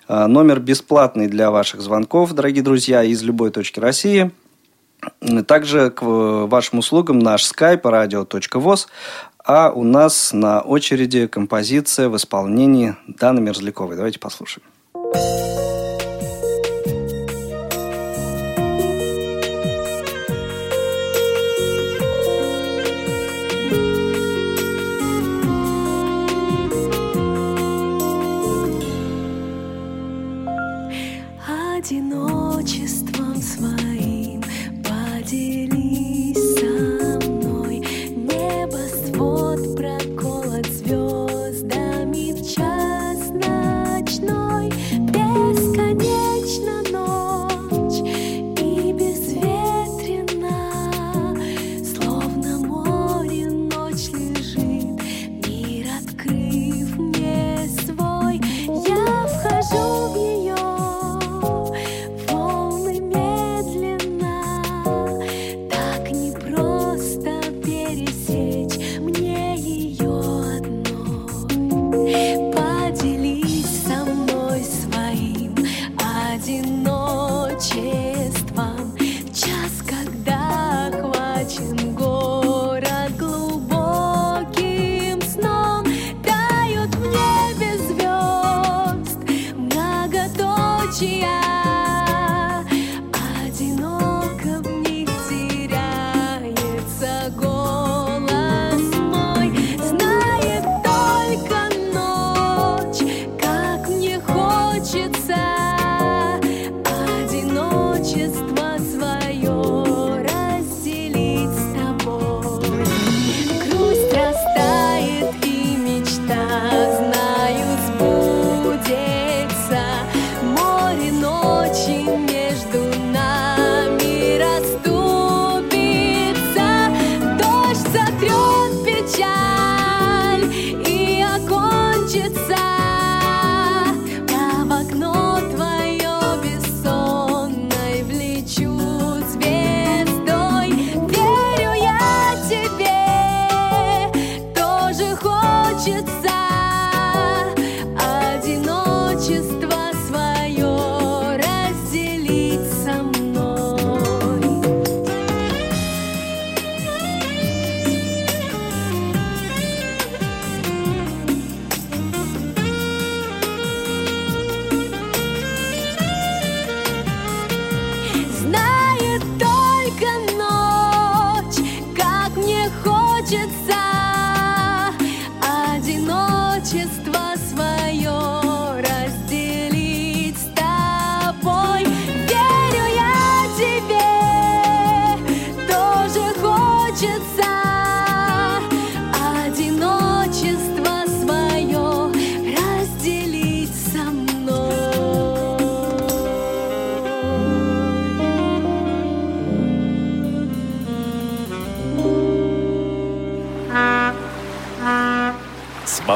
А, 0.10 0.28
номер 0.28 0.60
бесплатный 0.60 1.28
для 1.28 1.52
ваших 1.52 1.82
звонков, 1.82 2.34
дорогие 2.34 2.64
друзья, 2.64 3.04
из 3.04 3.22
любой 3.22 3.52
точки 3.52 3.80
России. 3.80 4.32
Также 5.46 5.92
к 5.92 6.02
вашим 6.02 6.80
услугам 6.80 7.20
наш 7.20 7.44
skype 7.44 7.84
radio.voz, 7.84 8.88
а 9.46 9.70
у 9.70 9.84
нас 9.84 10.34
на 10.34 10.62
очереди 10.62 11.28
композиция 11.28 12.10
в 12.10 12.18
исполнении 12.18 12.96
Даны 13.08 13.40
Мерзляковой. 13.40 13.96
Давайте 13.98 14.18
послушаем. 14.18 14.66
Без 15.14 15.89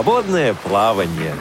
Свободное 0.03 0.53
плавание. 0.53 1.33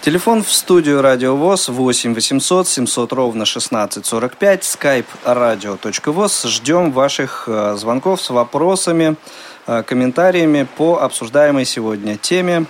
Телефон 0.00 0.44
в 0.44 0.52
студию 0.52 1.02
Радио 1.02 1.34
ВОЗ 1.34 1.70
8 1.70 2.14
800 2.14 2.68
700 2.68 3.12
ровно 3.12 3.44
16 3.44 4.06
45. 4.06 4.62
Skype 4.62 5.06
radio.voz. 5.24 6.46
Ждем 6.46 6.92
ваших 6.92 7.48
э, 7.48 7.74
звонков 7.76 8.20
с 8.22 8.30
вопросами, 8.30 9.16
э, 9.66 9.82
комментариями 9.82 10.68
по 10.76 11.00
обсуждаемой 11.00 11.64
сегодня 11.64 12.16
теме. 12.16 12.66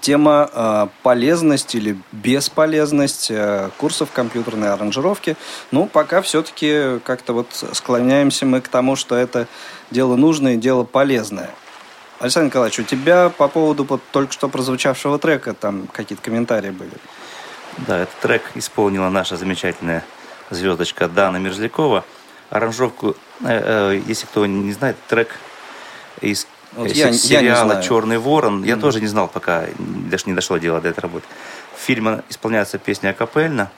Тема 0.00 0.50
э, 0.52 0.86
полезность 1.02 1.74
или 1.74 1.96
бесполезность 2.12 3.30
э, 3.30 3.70
курсов 3.78 4.10
компьютерной 4.12 4.70
аранжировки. 4.70 5.36
Ну, 5.70 5.86
пока 5.86 6.20
все-таки 6.20 6.98
как-то 7.04 7.32
вот 7.32 7.46
склоняемся 7.72 8.44
мы 8.44 8.60
к 8.60 8.68
тому, 8.68 8.96
что 8.96 9.16
это 9.16 9.46
дело 9.90 10.16
нужное, 10.16 10.56
дело 10.56 10.84
полезное. 10.84 11.50
Александр 12.20 12.48
Николаевич, 12.48 12.80
у 12.80 12.82
тебя 12.82 13.30
по 13.30 13.48
поводу 13.48 13.84
вот 13.84 14.02
только 14.12 14.32
что 14.32 14.48
прозвучавшего 14.48 15.18
трека 15.18 15.54
там 15.54 15.86
какие-то 15.86 16.22
комментарии 16.22 16.70
были? 16.70 16.92
Да, 17.86 17.98
этот 17.98 18.16
трек 18.16 18.42
исполнила 18.56 19.08
наша 19.08 19.36
замечательная 19.36 20.04
звездочка 20.50 21.08
Дана 21.08 21.38
Мерзлякова. 21.38 22.04
Аранжировку, 22.50 23.16
э, 23.40 23.94
э, 23.94 24.02
если 24.06 24.26
кто 24.26 24.44
не 24.46 24.72
знает, 24.72 24.96
трек 25.08 25.36
из 26.20 26.46
Вот 26.78 26.86
э, 26.88 26.94
я- 26.94 27.06
я 27.06 27.10
не 27.10 27.18
сериала. 27.18 27.82
«Черный 27.82 28.18
ворон». 28.18 28.62
Я 28.64 28.76
тоже 28.76 29.00
не 29.00 29.06
знал, 29.08 29.28
пока 29.28 29.64
даже 29.78 30.24
не 30.26 30.32
дошло 30.34 30.58
дело 30.58 30.80
до 30.80 30.88
этой 30.88 31.00
работы. 31.00 31.26
В 31.76 31.80
фильме 31.80 32.22
исполняется 32.28 32.78
песня 32.78 33.10
акапельно. 33.10 33.70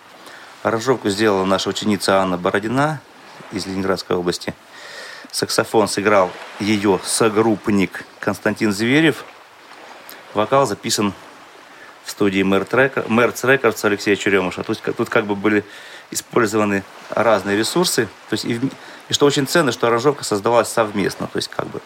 Аранжировку 0.63 1.09
сделала 1.09 1.45
наша 1.45 1.71
ученица 1.71 2.19
Анна 2.21 2.37
Бородина 2.37 3.01
из 3.53 3.67
Ленинградской 3.67 4.17
области. 4.17 4.55
Саксофон 5.33 5.89
сыграл 5.89 6.31
ее 6.59 7.01
согруппник 7.05 8.05
Константин 8.19 8.73
Зверев. 8.73 9.25
Вокал 10.35 10.67
записан 10.67 11.13
в 12.05 12.11
студии 12.11 12.43
Мерц 12.43 13.45
Рекордс 13.45 13.85
Алексея 13.85 14.17
Черемыша. 14.17 14.63
Как- 14.83 14.95
тут 14.97 15.09
как 15.09 15.27
бы 15.27 15.35
были 15.37 15.65
использованы 16.11 16.83
разные 17.11 17.57
ресурсы. 17.57 18.07
То 18.29 18.35
есть 18.35 18.45
и, 18.45 18.61
и 19.09 19.13
что 19.13 19.27
очень 19.27 19.47
ценно, 19.47 19.73
что 19.73 19.87
аранжировка 19.87 20.25
создавалась 20.25 20.69
совместно. 20.69 21.27
То 21.29 21.37
есть 21.39 21.49
как 21.49 21.67
бы 21.69 21.81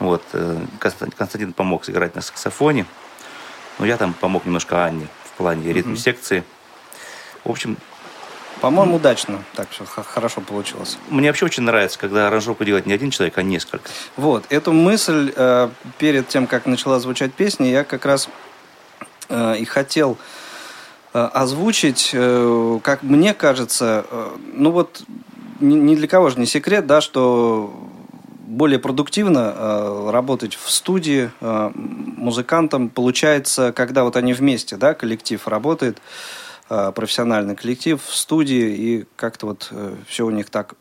вот 0.00 0.22
э, 0.32 0.58
Константин 0.78 1.52
помог 1.52 1.84
сыграть 1.84 2.14
на 2.14 2.20
саксофоне. 2.22 2.86
Но 3.78 3.86
я 3.86 3.96
там 3.96 4.12
помог 4.12 4.44
немножко 4.44 4.84
Анне 4.84 5.06
в 5.24 5.36
плане 5.38 5.72
ритм 5.72 5.94
секции. 5.96 6.42
В 7.44 7.50
общем, 7.50 7.76
По-моему, 8.60 8.96
удачно. 8.96 9.44
Так 9.54 9.68
все 9.70 9.84
хорошо 9.84 10.40
получилось. 10.40 10.98
мне 11.10 11.28
вообще 11.28 11.44
очень 11.44 11.62
нравится, 11.62 11.98
когда 11.98 12.26
аранжировку 12.26 12.64
делает 12.64 12.86
не 12.86 12.92
один 12.92 13.10
человек, 13.10 13.38
а 13.38 13.42
несколько. 13.42 13.88
Вот, 14.16 14.44
эту 14.50 14.72
мысль 14.72 15.32
э, 15.34 15.70
перед 15.98 16.26
тем, 16.28 16.46
как 16.48 16.66
начала 16.66 16.98
звучать 16.98 17.32
песня, 17.32 17.70
я 17.70 17.84
как 17.84 18.04
раз 18.04 18.28
э, 19.28 19.56
и 19.58 19.64
хотел 19.64 20.18
э, 21.14 21.20
озвучить, 21.20 22.10
э, 22.12 22.80
как 22.82 23.04
мне 23.04 23.32
кажется, 23.32 24.04
э, 24.10 24.36
ну 24.54 24.72
вот 24.72 25.02
ни, 25.60 25.74
ни 25.74 25.94
для 25.94 26.08
кого 26.08 26.30
же 26.30 26.40
не 26.40 26.46
секрет, 26.46 26.86
да, 26.86 27.00
что 27.00 27.72
более 28.48 28.78
продуктивно 28.78 29.52
э, 29.54 30.10
работать 30.10 30.54
в 30.54 30.70
студии 30.70 31.30
э, 31.40 31.70
музыкантам. 31.74 32.88
Получается, 32.88 33.72
когда 33.72 34.04
вот 34.04 34.16
они 34.16 34.32
вместе, 34.32 34.76
да, 34.76 34.94
коллектив 34.94 35.46
работает, 35.46 35.98
э, 36.70 36.92
профессиональный 36.94 37.54
коллектив 37.54 38.02
в 38.02 38.16
студии, 38.16 38.74
и 38.74 39.06
как-то 39.16 39.46
вот 39.46 39.72
все 40.06 40.26
у 40.26 40.30
них 40.30 40.50
так 40.50 40.74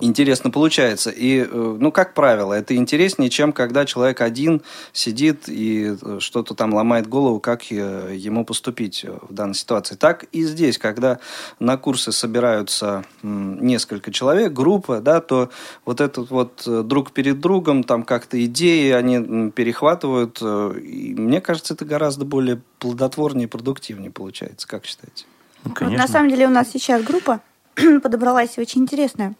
интересно 0.00 0.50
получается. 0.50 1.10
И, 1.10 1.40
э, 1.40 1.76
ну, 1.78 1.92
как 1.92 2.14
правило, 2.14 2.52
это 2.52 2.74
интереснее, 2.76 3.30
чем 3.30 3.52
когда 3.52 3.84
человек 3.84 4.20
один 4.20 4.62
сидит 4.92 5.48
и 5.48 5.96
э, 6.00 6.18
что-то 6.20 6.54
там 6.54 6.74
ломает 6.74 7.06
голову, 7.06 7.40
как 7.40 7.70
э, 7.70 8.14
ему 8.16 8.44
поступить 8.44 9.04
в 9.04 9.32
данной 9.32 9.54
ситуации. 9.54 9.94
Так 9.94 10.24
и 10.32 10.44
здесь, 10.44 10.78
когда 10.78 11.18
на 11.58 11.76
курсы 11.76 12.12
собираются 12.12 13.04
несколько 13.22 14.12
человек, 14.12 14.52
группа, 14.52 15.00
да, 15.00 15.20
то 15.20 15.50
вот 15.84 16.00
этот 16.00 16.30
вот 16.30 16.62
друг 16.86 17.12
перед 17.12 17.40
другом, 17.40 17.84
там 17.84 18.02
как-то 18.04 18.42
идеи 18.44 18.90
они 18.90 19.50
перехватывают. 19.50 20.40
И 20.40 21.14
мне 21.16 21.40
кажется, 21.40 21.74
это 21.74 21.84
гораздо 21.84 22.24
более 22.24 22.60
плодотворнее 22.78 23.44
и 23.44 23.50
продуктивнее 23.50 24.10
получается. 24.10 24.66
Как 24.66 24.84
считаете? 24.84 25.24
Ну, 25.64 25.72
Вот 25.78 25.92
на 25.92 26.08
самом 26.08 26.30
деле 26.30 26.46
у 26.46 26.50
нас 26.50 26.70
сейчас 26.70 27.02
группа 27.02 27.40
подобралась 28.02 28.58
очень 28.58 28.82
интересная. 28.82 29.34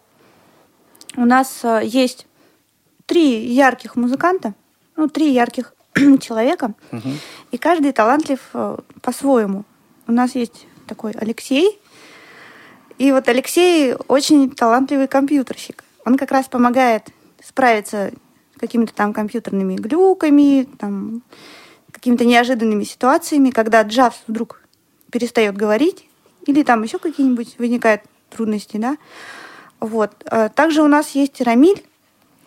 У 1.17 1.25
нас 1.25 1.61
э, 1.63 1.83
есть 1.85 2.27
три 3.07 3.47
ярких 3.47 3.97
музыканта, 3.97 4.55
ну, 4.97 5.09
три 5.09 5.33
ярких 5.33 5.75
человека, 6.21 6.75
и 7.51 7.59
каждый 7.59 7.93
талантлив 7.93 8.41
э, 8.55 8.79
по-своему. 9.03 9.65
У 10.07 10.13
нас 10.13 10.35
есть 10.35 10.67
такой 10.87 11.13
Алексей, 11.13 11.79
и 12.99 13.13
вот 13.13 13.29
Алексей 13.29 13.95
очень 14.09 14.51
талантливый 14.51 15.09
компьютерщик. 15.09 15.85
Он 16.05 16.17
как 16.17 16.31
раз 16.31 16.47
помогает 16.47 17.09
справиться 17.45 18.13
с 18.57 18.61
какими-то 18.61 18.95
там 18.95 19.13
компьютерными 19.13 19.75
глюками, 19.75 20.69
там, 20.79 21.23
какими-то 21.91 22.25
неожиданными 22.25 22.85
ситуациями, 22.85 23.51
когда 23.51 23.83
Джавс 23.83 24.23
вдруг 24.27 24.63
перестает 25.11 25.57
говорить, 25.57 26.09
или 26.47 26.63
там 26.63 26.83
еще 26.83 26.99
какие-нибудь 26.99 27.57
возникают 27.59 28.03
трудности, 28.31 28.77
да. 28.77 28.97
Вот. 29.83 30.13
Э, 30.31 30.49
Также 30.49 30.81
у 30.83 30.87
нас 30.87 31.11
есть 31.11 31.41
Рамиль, 31.41 31.85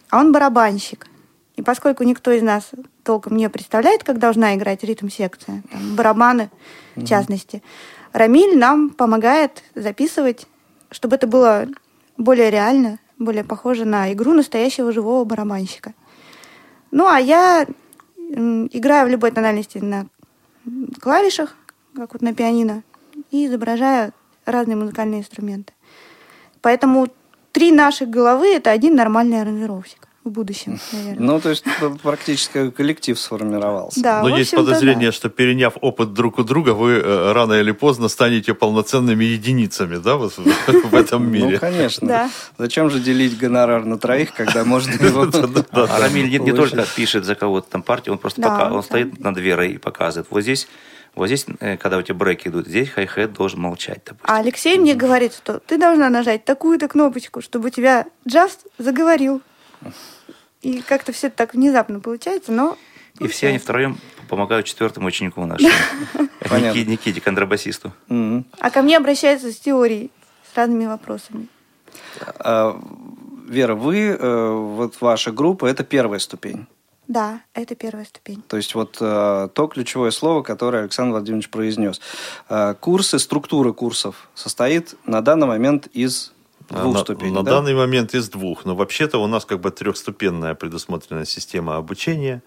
а 0.10 0.22
он 0.22 0.32
барабанщик. 0.32 1.08
И 1.58 1.62
поскольку 1.62 2.04
никто 2.04 2.32
из 2.32 2.42
нас 2.42 2.72
толком 3.04 3.36
не 3.36 3.50
представляет, 3.50 4.06
как 4.06 4.20
должна 4.20 4.56
играть 4.56 4.84
ритм-секция, 4.86 5.62
барабаны 5.98 6.50
в 6.96 7.06
частности, 7.06 7.62
Рамиль 8.14 8.58
нам 8.58 8.90
помогает 8.90 9.64
записывать, 9.76 10.48
чтобы 10.92 11.18
это 11.18 11.28
было 11.28 11.68
более 12.18 12.50
реально, 12.50 13.00
более 13.20 13.44
похоже 13.44 13.84
на 13.84 14.14
игру 14.14 14.34
настоящего 14.34 14.94
живого 14.94 15.26
барабанщика. 15.26 15.94
Ну, 16.92 17.06
а 17.06 17.20
я 17.20 17.68
играю 18.18 19.08
в 19.08 19.12
любой 19.12 19.32
тональности 19.32 19.80
на 19.80 20.08
клавишах, 21.02 21.58
как 21.96 22.14
вот 22.14 22.22
на 22.22 22.34
пианино, 22.34 22.84
и 23.30 23.46
изображаю 23.46 24.14
разные 24.46 24.78
музыкальные 24.78 25.20
инструменты. 25.20 25.74
Поэтому 26.62 27.10
три 27.56 27.72
наших 27.72 28.10
головы– 28.10 28.47
это 28.56 28.70
один 28.72 28.95
нормальный 28.95 29.41
аранжировщик 29.41 30.10
в 30.26 30.30
будущем, 30.30 30.78
наверное. 30.91 31.26
Ну, 31.26 31.39
то 31.39 31.49
есть 31.51 31.64
практически 32.03 32.70
коллектив 32.70 33.18
сформировался. 33.18 34.01
Да, 34.01 34.24
Но 34.24 34.38
есть 34.38 34.51
подозрение, 34.51 35.10
да. 35.10 35.16
что 35.16 35.30
переняв 35.30 35.76
опыт 35.80 36.14
друг 36.14 36.38
у 36.38 36.43
друга, 36.43 36.72
вы 36.72 36.93
э, 36.93 37.32
рано 37.32 37.53
или 37.53 37.72
поздно 37.72 38.10
станете 38.10 38.53
полноценными 38.53 39.24
единицами, 39.24 39.95
да, 39.97 40.18
вот 40.18 40.34
в 40.68 40.95
этом 40.95 41.24
Ну, 41.24 41.30
мире. 41.30 41.58
конечно. 41.60 42.06
Да. 42.06 42.30
Зачем 42.58 42.89
же 42.89 42.99
делить 42.99 43.38
гонорар 43.38 43.86
на 43.86 43.97
троих, 43.97 44.34
когда 44.34 44.66
можно 44.66 44.91
его... 44.91 45.26
А 45.72 45.99
Рамиль 45.99 46.30
не, 46.30 46.51
только 46.51 46.86
пишет 46.93 47.24
за 47.24 47.36
кого-то 47.36 47.70
там 47.70 47.84
партию, 47.84 48.14
он 48.14 48.20
просто 48.20 48.41
пока, 48.41 48.70
он 48.74 48.84
стоит 48.84 49.18
над 49.22 49.38
верой 49.38 49.74
и 49.74 49.78
показывает. 49.78 50.28
Вот 50.30 50.41
здесь, 50.41 50.68
вот 51.16 51.28
здесь, 51.28 51.45
э, 51.59 51.78
когда 51.78 51.97
у 51.97 52.01
тебя 52.01 52.16
бреки 52.16 52.49
идут, 52.49 52.68
здесь 52.68 52.89
хай-хет 52.89 53.34
должен 53.34 53.61
молчать, 53.61 54.01
допустим. 54.05 54.36
А 54.36 54.39
Алексей 54.39 54.78
мне 54.78 54.93
говорит, 54.93 55.34
что 55.34 55.59
ты 55.59 55.78
должна 55.78 56.09
нажать 56.09 56.45
такую-то 56.45 56.88
кнопочку, 56.88 57.41
чтобы 57.41 57.68
у 57.68 57.70
тебя 57.70 58.05
джаз 58.28 58.59
заговорил. 58.78 59.41
И 60.61 60.82
как-то 60.82 61.11
все 61.11 61.28
это 61.28 61.38
так 61.38 61.53
внезапно 61.53 61.99
получается, 61.99 62.51
но... 62.51 62.78
И 63.20 63.28
все 63.28 63.47
они 63.47 63.59
втроем 63.59 63.97
помогают 64.28 64.66
четвертому 64.66 65.07
ученику 65.07 65.45
нашему. 65.45 65.70
Никите, 66.41 66.91
Никите, 66.91 67.22
контрабасисту. 67.22 67.93
А 68.09 68.70
ко 68.72 68.82
мне 68.82 68.97
обращаются 68.97 69.51
с 69.51 69.57
теорией, 69.57 70.11
с 70.51 70.57
разными 70.57 70.86
вопросами. 70.86 71.47
А, 72.39 72.80
Вера, 73.47 73.76
вы, 73.76 74.07
э, 74.07 74.51
вот 74.51 74.99
ваша 75.01 75.32
группа, 75.32 75.68
это 75.68 75.84
первая 75.84 76.20
ступень. 76.20 76.68
Да, 77.08 77.41
это 77.53 77.76
первая 77.76 78.06
ступень. 78.06 78.41
То 78.47 78.58
есть 78.58 78.74
вот 78.74 78.97
э, 78.99 79.49
то 79.53 79.68
ключевое 79.68 80.12
слово, 80.12 80.41
которое 80.41 80.84
Александр 80.84 81.12
Владимирович 81.12 81.49
произнес. 81.49 82.01
Э, 82.49 82.74
курсы, 82.80 83.20
структура 83.20 83.74
курсов 83.74 84.28
состоит 84.34 84.95
на 85.06 85.22
данный 85.22 85.47
момент 85.47 85.88
из 85.88 86.34
двух 86.70 86.93
на, 86.95 86.99
ступеней. 87.01 87.32
На 87.32 87.43
да? 87.43 87.51
данный 87.51 87.76
момент 87.76 88.16
из 88.16 88.30
двух. 88.30 88.66
Но 88.66 88.76
вообще-то 88.76 89.20
у 89.20 89.28
нас 89.28 89.45
как 89.45 89.60
бы 89.60 89.72
трехступенная 89.72 90.56
предусмотрена 90.56 91.26
система 91.26 91.78
обучения. 91.78 92.41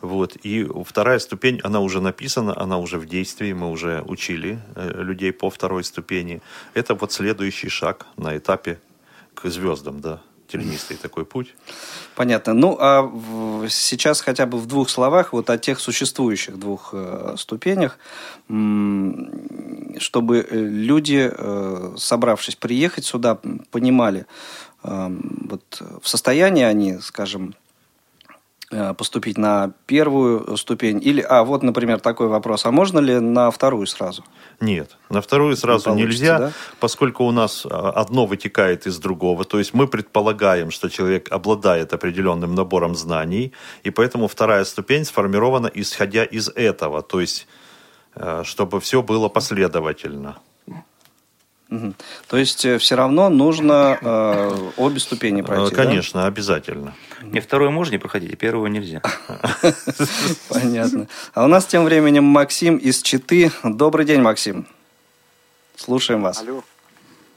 Вот. 0.00 0.36
И 0.42 0.68
вторая 0.84 1.18
ступень, 1.18 1.60
она 1.62 1.80
уже 1.80 2.00
написана, 2.00 2.58
она 2.60 2.78
уже 2.78 2.98
в 2.98 3.06
действии, 3.06 3.52
мы 3.52 3.70
уже 3.70 4.02
учили 4.06 4.58
э, 4.74 5.02
людей 5.02 5.32
по 5.32 5.48
второй 5.48 5.84
ступени. 5.84 6.42
Это 6.74 6.94
вот 6.94 7.12
следующий 7.12 7.68
шаг 7.68 8.06
на 8.16 8.36
этапе 8.36 8.78
к 9.34 9.48
звездам, 9.48 10.00
да, 10.00 10.20
тернистый 10.52 10.96
такой 10.96 11.24
путь. 11.24 11.54
Понятно. 12.14 12.54
Ну, 12.54 12.76
а 12.78 13.10
сейчас 13.68 14.20
хотя 14.20 14.46
бы 14.46 14.58
в 14.58 14.66
двух 14.66 14.90
словах 14.90 15.32
вот 15.32 15.50
о 15.50 15.58
тех 15.58 15.80
существующих 15.80 16.58
двух 16.58 16.90
э, 16.92 17.34
ступенях, 17.38 17.98
чтобы 19.98 20.38
э, 20.38 20.56
люди, 20.58 21.30
э, 21.32 21.94
собравшись 21.96 22.56
приехать 22.56 23.04
сюда, 23.04 23.38
понимали, 23.70 24.26
э, 24.84 25.10
вот 25.50 25.82
в 26.02 26.08
состоянии 26.08 26.64
они, 26.64 26.98
скажем, 27.00 27.54
поступить 28.96 29.38
на 29.38 29.72
первую 29.86 30.56
ступень 30.56 31.00
или, 31.02 31.20
а 31.20 31.44
вот, 31.44 31.62
например, 31.62 32.00
такой 32.00 32.28
вопрос, 32.28 32.64
а 32.64 32.70
можно 32.70 32.98
ли 33.00 33.18
на 33.20 33.50
вторую 33.50 33.86
сразу? 33.86 34.24
Нет, 34.60 34.96
на 35.10 35.20
вторую 35.20 35.56
сразу 35.56 35.84
получится, 35.84 36.08
нельзя, 36.08 36.38
да? 36.38 36.52
поскольку 36.80 37.24
у 37.24 37.32
нас 37.32 37.66
а, 37.66 37.90
одно 37.90 38.26
вытекает 38.26 38.86
из 38.86 38.98
другого. 38.98 39.44
То 39.44 39.58
есть 39.58 39.74
мы 39.74 39.86
предполагаем, 39.86 40.70
что 40.70 40.88
человек 40.88 41.30
обладает 41.30 41.92
определенным 41.92 42.54
набором 42.54 42.94
знаний, 42.94 43.52
и 43.82 43.90
поэтому 43.90 44.28
вторая 44.28 44.64
ступень 44.64 45.04
сформирована 45.04 45.70
исходя 45.72 46.24
из 46.24 46.48
этого. 46.48 47.02
То 47.02 47.20
есть 47.20 47.46
э, 48.14 48.42
чтобы 48.44 48.80
все 48.80 49.02
было 49.02 49.28
последовательно. 49.28 50.38
То 52.28 52.36
есть 52.36 52.66
все 52.78 52.94
равно 52.94 53.28
нужно 53.28 53.98
э, 54.00 54.70
обе 54.76 55.00
ступени 55.00 55.40
Э, 55.42 55.44
пройти, 55.44 55.74
да? 55.74 55.84
Конечно, 55.84 56.26
обязательно. 56.26 56.94
Не 57.22 57.40
вторую 57.40 57.70
можно 57.70 57.92
не 57.92 57.98
проходить, 57.98 58.32
а 58.32 58.36
первую 58.36 58.70
нельзя. 58.70 59.00
Понятно. 60.48 61.08
А 61.34 61.44
у 61.44 61.48
нас 61.48 61.66
тем 61.66 61.84
временем 61.84 62.24
Максим 62.24 62.76
из 62.76 63.02
Читы. 63.02 63.50
Добрый 63.62 64.04
день, 64.04 64.20
Максим. 64.20 64.66
Слушаем 65.76 66.22
вас. 66.22 66.40
Алло. 66.42 66.62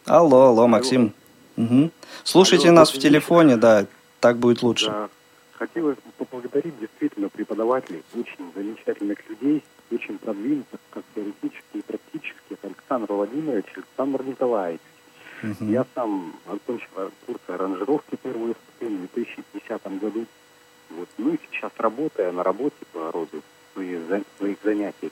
Алло, 0.05 0.41
алло, 0.47 0.67
Максим. 0.67 1.13
Мгм. 1.55 1.91
Слушайте 2.23 2.67
Алло, 2.67 2.79
нас 2.79 2.91
в 2.91 2.99
телефоне, 2.99 3.57
да, 3.57 3.85
так 4.19 4.37
будет 4.37 4.61
лучше. 4.61 4.87
Да. 4.87 5.09
Хотелось 5.57 5.95
бы 5.95 6.25
поблагодарить 6.25 6.77
действительно 6.79 7.29
преподавателей, 7.29 8.03
очень 8.13 8.51
замечательных 8.53 9.17
людей, 9.29 9.63
очень 9.91 10.17
продвинутых, 10.17 10.79
как 10.91 11.03
теоретически 11.13 11.77
и 11.77 11.81
практически. 11.81 12.35
Это 12.51 12.67
Александр 12.67 13.13
Владимирович, 13.13 13.65
Александр 13.75 14.23
Николаевич. 14.23 14.81
Мгм. 15.43 15.71
Я 15.71 15.85
сам 15.93 16.33
окончил 16.47 16.87
курс 17.25 17.39
аранжировки 17.47 18.15
первую 18.21 18.55
ступень 18.55 18.97
в 19.07 19.13
2010 19.13 19.99
году. 19.99 20.25
Вот. 20.91 21.09
Ну 21.17 21.33
и 21.33 21.37
сейчас 21.51 21.71
работая 21.77 22.31
на 22.31 22.43
работе 22.43 22.75
по 22.93 23.11
роду 23.11 23.41
своих, 23.73 23.99
за- 24.07 24.23
своих 24.37 24.57
занятий, 24.63 25.11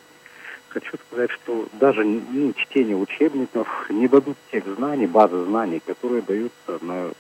хочу 0.70 0.98
сказать, 1.08 1.30
что 1.32 1.68
даже 1.74 2.04
ну, 2.04 2.54
чтение 2.54 2.96
учебников 2.96 3.68
не 3.90 4.08
дадут 4.08 4.38
тех 4.52 4.66
знаний, 4.76 5.08
базы 5.08 5.44
знаний, 5.46 5.82
которые 5.86 6.22
даются 6.22 6.80
на 6.82 7.12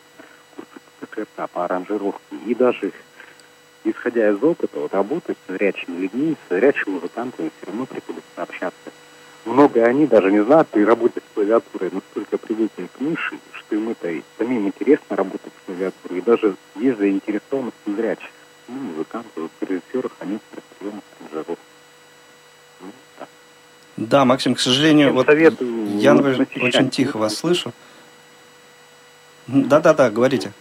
курсах 0.56 0.82
ККРК 1.01 1.49
по 1.51 1.66
аранжировке. 1.66 2.36
И 2.47 2.56
даже 2.56 2.93
исходя 3.84 4.30
из 4.30 4.42
опыта, 4.44 4.80
вот 4.80 4.94
работать 4.94 5.38
с 5.48 5.52
зрячими 5.52 6.02
людьми, 6.02 6.36
с 6.36 6.54
зрячими 6.54 6.94
музыкантами 6.94 7.52
все 7.58 7.68
равно 7.68 7.86
приходится 7.86 8.42
общаться. 8.42 8.92
Много 9.46 9.84
они 9.84 10.08
даже 10.08 10.32
не 10.32 10.44
знают 10.44 10.70
при 10.70 10.86
работе 10.86 11.20
с 11.20 11.34
клавиатурой, 11.34 11.92
настолько 11.92 12.38
привыкли 12.38 12.88
к 12.88 13.00
мыши, 13.02 13.38
что 13.52 13.76
им 13.76 13.90
это 13.90 14.10
и 14.10 14.22
самим 14.38 14.68
интересно 14.68 15.18
работать 15.18 15.52
с 15.62 15.66
клавиатурой. 15.66 16.20
И 16.20 16.22
даже 16.22 16.56
есть 16.76 16.98
заинтересованность 16.98 17.76
у 17.86 17.92
зрячих. 17.92 18.30
Ну, 18.70 18.76
музыкантов, 18.76 19.52
режиссеров, 19.60 20.12
некоторых 20.22 20.64
приемов 20.80 21.04
аранжировок. 21.20 21.60
Ну. 22.80 22.88
Да, 23.98 24.24
Максим, 24.24 24.56
к 24.56 24.60
сожалению, 24.62 25.08
Всем 25.08 25.16
вот 25.16 25.26
советую 25.26 26.00
я, 26.00 26.14
например, 26.14 26.48
очень 26.62 26.90
тихо 26.90 27.18
вас 27.18 27.36
слышу. 27.36 27.74
Да-да-да, 29.48 30.10
говорите. 30.10 30.54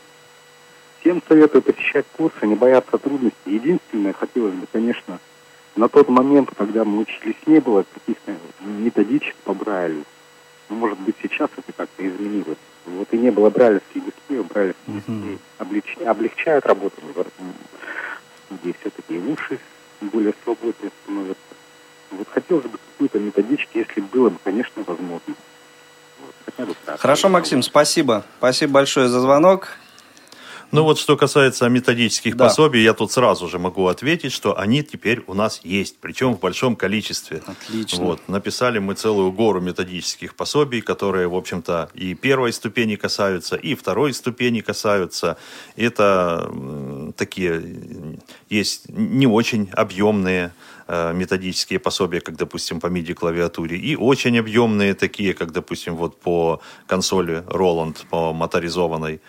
Всем 1.02 1.20
советую 1.26 1.62
посещать 1.62 2.06
курсы, 2.16 2.46
не 2.46 2.54
бояться 2.54 2.96
трудностей. 2.96 3.54
Единственное, 3.54 4.12
хотелось 4.12 4.54
бы, 4.54 4.68
конечно, 4.70 5.18
на 5.74 5.88
тот 5.88 6.08
момент, 6.08 6.50
когда 6.56 6.84
мы 6.84 6.98
учились, 6.98 7.34
не 7.46 7.58
было 7.58 7.84
каких-то 7.92 8.36
методичек 8.60 9.34
по 9.44 9.52
Брайлю. 9.52 10.04
Ну, 10.68 10.76
может 10.76 11.00
быть, 11.00 11.16
сейчас 11.20 11.50
это 11.56 11.72
как-то 11.72 12.06
изменилось. 12.06 12.56
Вот 12.86 13.08
и 13.10 13.18
не 13.18 13.30
было 13.30 13.50
брайлевских 13.50 14.04
дисплеев, 14.04 14.46
брайлевские 14.46 14.96
дисплеи 14.96 15.38
облеч- 15.58 16.04
облегчают 16.04 16.66
работу 16.66 17.00
студии, 18.46 18.74
все-таки 18.80 19.18
уши 19.18 19.58
более 20.00 20.34
свободные 20.44 20.90
становятся. 21.02 21.42
Вот 22.12 22.28
хотелось 22.32 22.64
бы 22.66 22.78
какую-то 22.92 23.18
методички, 23.18 23.78
если 23.78 24.00
было 24.00 24.30
бы, 24.30 24.38
конечно, 24.44 24.84
возможно. 24.86 25.34
Вот. 26.18 26.76
Хорошо, 26.98 27.28
Максим, 27.28 27.62
спасибо. 27.62 28.24
Спасибо 28.38 28.72
большое 28.72 29.08
за 29.08 29.20
звонок. 29.20 29.78
Ну 30.72 30.84
вот 30.84 30.98
что 30.98 31.18
касается 31.18 31.68
методических 31.68 32.34
Да. 32.34 32.46
пособий, 32.46 32.82
я 32.82 32.94
тут 32.94 33.12
сразу 33.12 33.46
же 33.46 33.58
могу 33.58 33.88
ответить, 33.88 34.32
что 34.32 34.58
они 34.58 34.82
теперь 34.82 35.22
у 35.26 35.34
нас 35.34 35.60
есть, 35.64 35.96
причем 36.00 36.34
в 36.34 36.40
большом 36.40 36.76
количестве. 36.76 37.42
Отлично. 37.46 38.02
Вот, 38.02 38.26
написали 38.28 38.78
мы 38.78 38.94
целую 38.94 39.32
гору 39.32 39.60
методических 39.60 40.34
пособий, 40.34 40.80
которые, 40.80 41.28
в 41.28 41.34
общем-то, 41.34 41.90
и 41.92 42.14
первой 42.14 42.54
ступени 42.54 42.96
касаются, 42.96 43.56
и 43.56 43.74
второй 43.74 44.14
ступени 44.14 44.60
касаются. 44.62 45.36
Это 45.76 46.50
такие, 47.16 47.52
м, 47.52 48.18
есть 48.48 48.88
не 48.88 49.26
очень 49.26 49.68
объемные 49.72 50.52
э, 50.88 51.12
методические 51.14 51.78
пособия, 51.78 52.20
как, 52.20 52.36
допустим, 52.36 52.80
по 52.80 52.86
MIDI-клавиатуре, 52.88 53.76
и 53.78 53.94
очень 53.96 54.38
объемные 54.38 54.94
такие, 54.94 55.32
как, 55.32 55.52
допустим, 55.52 55.96
вот 55.96 56.18
по 56.20 56.60
консоли 56.86 57.44
Roland, 57.46 57.96
по 58.10 58.32
моторизованной. 58.32 59.20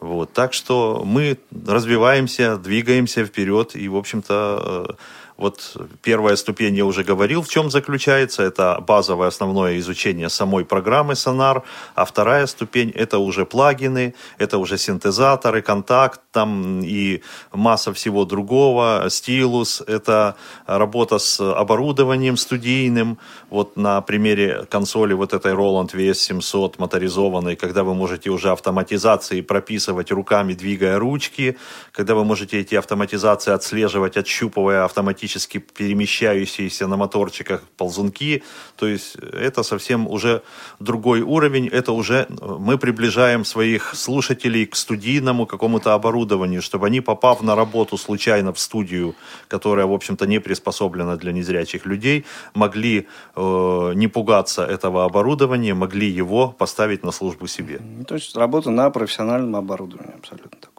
Вот. 0.00 0.32
Так 0.32 0.52
что 0.54 1.02
мы 1.04 1.38
развиваемся, 1.66 2.56
двигаемся 2.56 3.24
вперед, 3.24 3.76
и, 3.76 3.88
в 3.88 3.96
общем-то, 3.96 4.86
э, 4.88 4.94
вот 5.40 5.76
первая 6.02 6.36
ступень, 6.36 6.76
я 6.76 6.84
уже 6.84 7.02
говорил, 7.02 7.42
в 7.42 7.48
чем 7.48 7.70
заключается. 7.70 8.42
Это 8.42 8.78
базовое 8.86 9.28
основное 9.28 9.78
изучение 9.78 10.28
самой 10.28 10.64
программы 10.66 11.14
Sonar. 11.14 11.62
А 11.94 12.04
вторая 12.04 12.46
ступень– 12.46 12.90
это 12.94 13.18
уже 13.18 13.46
плагины, 13.46 14.14
это 14.38 14.58
уже 14.58 14.76
синтезаторы, 14.76 15.62
контакт 15.62 16.20
там 16.30 16.82
и 16.84 17.22
масса 17.52 17.92
всего 17.94 18.26
другого. 18.26 19.06
Стилус– 19.08 19.82
это 19.86 20.36
работа 20.66 21.18
с 21.18 21.40
оборудованием 21.40 22.36
студийным. 22.36 23.16
Вот 23.48 23.76
на 23.76 24.02
примере 24.02 24.66
консоли 24.70 25.14
вот 25.14 25.32
этой 25.32 25.54
Roland 25.54 25.94
VS700 25.94 26.74
моторизованной, 26.76 27.56
когда 27.56 27.82
вы 27.82 27.94
можете 27.94 28.28
уже 28.28 28.50
автоматизации 28.50 29.40
прописывать 29.40 30.12
руками, 30.12 30.52
двигая 30.52 30.98
ручки, 30.98 31.56
когда 31.92 32.14
вы 32.14 32.24
можете 32.24 32.60
эти 32.60 32.74
автоматизации 32.74 33.52
отслеживать, 33.52 34.18
отщупывая 34.18 34.84
автоматически 34.84 35.29
перемещающиеся 35.38 36.86
на 36.86 36.96
моторчиках 36.96 37.62
ползунки. 37.76 38.42
То 38.76 38.86
есть 38.86 39.16
это 39.16 39.62
совсем 39.62 40.06
уже 40.08 40.42
другой 40.78 41.20
уровень. 41.20 41.68
Это 41.68 41.92
уже 41.92 42.26
э, 42.28 42.56
мы 42.58 42.78
приближаем 42.78 43.44
своих 43.44 43.94
слушателей 43.94 44.66
к 44.66 44.76
студийному 44.76 45.46
какому-то 45.46 45.94
оборудованию, 45.94 46.62
чтобы 46.62 46.86
они, 46.86 47.00
попав 47.00 47.42
на 47.42 47.54
работу 47.54 47.96
случайно 47.96 48.52
в 48.52 48.58
студию, 48.58 49.14
которая, 49.48 49.86
в 49.86 49.92
общем-то, 49.92 50.26
не 50.26 50.40
приспособлена 50.40 51.16
для 51.16 51.32
незрячих 51.32 51.86
людей, 51.86 52.24
могли 52.54 53.06
э, 53.36 53.92
не 53.94 54.08
пугаться 54.08 54.64
этого 54.64 55.04
оборудования, 55.04 55.74
могли 55.74 56.08
его 56.08 56.48
поставить 56.48 57.04
на 57.04 57.12
службу 57.12 57.46
себе. 57.46 57.80
То 58.06 58.14
есть 58.14 58.36
работа 58.36 58.70
на 58.70 58.90
профессиональном 58.90 59.56
оборудовании, 59.56 60.14
абсолютно. 60.14 60.69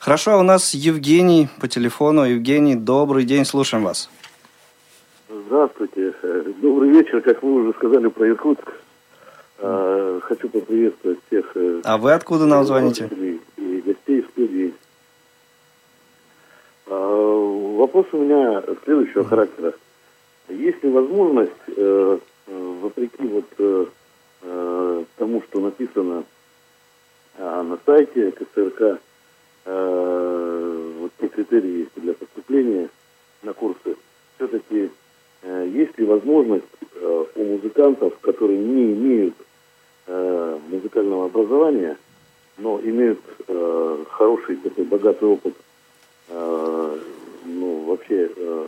Хорошо, 0.00 0.32
а 0.32 0.38
у 0.38 0.42
нас 0.42 0.74
Евгений 0.74 1.48
по 1.60 1.68
телефону. 1.68 2.24
Евгений, 2.24 2.76
добрый 2.76 3.24
день, 3.24 3.44
слушаем 3.44 3.84
вас. 3.84 4.08
Здравствуйте. 5.28 6.14
Добрый 6.62 6.90
вечер. 6.90 7.20
Как 7.20 7.42
вы 7.42 7.54
уже 7.62 7.72
сказали 7.74 8.06
про 8.08 8.28
Иркутск, 8.28 8.72
э, 9.58 10.20
хочу 10.22 10.48
поприветствовать 10.48 11.18
всех 11.26 11.50
э, 11.56 11.80
А 11.84 11.98
вы 11.98 12.12
откуда 12.12 12.46
нам 12.46 12.64
звоните? 12.64 13.10
и 13.56 13.80
гостей 13.84 14.24
студии. 14.32 14.72
А, 16.86 17.76
Вопрос 17.78 18.06
у 18.12 18.18
меня 18.18 18.62
следующего 18.84 19.24
характера. 19.24 19.72
Есть 20.48 20.82
ли 20.82 20.90
возможность, 20.90 21.52
э, 21.76 22.18
вопреки 22.46 23.26
вот 23.26 23.44
э, 23.58 23.86
тому, 25.16 25.42
что 25.42 25.60
написано 25.60 26.24
а, 27.36 27.62
на 27.62 27.78
сайте 27.84 28.30
КСРК, 28.32 29.00
э, 29.68 30.92
вот 31.00 31.12
те 31.20 31.28
критерии 31.28 31.80
есть 31.80 31.90
для 31.96 32.14
поступления 32.14 32.88
на 33.42 33.52
курсы. 33.52 33.96
Все-таки 34.36 34.90
э, 35.42 35.70
есть 35.72 35.98
ли 35.98 36.06
возможность 36.06 36.64
э, 36.94 37.24
у 37.34 37.44
музыкантов, 37.44 38.18
которые 38.20 38.58
не 38.58 38.92
имеют 38.92 39.34
э, 40.06 40.58
музыкального 40.70 41.26
образования, 41.26 41.98
но 42.56 42.80
имеют 42.80 43.20
э, 43.46 44.04
хороший 44.10 44.56
такой 44.56 44.84
богатый 44.84 45.24
опыт, 45.24 45.54
э, 46.28 46.98
ну, 47.44 47.84
вообще 47.84 48.30
э, 48.34 48.66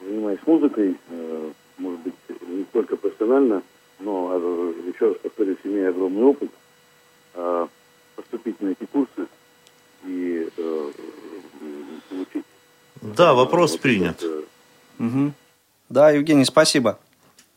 занимаясь 0.00 0.46
музыкой, 0.46 0.96
э, 1.10 1.50
может 1.78 2.00
быть, 2.00 2.14
не 2.48 2.64
только 2.72 2.96
профессионально, 2.96 3.62
но, 4.00 4.32
э, 4.34 4.72
еще 4.88 5.08
раз 5.08 5.16
повторюсь, 5.22 5.58
имея 5.62 5.90
огромный 5.90 6.24
опыт, 6.24 6.50
э, 7.34 7.66
поступить 8.16 8.60
на 8.60 8.70
эти 8.70 8.84
курсы 8.86 9.28
и 10.06 10.48
э, 10.56 10.90
получить... 12.08 12.44
Да, 13.02 13.34
вопрос 13.34 13.76
принят. 13.76 14.22
э, 14.22 14.42
Мгм. 14.98 15.34
Да, 15.88 16.10
Евгений, 16.10 16.44
спасибо. 16.44 16.98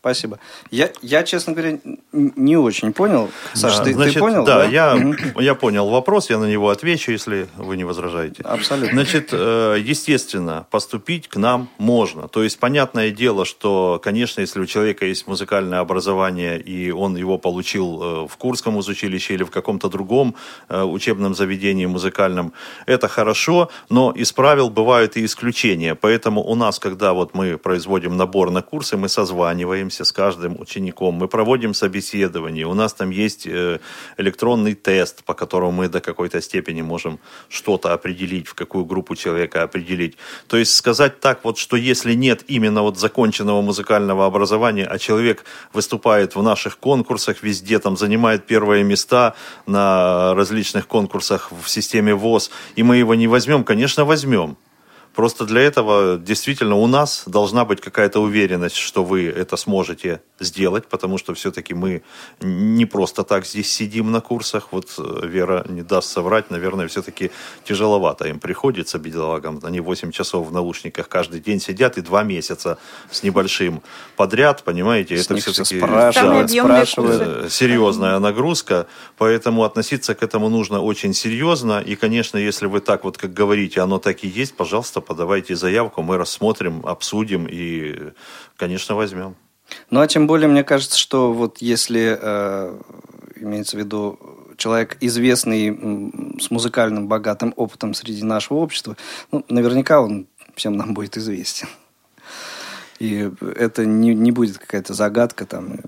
Спасибо. 0.08 0.38
Я, 0.70 0.90
я, 1.02 1.22
честно 1.22 1.52
говоря, 1.52 1.78
не 2.12 2.56
очень 2.56 2.94
понял. 2.94 3.30
Саша, 3.52 3.78
Да, 3.78 3.84
ты, 3.84 3.90
ты 3.90 3.96
значит, 3.96 4.20
понял? 4.20 4.44
Да, 4.44 4.64
я, 4.64 4.94
Мгм. 4.94 5.16
я 5.38 5.54
понял 5.54 5.90
вопрос, 5.90 6.30
я 6.30 6.38
на 6.38 6.46
него 6.46 6.70
отвечу, 6.70 7.12
если 7.12 7.46
вы 7.58 7.76
не 7.76 7.84
возражаете. 7.84 8.42
Абсолютно. 8.42 8.94
Значит, 8.94 9.28
э, 9.32 9.76
естественно, 9.78 10.66
поступить 10.70 11.28
к 11.28 11.36
нам 11.36 11.68
можно. 11.76 12.26
То 12.26 12.42
есть, 12.42 12.58
понятное 12.58 13.10
дело, 13.10 13.44
что, 13.44 14.00
конечно, 14.02 14.40
если 14.40 14.60
у 14.60 14.66
человека 14.66 15.04
есть 15.04 15.26
музыкальное 15.26 15.80
образование, 15.80 16.58
и 16.58 16.90
он 16.90 17.16
его 17.18 17.36
получил 17.36 18.02
э, 18.02 18.28
в 18.28 18.36
Курском 18.38 18.78
училище 18.78 19.34
или 19.34 19.42
в 19.44 19.50
каком-то 19.50 19.90
другом 19.90 20.34
э, 20.70 20.82
учебном 20.82 21.34
заведении 21.34 21.84
музыкальном, 21.84 22.54
это 22.86 23.08
хорошо, 23.08 23.68
но 23.90 24.10
из 24.12 24.32
правил 24.32 24.70
бывают 24.70 25.18
и 25.18 25.24
исключения. 25.26 25.94
Поэтому 25.94 26.42
у 26.42 26.54
нас, 26.54 26.78
когда 26.78 27.12
вот 27.12 27.34
мы 27.34 27.58
производим 27.58 28.16
набор 28.16 28.50
на 28.50 28.62
курсы, 28.62 28.96
мы 28.96 29.08
созваниваемся 29.08 29.97
с 30.04 30.12
каждым 30.12 30.60
учеником, 30.60 31.14
мы 31.14 31.28
проводим 31.28 31.74
собеседование, 31.74 32.66
у 32.66 32.74
нас 32.74 32.94
там 32.94 33.10
есть 33.10 33.46
э, 33.46 33.80
электронный 34.16 34.74
тест, 34.74 35.24
по 35.24 35.34
которому 35.34 35.72
мы 35.72 35.88
до 35.88 36.00
какой-то 36.00 36.40
степени 36.40 36.82
можем 36.82 37.18
что-то 37.48 37.92
определить, 37.92 38.48
в 38.48 38.54
какую 38.54 38.84
группу 38.84 39.16
человека 39.16 39.62
определить. 39.62 40.16
То 40.46 40.56
есть 40.56 40.74
сказать 40.74 41.20
так 41.20 41.44
вот, 41.44 41.58
что 41.58 41.76
если 41.76 42.14
нет 42.14 42.44
именно 42.48 42.82
вот 42.82 42.98
законченного 42.98 43.62
музыкального 43.62 44.26
образования, 44.26 44.86
а 44.86 44.98
человек 44.98 45.44
выступает 45.72 46.36
в 46.36 46.42
наших 46.42 46.78
конкурсах 46.78 47.42
везде, 47.42 47.78
там 47.78 47.96
занимает 47.96 48.46
первые 48.46 48.84
места 48.84 49.34
на 49.66 50.34
различных 50.34 50.86
конкурсах 50.86 51.50
в 51.52 51.68
системе 51.68 52.14
ВОЗ, 52.14 52.50
и 52.76 52.82
мы 52.82 52.96
его 52.96 53.14
не 53.14 53.28
возьмем, 53.28 53.64
конечно, 53.64 54.04
возьмем. 54.04 54.56
Просто 55.18 55.46
для 55.46 55.62
этого 55.62 56.16
действительно 56.16 56.76
у 56.76 56.86
нас 56.86 57.24
должна 57.26 57.64
быть 57.64 57.80
какая-то 57.80 58.20
уверенность, 58.20 58.76
что 58.76 59.02
вы 59.02 59.26
это 59.26 59.56
сможете 59.56 60.22
сделать, 60.40 60.86
потому 60.86 61.18
что 61.18 61.34
все-таки 61.34 61.74
мы 61.74 62.02
не 62.40 62.86
просто 62.86 63.24
так 63.24 63.46
здесь 63.46 63.72
сидим 63.72 64.10
на 64.10 64.20
курсах. 64.20 64.68
Вот 64.72 64.94
э, 64.98 65.26
Вера 65.26 65.64
не 65.68 65.82
даст 65.82 66.10
соврать, 66.10 66.50
наверное, 66.50 66.88
все-таки 66.88 67.30
тяжеловато 67.64 68.28
им 68.28 68.38
приходится, 68.38 68.98
бедолагам. 68.98 69.60
Они 69.62 69.80
8 69.80 70.12
часов 70.12 70.48
в 70.48 70.52
наушниках 70.52 71.08
каждый 71.08 71.40
день 71.40 71.60
сидят 71.60 71.98
и 71.98 72.00
2 72.00 72.22
месяца 72.22 72.78
с 73.10 73.22
небольшим 73.22 73.82
подряд, 74.16 74.62
понимаете, 74.64 75.16
С 75.16 75.26
это 75.26 75.36
все-таки 75.36 75.78
спрашивают, 75.78 76.50
спрашивают. 76.50 77.46
э, 77.46 77.48
серьезная 77.50 78.18
нагрузка, 78.18 78.86
поэтому 79.16 79.64
относиться 79.64 80.14
к 80.14 80.22
этому 80.22 80.48
нужно 80.48 80.80
очень 80.80 81.14
серьезно. 81.14 81.80
И, 81.80 81.96
конечно, 81.96 82.38
если 82.38 82.66
вы 82.66 82.80
так 82.80 83.04
вот, 83.04 83.18
как 83.18 83.32
говорите, 83.32 83.80
оно 83.80 83.98
так 83.98 84.24
и 84.24 84.28
есть, 84.28 84.56
пожалуйста, 84.56 85.00
подавайте 85.00 85.56
заявку, 85.56 86.02
мы 86.02 86.16
рассмотрим, 86.16 86.84
обсудим 86.86 87.46
и, 87.50 88.12
конечно, 88.56 88.94
возьмем. 88.94 89.36
Ну, 89.90 90.00
а 90.00 90.06
тем 90.06 90.26
более, 90.26 90.48
мне 90.48 90.64
кажется, 90.64 90.98
что 90.98 91.32
вот 91.32 91.58
если 91.58 92.18
э, 92.20 92.80
имеется 93.36 93.76
в 93.76 93.80
виду 93.80 94.18
человек 94.56 94.96
известный 95.00 96.40
с 96.40 96.50
музыкальным 96.50 97.08
богатым 97.08 97.54
опытом 97.56 97.94
среди 97.94 98.24
нашего 98.24 98.58
общества, 98.58 98.96
ну, 99.32 99.44
наверняка 99.48 100.00
он 100.00 100.26
всем 100.56 100.76
нам 100.76 100.94
будет 100.94 101.16
известен. 101.16 101.68
И 102.98 103.30
это 103.56 103.86
не, 103.86 104.14
не 104.14 104.32
будет 104.32 104.58
какая-то 104.58 104.92
загадка 104.92 105.46
там. 105.46 105.78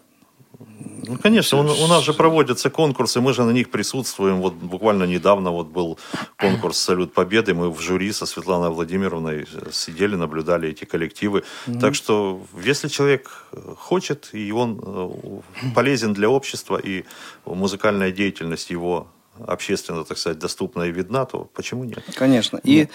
Ну, 1.11 1.19
конечно, 1.19 1.59
у, 1.59 1.63
у 1.63 1.87
нас 1.89 2.05
же 2.05 2.15
проводятся 2.15 2.71
конкурсы, 2.71 3.21
мы 3.21 3.35
же 3.35 3.43
на 3.43 3.51
них 3.51 3.69
присутствуем. 3.71 4.37
Вот 4.41 4.55
буквально 4.55 5.05
недавно 5.05 5.51
вот 5.51 5.67
был 5.67 5.99
конкурс 6.37 6.79
«Салют 6.79 7.13
Победы», 7.13 7.53
мы 7.53 7.69
в 7.71 7.81
жюри 7.81 8.13
со 8.13 8.27
Светланой 8.27 8.71
Владимировной 8.71 9.45
сидели, 9.73 10.15
наблюдали 10.15 10.69
эти 10.69 10.85
коллективы. 10.85 11.43
Так 11.81 11.97
что, 11.97 12.41
если 12.65 12.87
человек 12.87 13.29
э, 13.53 13.75
хочет, 13.77 14.29
и 14.33 14.53
он 14.53 14.81
э, 14.81 15.73
полезен 15.75 16.13
для 16.13 16.29
общества, 16.29 16.77
и 16.77 17.05
музыкальная 17.45 18.13
деятельность 18.13 18.71
его 18.71 19.09
общественно, 19.47 20.05
так 20.05 20.19
сказать, 20.19 20.39
доступна 20.39 20.85
и 20.85 20.93
видна, 20.93 21.25
то 21.25 21.49
почему 21.55 21.85
нет? 21.85 22.05
Конечно. 22.15 22.61
И 22.63 22.89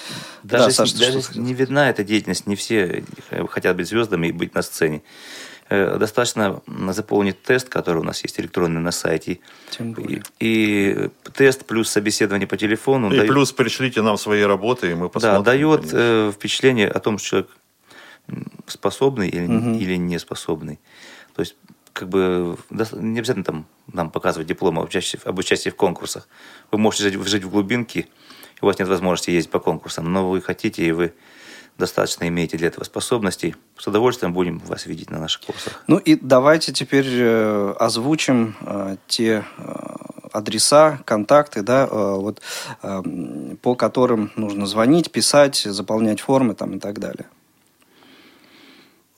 Даже, 0.43 0.65
да, 0.65 0.71
Саша, 0.71 0.97
даже 0.97 1.21
не 1.35 1.53
видна 1.53 1.89
эта 1.89 2.03
деятельность, 2.03 2.47
не 2.47 2.55
все 2.55 3.03
э, 3.29 3.47
хотят 3.47 3.75
быть 3.75 3.89
звездами 3.89 4.27
и 4.27 4.31
быть 4.31 4.55
на 4.55 4.61
сцене. 4.61 5.01
Э, 5.69 5.97
Достаточно 5.97 6.61
заполнить 6.91 7.41
тест, 7.41 7.69
который 7.69 7.97
у 7.97 8.03
нас 8.03 8.21
есть 8.23 8.39
электронный 8.39 8.81
на 8.81 8.91
сайте. 8.91 9.39
Тем 9.71 9.93
более. 9.93 10.21
И, 10.39 10.91
и 10.91 11.09
тест 11.33 11.65
плюс 11.65 11.89
собеседование 11.89 12.47
по 12.47 12.55
телефону. 12.57 13.11
И 13.11 13.17
дает- 13.17 13.27
плюс 13.31 13.51
пришлите 13.51 14.01
нам 14.01 14.17
свои 14.17 14.43
работы, 14.43 14.91
и 14.91 14.93
мы 14.93 15.09
посмотрим. 15.09 15.43
да, 15.43 15.51
дает 15.51 15.79
конечно. 15.81 15.97
э, 15.99 16.31
впечатление 16.35 16.87
о 16.87 16.99
том, 16.99 17.17
что 17.17 17.27
человек 17.29 17.49
способный 18.67 19.29
или, 19.29 19.45
или 19.77 19.95
не 19.95 20.19
способный. 20.19 20.79
То 21.35 21.41
есть, 21.41 21.55
как 21.93 22.09
бы, 22.09 22.57
не 22.93 23.19
обязательно 23.19 23.43
там 23.45 23.65
нам 23.91 24.09
показывать 24.09 24.47
диплом 24.47 24.79
об 24.79 24.85
участии, 24.85 25.19
об 25.23 25.37
участии 25.39 25.69
в 25.69 25.75
конкурсах. 25.75 26.27
Вы 26.71 26.77
можете 26.77 27.03
жить, 27.09 27.27
жить 27.27 27.43
в 27.43 27.49
глубинке, 27.49 28.07
у 28.61 28.65
вас 28.65 28.79
нет 28.79 28.87
возможности 28.87 29.31
ездить 29.31 29.51
по 29.51 29.59
конкурсам, 29.59 30.11
но 30.11 30.29
вы 30.29 30.41
хотите, 30.41 30.85
и 30.85 30.91
вы 30.91 31.13
достаточно 31.77 32.27
имеете 32.27 32.57
для 32.57 32.67
этого 32.67 32.83
способностей, 32.83 33.55
с 33.77 33.87
удовольствием 33.87 34.33
будем 34.33 34.59
вас 34.59 34.85
видеть 34.85 35.09
на 35.09 35.19
наших 35.19 35.41
курсах. 35.41 35.83
Ну 35.87 35.97
и 35.97 36.15
давайте 36.15 36.71
теперь 36.71 37.07
э, 37.07 37.73
озвучим 37.79 38.55
э, 38.61 38.97
те 39.07 39.43
э, 39.57 39.95
адреса, 40.31 40.99
контакты, 41.05 41.61
да, 41.61 41.87
вот, 41.87 42.41
по 43.61 43.75
которым 43.75 44.31
нужно 44.35 44.65
звонить, 44.65 45.09
писать, 45.09 45.55
заполнять 45.55 46.19
формы 46.19 46.55
там, 46.55 46.75
и 46.75 46.79
так 46.79 46.99
далее. 46.99 47.27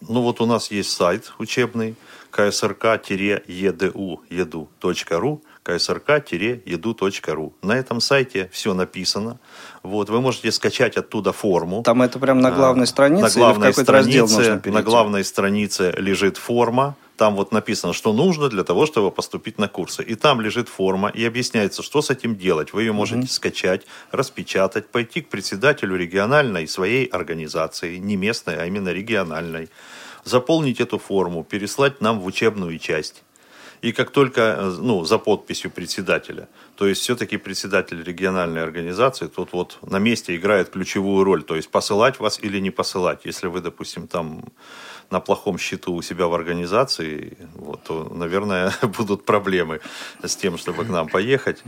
Ну 0.02 0.22
вот 0.22 0.42
у 0.42 0.46
нас 0.46 0.72
есть 0.72 0.92
сайт 0.92 1.34
учебный 1.40 1.96
ksrk-edu, 2.32 4.20
edu.ru, 4.30 5.42
ksrk-edu.ru. 5.66 7.54
На 7.62 7.78
этом 7.78 8.00
сайте 8.00 8.50
все 8.52 8.74
написано. 8.74 9.40
Вот, 9.84 10.10
вы 10.10 10.22
можете 10.22 10.52
скачать 10.52 10.98
оттуда 10.98 11.32
форму. 11.34 11.84
Там 11.84 12.02
это 12.02 12.20
прям 12.20 12.40
на 12.42 12.52
главной 12.52 12.84
А, 12.84 12.88
странице 12.88 13.24
на 13.24 13.30
главной 13.30 13.74
странице? 13.74 14.62
На 14.66 14.84
главной 14.84 15.24
странице 15.24 15.94
лежит 15.98 16.38
форма. 16.38 16.96
Там 17.18 17.36
вот 17.36 17.52
написано, 17.52 17.94
что 17.94 18.14
нужно 18.14 18.48
для 18.48 18.64
того, 18.64 18.86
чтобы 18.86 19.10
поступить 19.10 19.58
на 19.58 19.68
курсы. 19.68 20.04
И 20.04 20.14
там 20.14 20.40
лежит 20.40 20.70
форма, 20.70 21.10
и 21.10 21.26
объясняется, 21.26 21.82
что 21.82 22.04
с 22.04 22.12
этим 22.12 22.36
делать. 22.36 22.74
Вы 22.74 22.84
ее 22.84 22.94
можете 22.94 23.28
скачать, 23.28 23.88
распечатать, 24.12 24.90
пойти 24.90 25.22
к 25.22 25.30
председателю 25.30 25.96
региональной 25.96 26.68
своей 26.68 27.06
организации, 27.06 27.98
не 27.98 28.16
местной, 28.18 28.58
а 28.58 28.66
именно 28.66 28.90
региональной, 28.90 29.70
заполнить 30.26 30.80
эту 30.80 31.00
форму, 31.00 31.44
переслать 31.44 32.02
нам 32.02 32.20
в 32.20 32.26
учебную 32.26 32.78
часть. 32.78 33.24
И 33.82 33.92
как 33.92 34.12
только, 34.12 34.42
э, 34.42 34.76
ну, 34.80 35.06
за 35.06 35.18
подписью 35.18 35.72
председателя, 35.72 36.48
то 36.76 36.88
есть 36.88 37.02
все-таки 37.02 37.38
председатель 37.38 38.04
региональной 38.04 38.64
организации 38.64 39.28
тут 39.28 39.54
вот 39.54 39.78
на 39.82 40.00
месте 40.00 40.36
играет 40.36 40.70
ключевую 40.70 41.24
роль, 41.24 41.44
то 41.44 41.56
есть 41.56 41.70
посылать 41.70 42.20
вас 42.20 42.40
или 42.40 42.60
не 42.60 42.72
посылать. 42.72 43.26
Если 43.26 43.48
вы, 43.48 43.62
допустим, 43.62 44.08
там 44.08 44.44
на 45.10 45.20
плохом 45.20 45.58
счету 45.58 45.94
у 45.94 46.02
себя 46.02 46.28
в 46.28 46.34
организации, 46.34 47.38
вот, 47.56 47.84
то, 47.84 48.12
наверное, 48.14 48.74
будут 48.98 49.26
проблемы 49.26 49.80
с 50.24 50.36
тем, 50.36 50.58
чтобы 50.58 50.86
к 50.86 50.90
нам 50.90 51.08
поехать. 51.08 51.64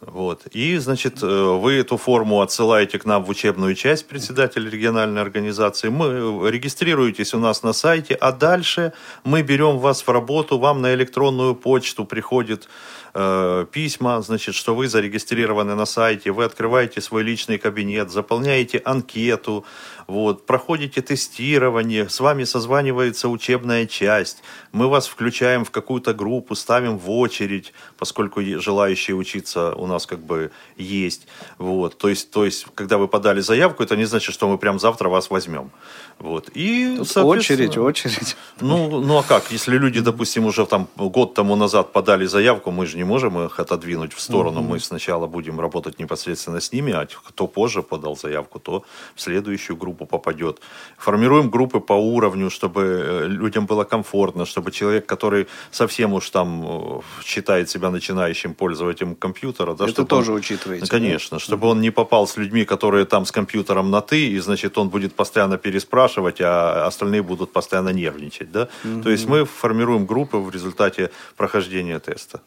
Вот. 0.00 0.46
И, 0.46 0.78
значит, 0.78 1.22
э, 1.22 1.26
вы 1.26 1.74
эту 1.74 1.96
форму 1.96 2.40
отсылаете 2.40 2.98
к 2.98 3.04
нам 3.04 3.24
в 3.24 3.28
учебную 3.28 3.74
часть 3.74 4.08
председателя 4.08 4.70
региональной 4.70 5.20
организации. 5.20 5.90
Мы 5.90 6.50
регистрируетесь 6.50 7.34
у 7.34 7.38
нас 7.38 7.62
на 7.62 7.72
сайте, 7.72 8.14
а 8.14 8.32
дальше 8.32 8.92
мы 9.24 9.42
берем 9.42 9.78
вас 9.78 10.06
в 10.06 10.10
работу, 10.10 10.58
вам 10.58 10.80
на 10.80 10.94
электронную 10.94 11.54
почту 11.54 12.04
приходит 12.04 12.68
э, 13.14 13.66
письма, 13.70 14.20
значит, 14.22 14.54
что 14.54 14.74
вы 14.74 14.88
зарегистрированы 14.88 15.74
на 15.74 15.86
сайте, 15.86 16.30
вы 16.30 16.44
открываете 16.44 17.00
свой 17.00 17.22
личный 17.22 17.58
кабинет, 17.58 18.10
заполняете 18.10 18.78
анкету, 18.84 19.64
вот, 20.06 20.46
проходите 20.46 21.02
тестирование, 21.02 22.08
с 22.08 22.20
вами 22.20 22.44
созванивается 22.44 23.28
учебная 23.28 23.86
часть, 23.86 24.42
мы 24.72 24.88
вас 24.88 25.06
включаем 25.06 25.64
в 25.64 25.70
какую-то 25.70 26.14
группу, 26.14 26.54
ставим 26.54 26.98
в 26.98 27.10
очередь, 27.10 27.74
поскольку 27.98 28.42
желающие 28.42 29.14
учиться 29.14 29.74
у 29.74 29.86
нас 29.86 30.06
как 30.06 30.20
бы 30.20 30.50
есть. 30.76 31.26
Вот. 31.58 31.98
То, 31.98 32.08
есть, 32.08 32.30
то 32.30 32.44
есть, 32.44 32.66
когда 32.74 32.96
вы 32.96 33.06
подали 33.06 33.40
заявку, 33.40 33.82
это 33.82 33.96
не 33.96 34.06
значит, 34.06 34.34
что 34.34 34.48
мы 34.48 34.56
прям 34.56 34.78
завтра 34.78 35.08
вас 35.08 35.30
возьмем. 35.30 35.70
Вот. 36.18 36.50
И, 36.54 36.96
Тут 36.98 37.16
очередь, 37.18 37.78
очередь. 37.78 38.36
Ну, 38.60 39.00
ну 39.00 39.18
а 39.18 39.22
как? 39.22 39.52
Если 39.52 39.78
люди, 39.78 40.00
допустим, 40.00 40.46
уже 40.46 40.66
там 40.66 40.88
год 40.96 41.34
тому 41.34 41.54
назад 41.56 41.92
подали 41.92 42.26
заявку, 42.26 42.72
мы 42.72 42.86
же 42.86 42.96
не 42.96 43.04
можем 43.04 43.38
их 43.38 43.60
отодвинуть 43.60 44.12
в 44.12 44.20
сторону. 44.20 44.60
Мы 44.60 44.80
сначала 44.80 45.26
будем 45.26 45.60
работать 45.60 45.98
непосредственно 46.00 46.60
с 46.60 46.72
ними, 46.72 46.92
а 46.92 47.06
кто 47.06 47.46
позже 47.46 47.82
подал 47.82 48.16
заявку, 48.16 48.58
то 48.58 48.82
в 49.14 49.20
следующую 49.20 49.76
группу 49.76 50.06
попадет. 50.06 50.60
Формируем 50.96 51.50
группы 51.50 51.78
по 51.78 51.92
уровню, 51.92 52.50
чтобы 52.50 52.82
э, 52.82 53.26
людям 53.28 53.66
было 53.66 53.84
комфортно, 53.84 54.44
чтобы 54.44 54.72
человек, 54.72 55.06
который 55.06 55.46
совсем 55.70 56.14
уж 56.14 56.30
там 56.30 56.64
э, 56.66 57.00
считает 57.24 57.70
себя 57.70 57.90
начинающим 57.90 58.54
пользователем 58.54 59.14
компьютера, 59.14 59.74
да, 59.74 59.86
Это 59.86 60.04
тоже 60.04 60.32
он- 60.32 60.38
учитываете, 60.38 60.86
Конечно, 60.90 61.38
чтобы 61.38 61.68
он 61.68 61.80
не 61.80 61.90
попал 61.90 62.26
с 62.26 62.36
людьми, 62.36 62.64
которые 62.64 63.04
там 63.04 63.24
с 63.24 63.30
компьютером 63.30 63.90
на 63.90 64.00
ты, 64.00 64.26
и 64.30 64.38
значит 64.40 64.78
он 64.78 64.88
будет 64.88 65.14
постоянно 65.14 65.58
переспрашивать, 65.58 66.07
а 66.16 66.86
остальные 66.86 67.22
будут 67.22 67.52
постоянно 67.52 67.90
нервничать, 67.90 68.50
да. 68.50 68.68
То 69.02 69.10
есть 69.10 69.26
мы 69.26 69.44
формируем 69.44 70.06
группы 70.06 70.38
в 70.38 70.50
результате 70.50 71.10
прохождения 71.36 71.98
теста. 71.98 72.40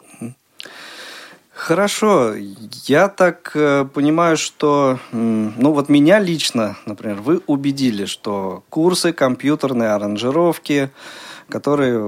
Хорошо, 1.54 2.34
я 2.86 3.08
так 3.08 3.52
э, 3.54 3.86
понимаю, 3.86 4.36
что, 4.36 4.98
ну 5.12 5.74
вот 5.74 5.90
меня 5.90 6.18
лично, 6.18 6.76
например, 6.88 7.22
вы 7.22 7.42
убедили, 7.46 8.06
что 8.06 8.64
курсы 8.70 9.14
компьютерной 9.14 9.94
аранжировки, 9.94 10.90
которые 11.50 12.00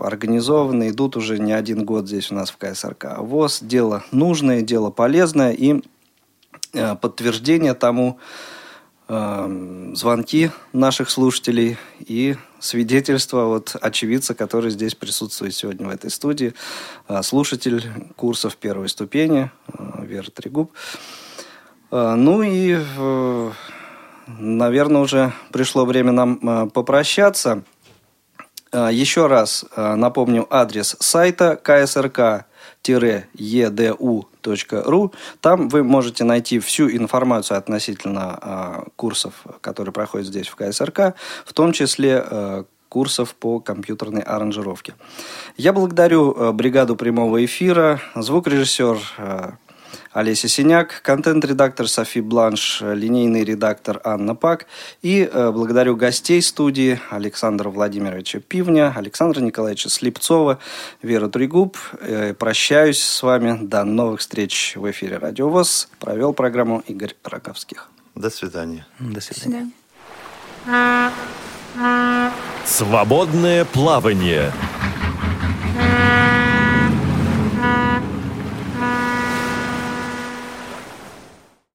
организованы, 0.00 0.88
идут 0.88 1.16
уже 1.16 1.38
не 1.38 1.52
один 1.52 1.84
год 1.84 2.06
здесь 2.06 2.30
у 2.30 2.36
нас 2.36 2.50
в 2.50 2.56
КСРК 2.56 3.18
ВОЗ, 3.18 3.58
дело 3.60 4.02
нужное, 4.12 4.62
дело 4.62 4.90
полезное, 4.90 5.52
и 5.52 5.82
э, 6.72 6.94
подтверждение 6.94 7.74
тому 7.74 8.18
звонки 9.08 10.50
наших 10.72 11.10
слушателей 11.10 11.76
и 11.98 12.36
свидетельства 12.62 13.46
от 13.46 13.76
очевидца, 13.80 14.34
который 14.34 14.70
здесь 14.70 14.94
присутствует 14.94 15.54
сегодня 15.54 15.86
в 15.86 15.90
этой 15.90 16.10
студии, 16.10 16.54
э, 17.08 17.22
слушатель 17.22 17.84
курсов 18.16 18.56
первой 18.56 18.88
ступени 18.88 19.50
э, 19.66 20.04
Вера 20.06 20.30
Трегуб. 20.30 20.72
Э, 21.90 22.14
Ну 22.16 22.42
и, 22.42 22.78
наверное, 24.26 25.02
уже 25.02 25.32
пришло 25.50 25.84
время 25.84 26.12
нам 26.12 26.70
попрощаться. 26.70 27.64
Еще 28.72 29.26
раз 29.26 29.66
напомню 29.76 30.46
адрес 30.48 30.96
сайта 31.00 31.56
ksrk-edu.ru. 32.82 34.22
Там 35.40 35.68
вы 35.68 35.84
можете 35.84 36.24
найти 36.24 36.58
всю 36.58 36.90
информацию 36.90 37.58
относительно 37.58 38.38
э, 38.40 38.82
курсов, 38.96 39.44
которые 39.60 39.92
проходят 39.92 40.26
здесь 40.26 40.48
в 40.48 40.56
КСРК, 40.56 41.14
в 41.44 41.52
том 41.52 41.72
числе 41.72 42.24
э, 42.24 42.64
курсов 42.88 43.34
по 43.34 43.60
компьютерной 43.60 44.22
аранжировке. 44.22 44.94
Я 45.56 45.72
благодарю 45.72 46.52
бригаду 46.52 46.94
прямого 46.94 47.42
эфира, 47.42 48.00
звукорежиссер 48.14 49.58
Олеся 50.12 50.46
Синяк, 50.46 51.00
контент-редактор 51.02 51.88
Софи 51.88 52.20
Бланш, 52.20 52.82
линейный 52.82 53.44
редактор 53.44 54.00
Анна 54.04 54.34
Пак. 54.34 54.66
И 55.00 55.28
э, 55.32 55.50
благодарю 55.50 55.96
гостей 55.96 56.42
студии 56.42 57.00
Александра 57.10 57.70
Владимировича 57.70 58.40
Пивня, 58.40 58.92
Александра 58.94 59.40
Николаевича 59.40 59.88
Слепцова, 59.88 60.58
Веру 61.00 61.30
Трегуб. 61.30 61.78
Э, 62.00 62.34
прощаюсь 62.34 63.00
с 63.00 63.22
вами. 63.22 63.58
До 63.62 63.84
новых 63.84 64.20
встреч 64.20 64.74
в 64.76 64.90
эфире 64.90 65.16
Радио 65.16 65.48
ВОЗ. 65.48 65.88
Провел 65.98 66.34
программу 66.34 66.82
Игорь 66.86 67.14
Роговских. 67.24 67.88
До 68.14 68.28
свидания. 68.28 68.86
До 68.98 69.22
свидания. 69.22 69.70
свидания. 70.64 71.12
Свободное 72.66 73.64
плавание. 73.64 74.52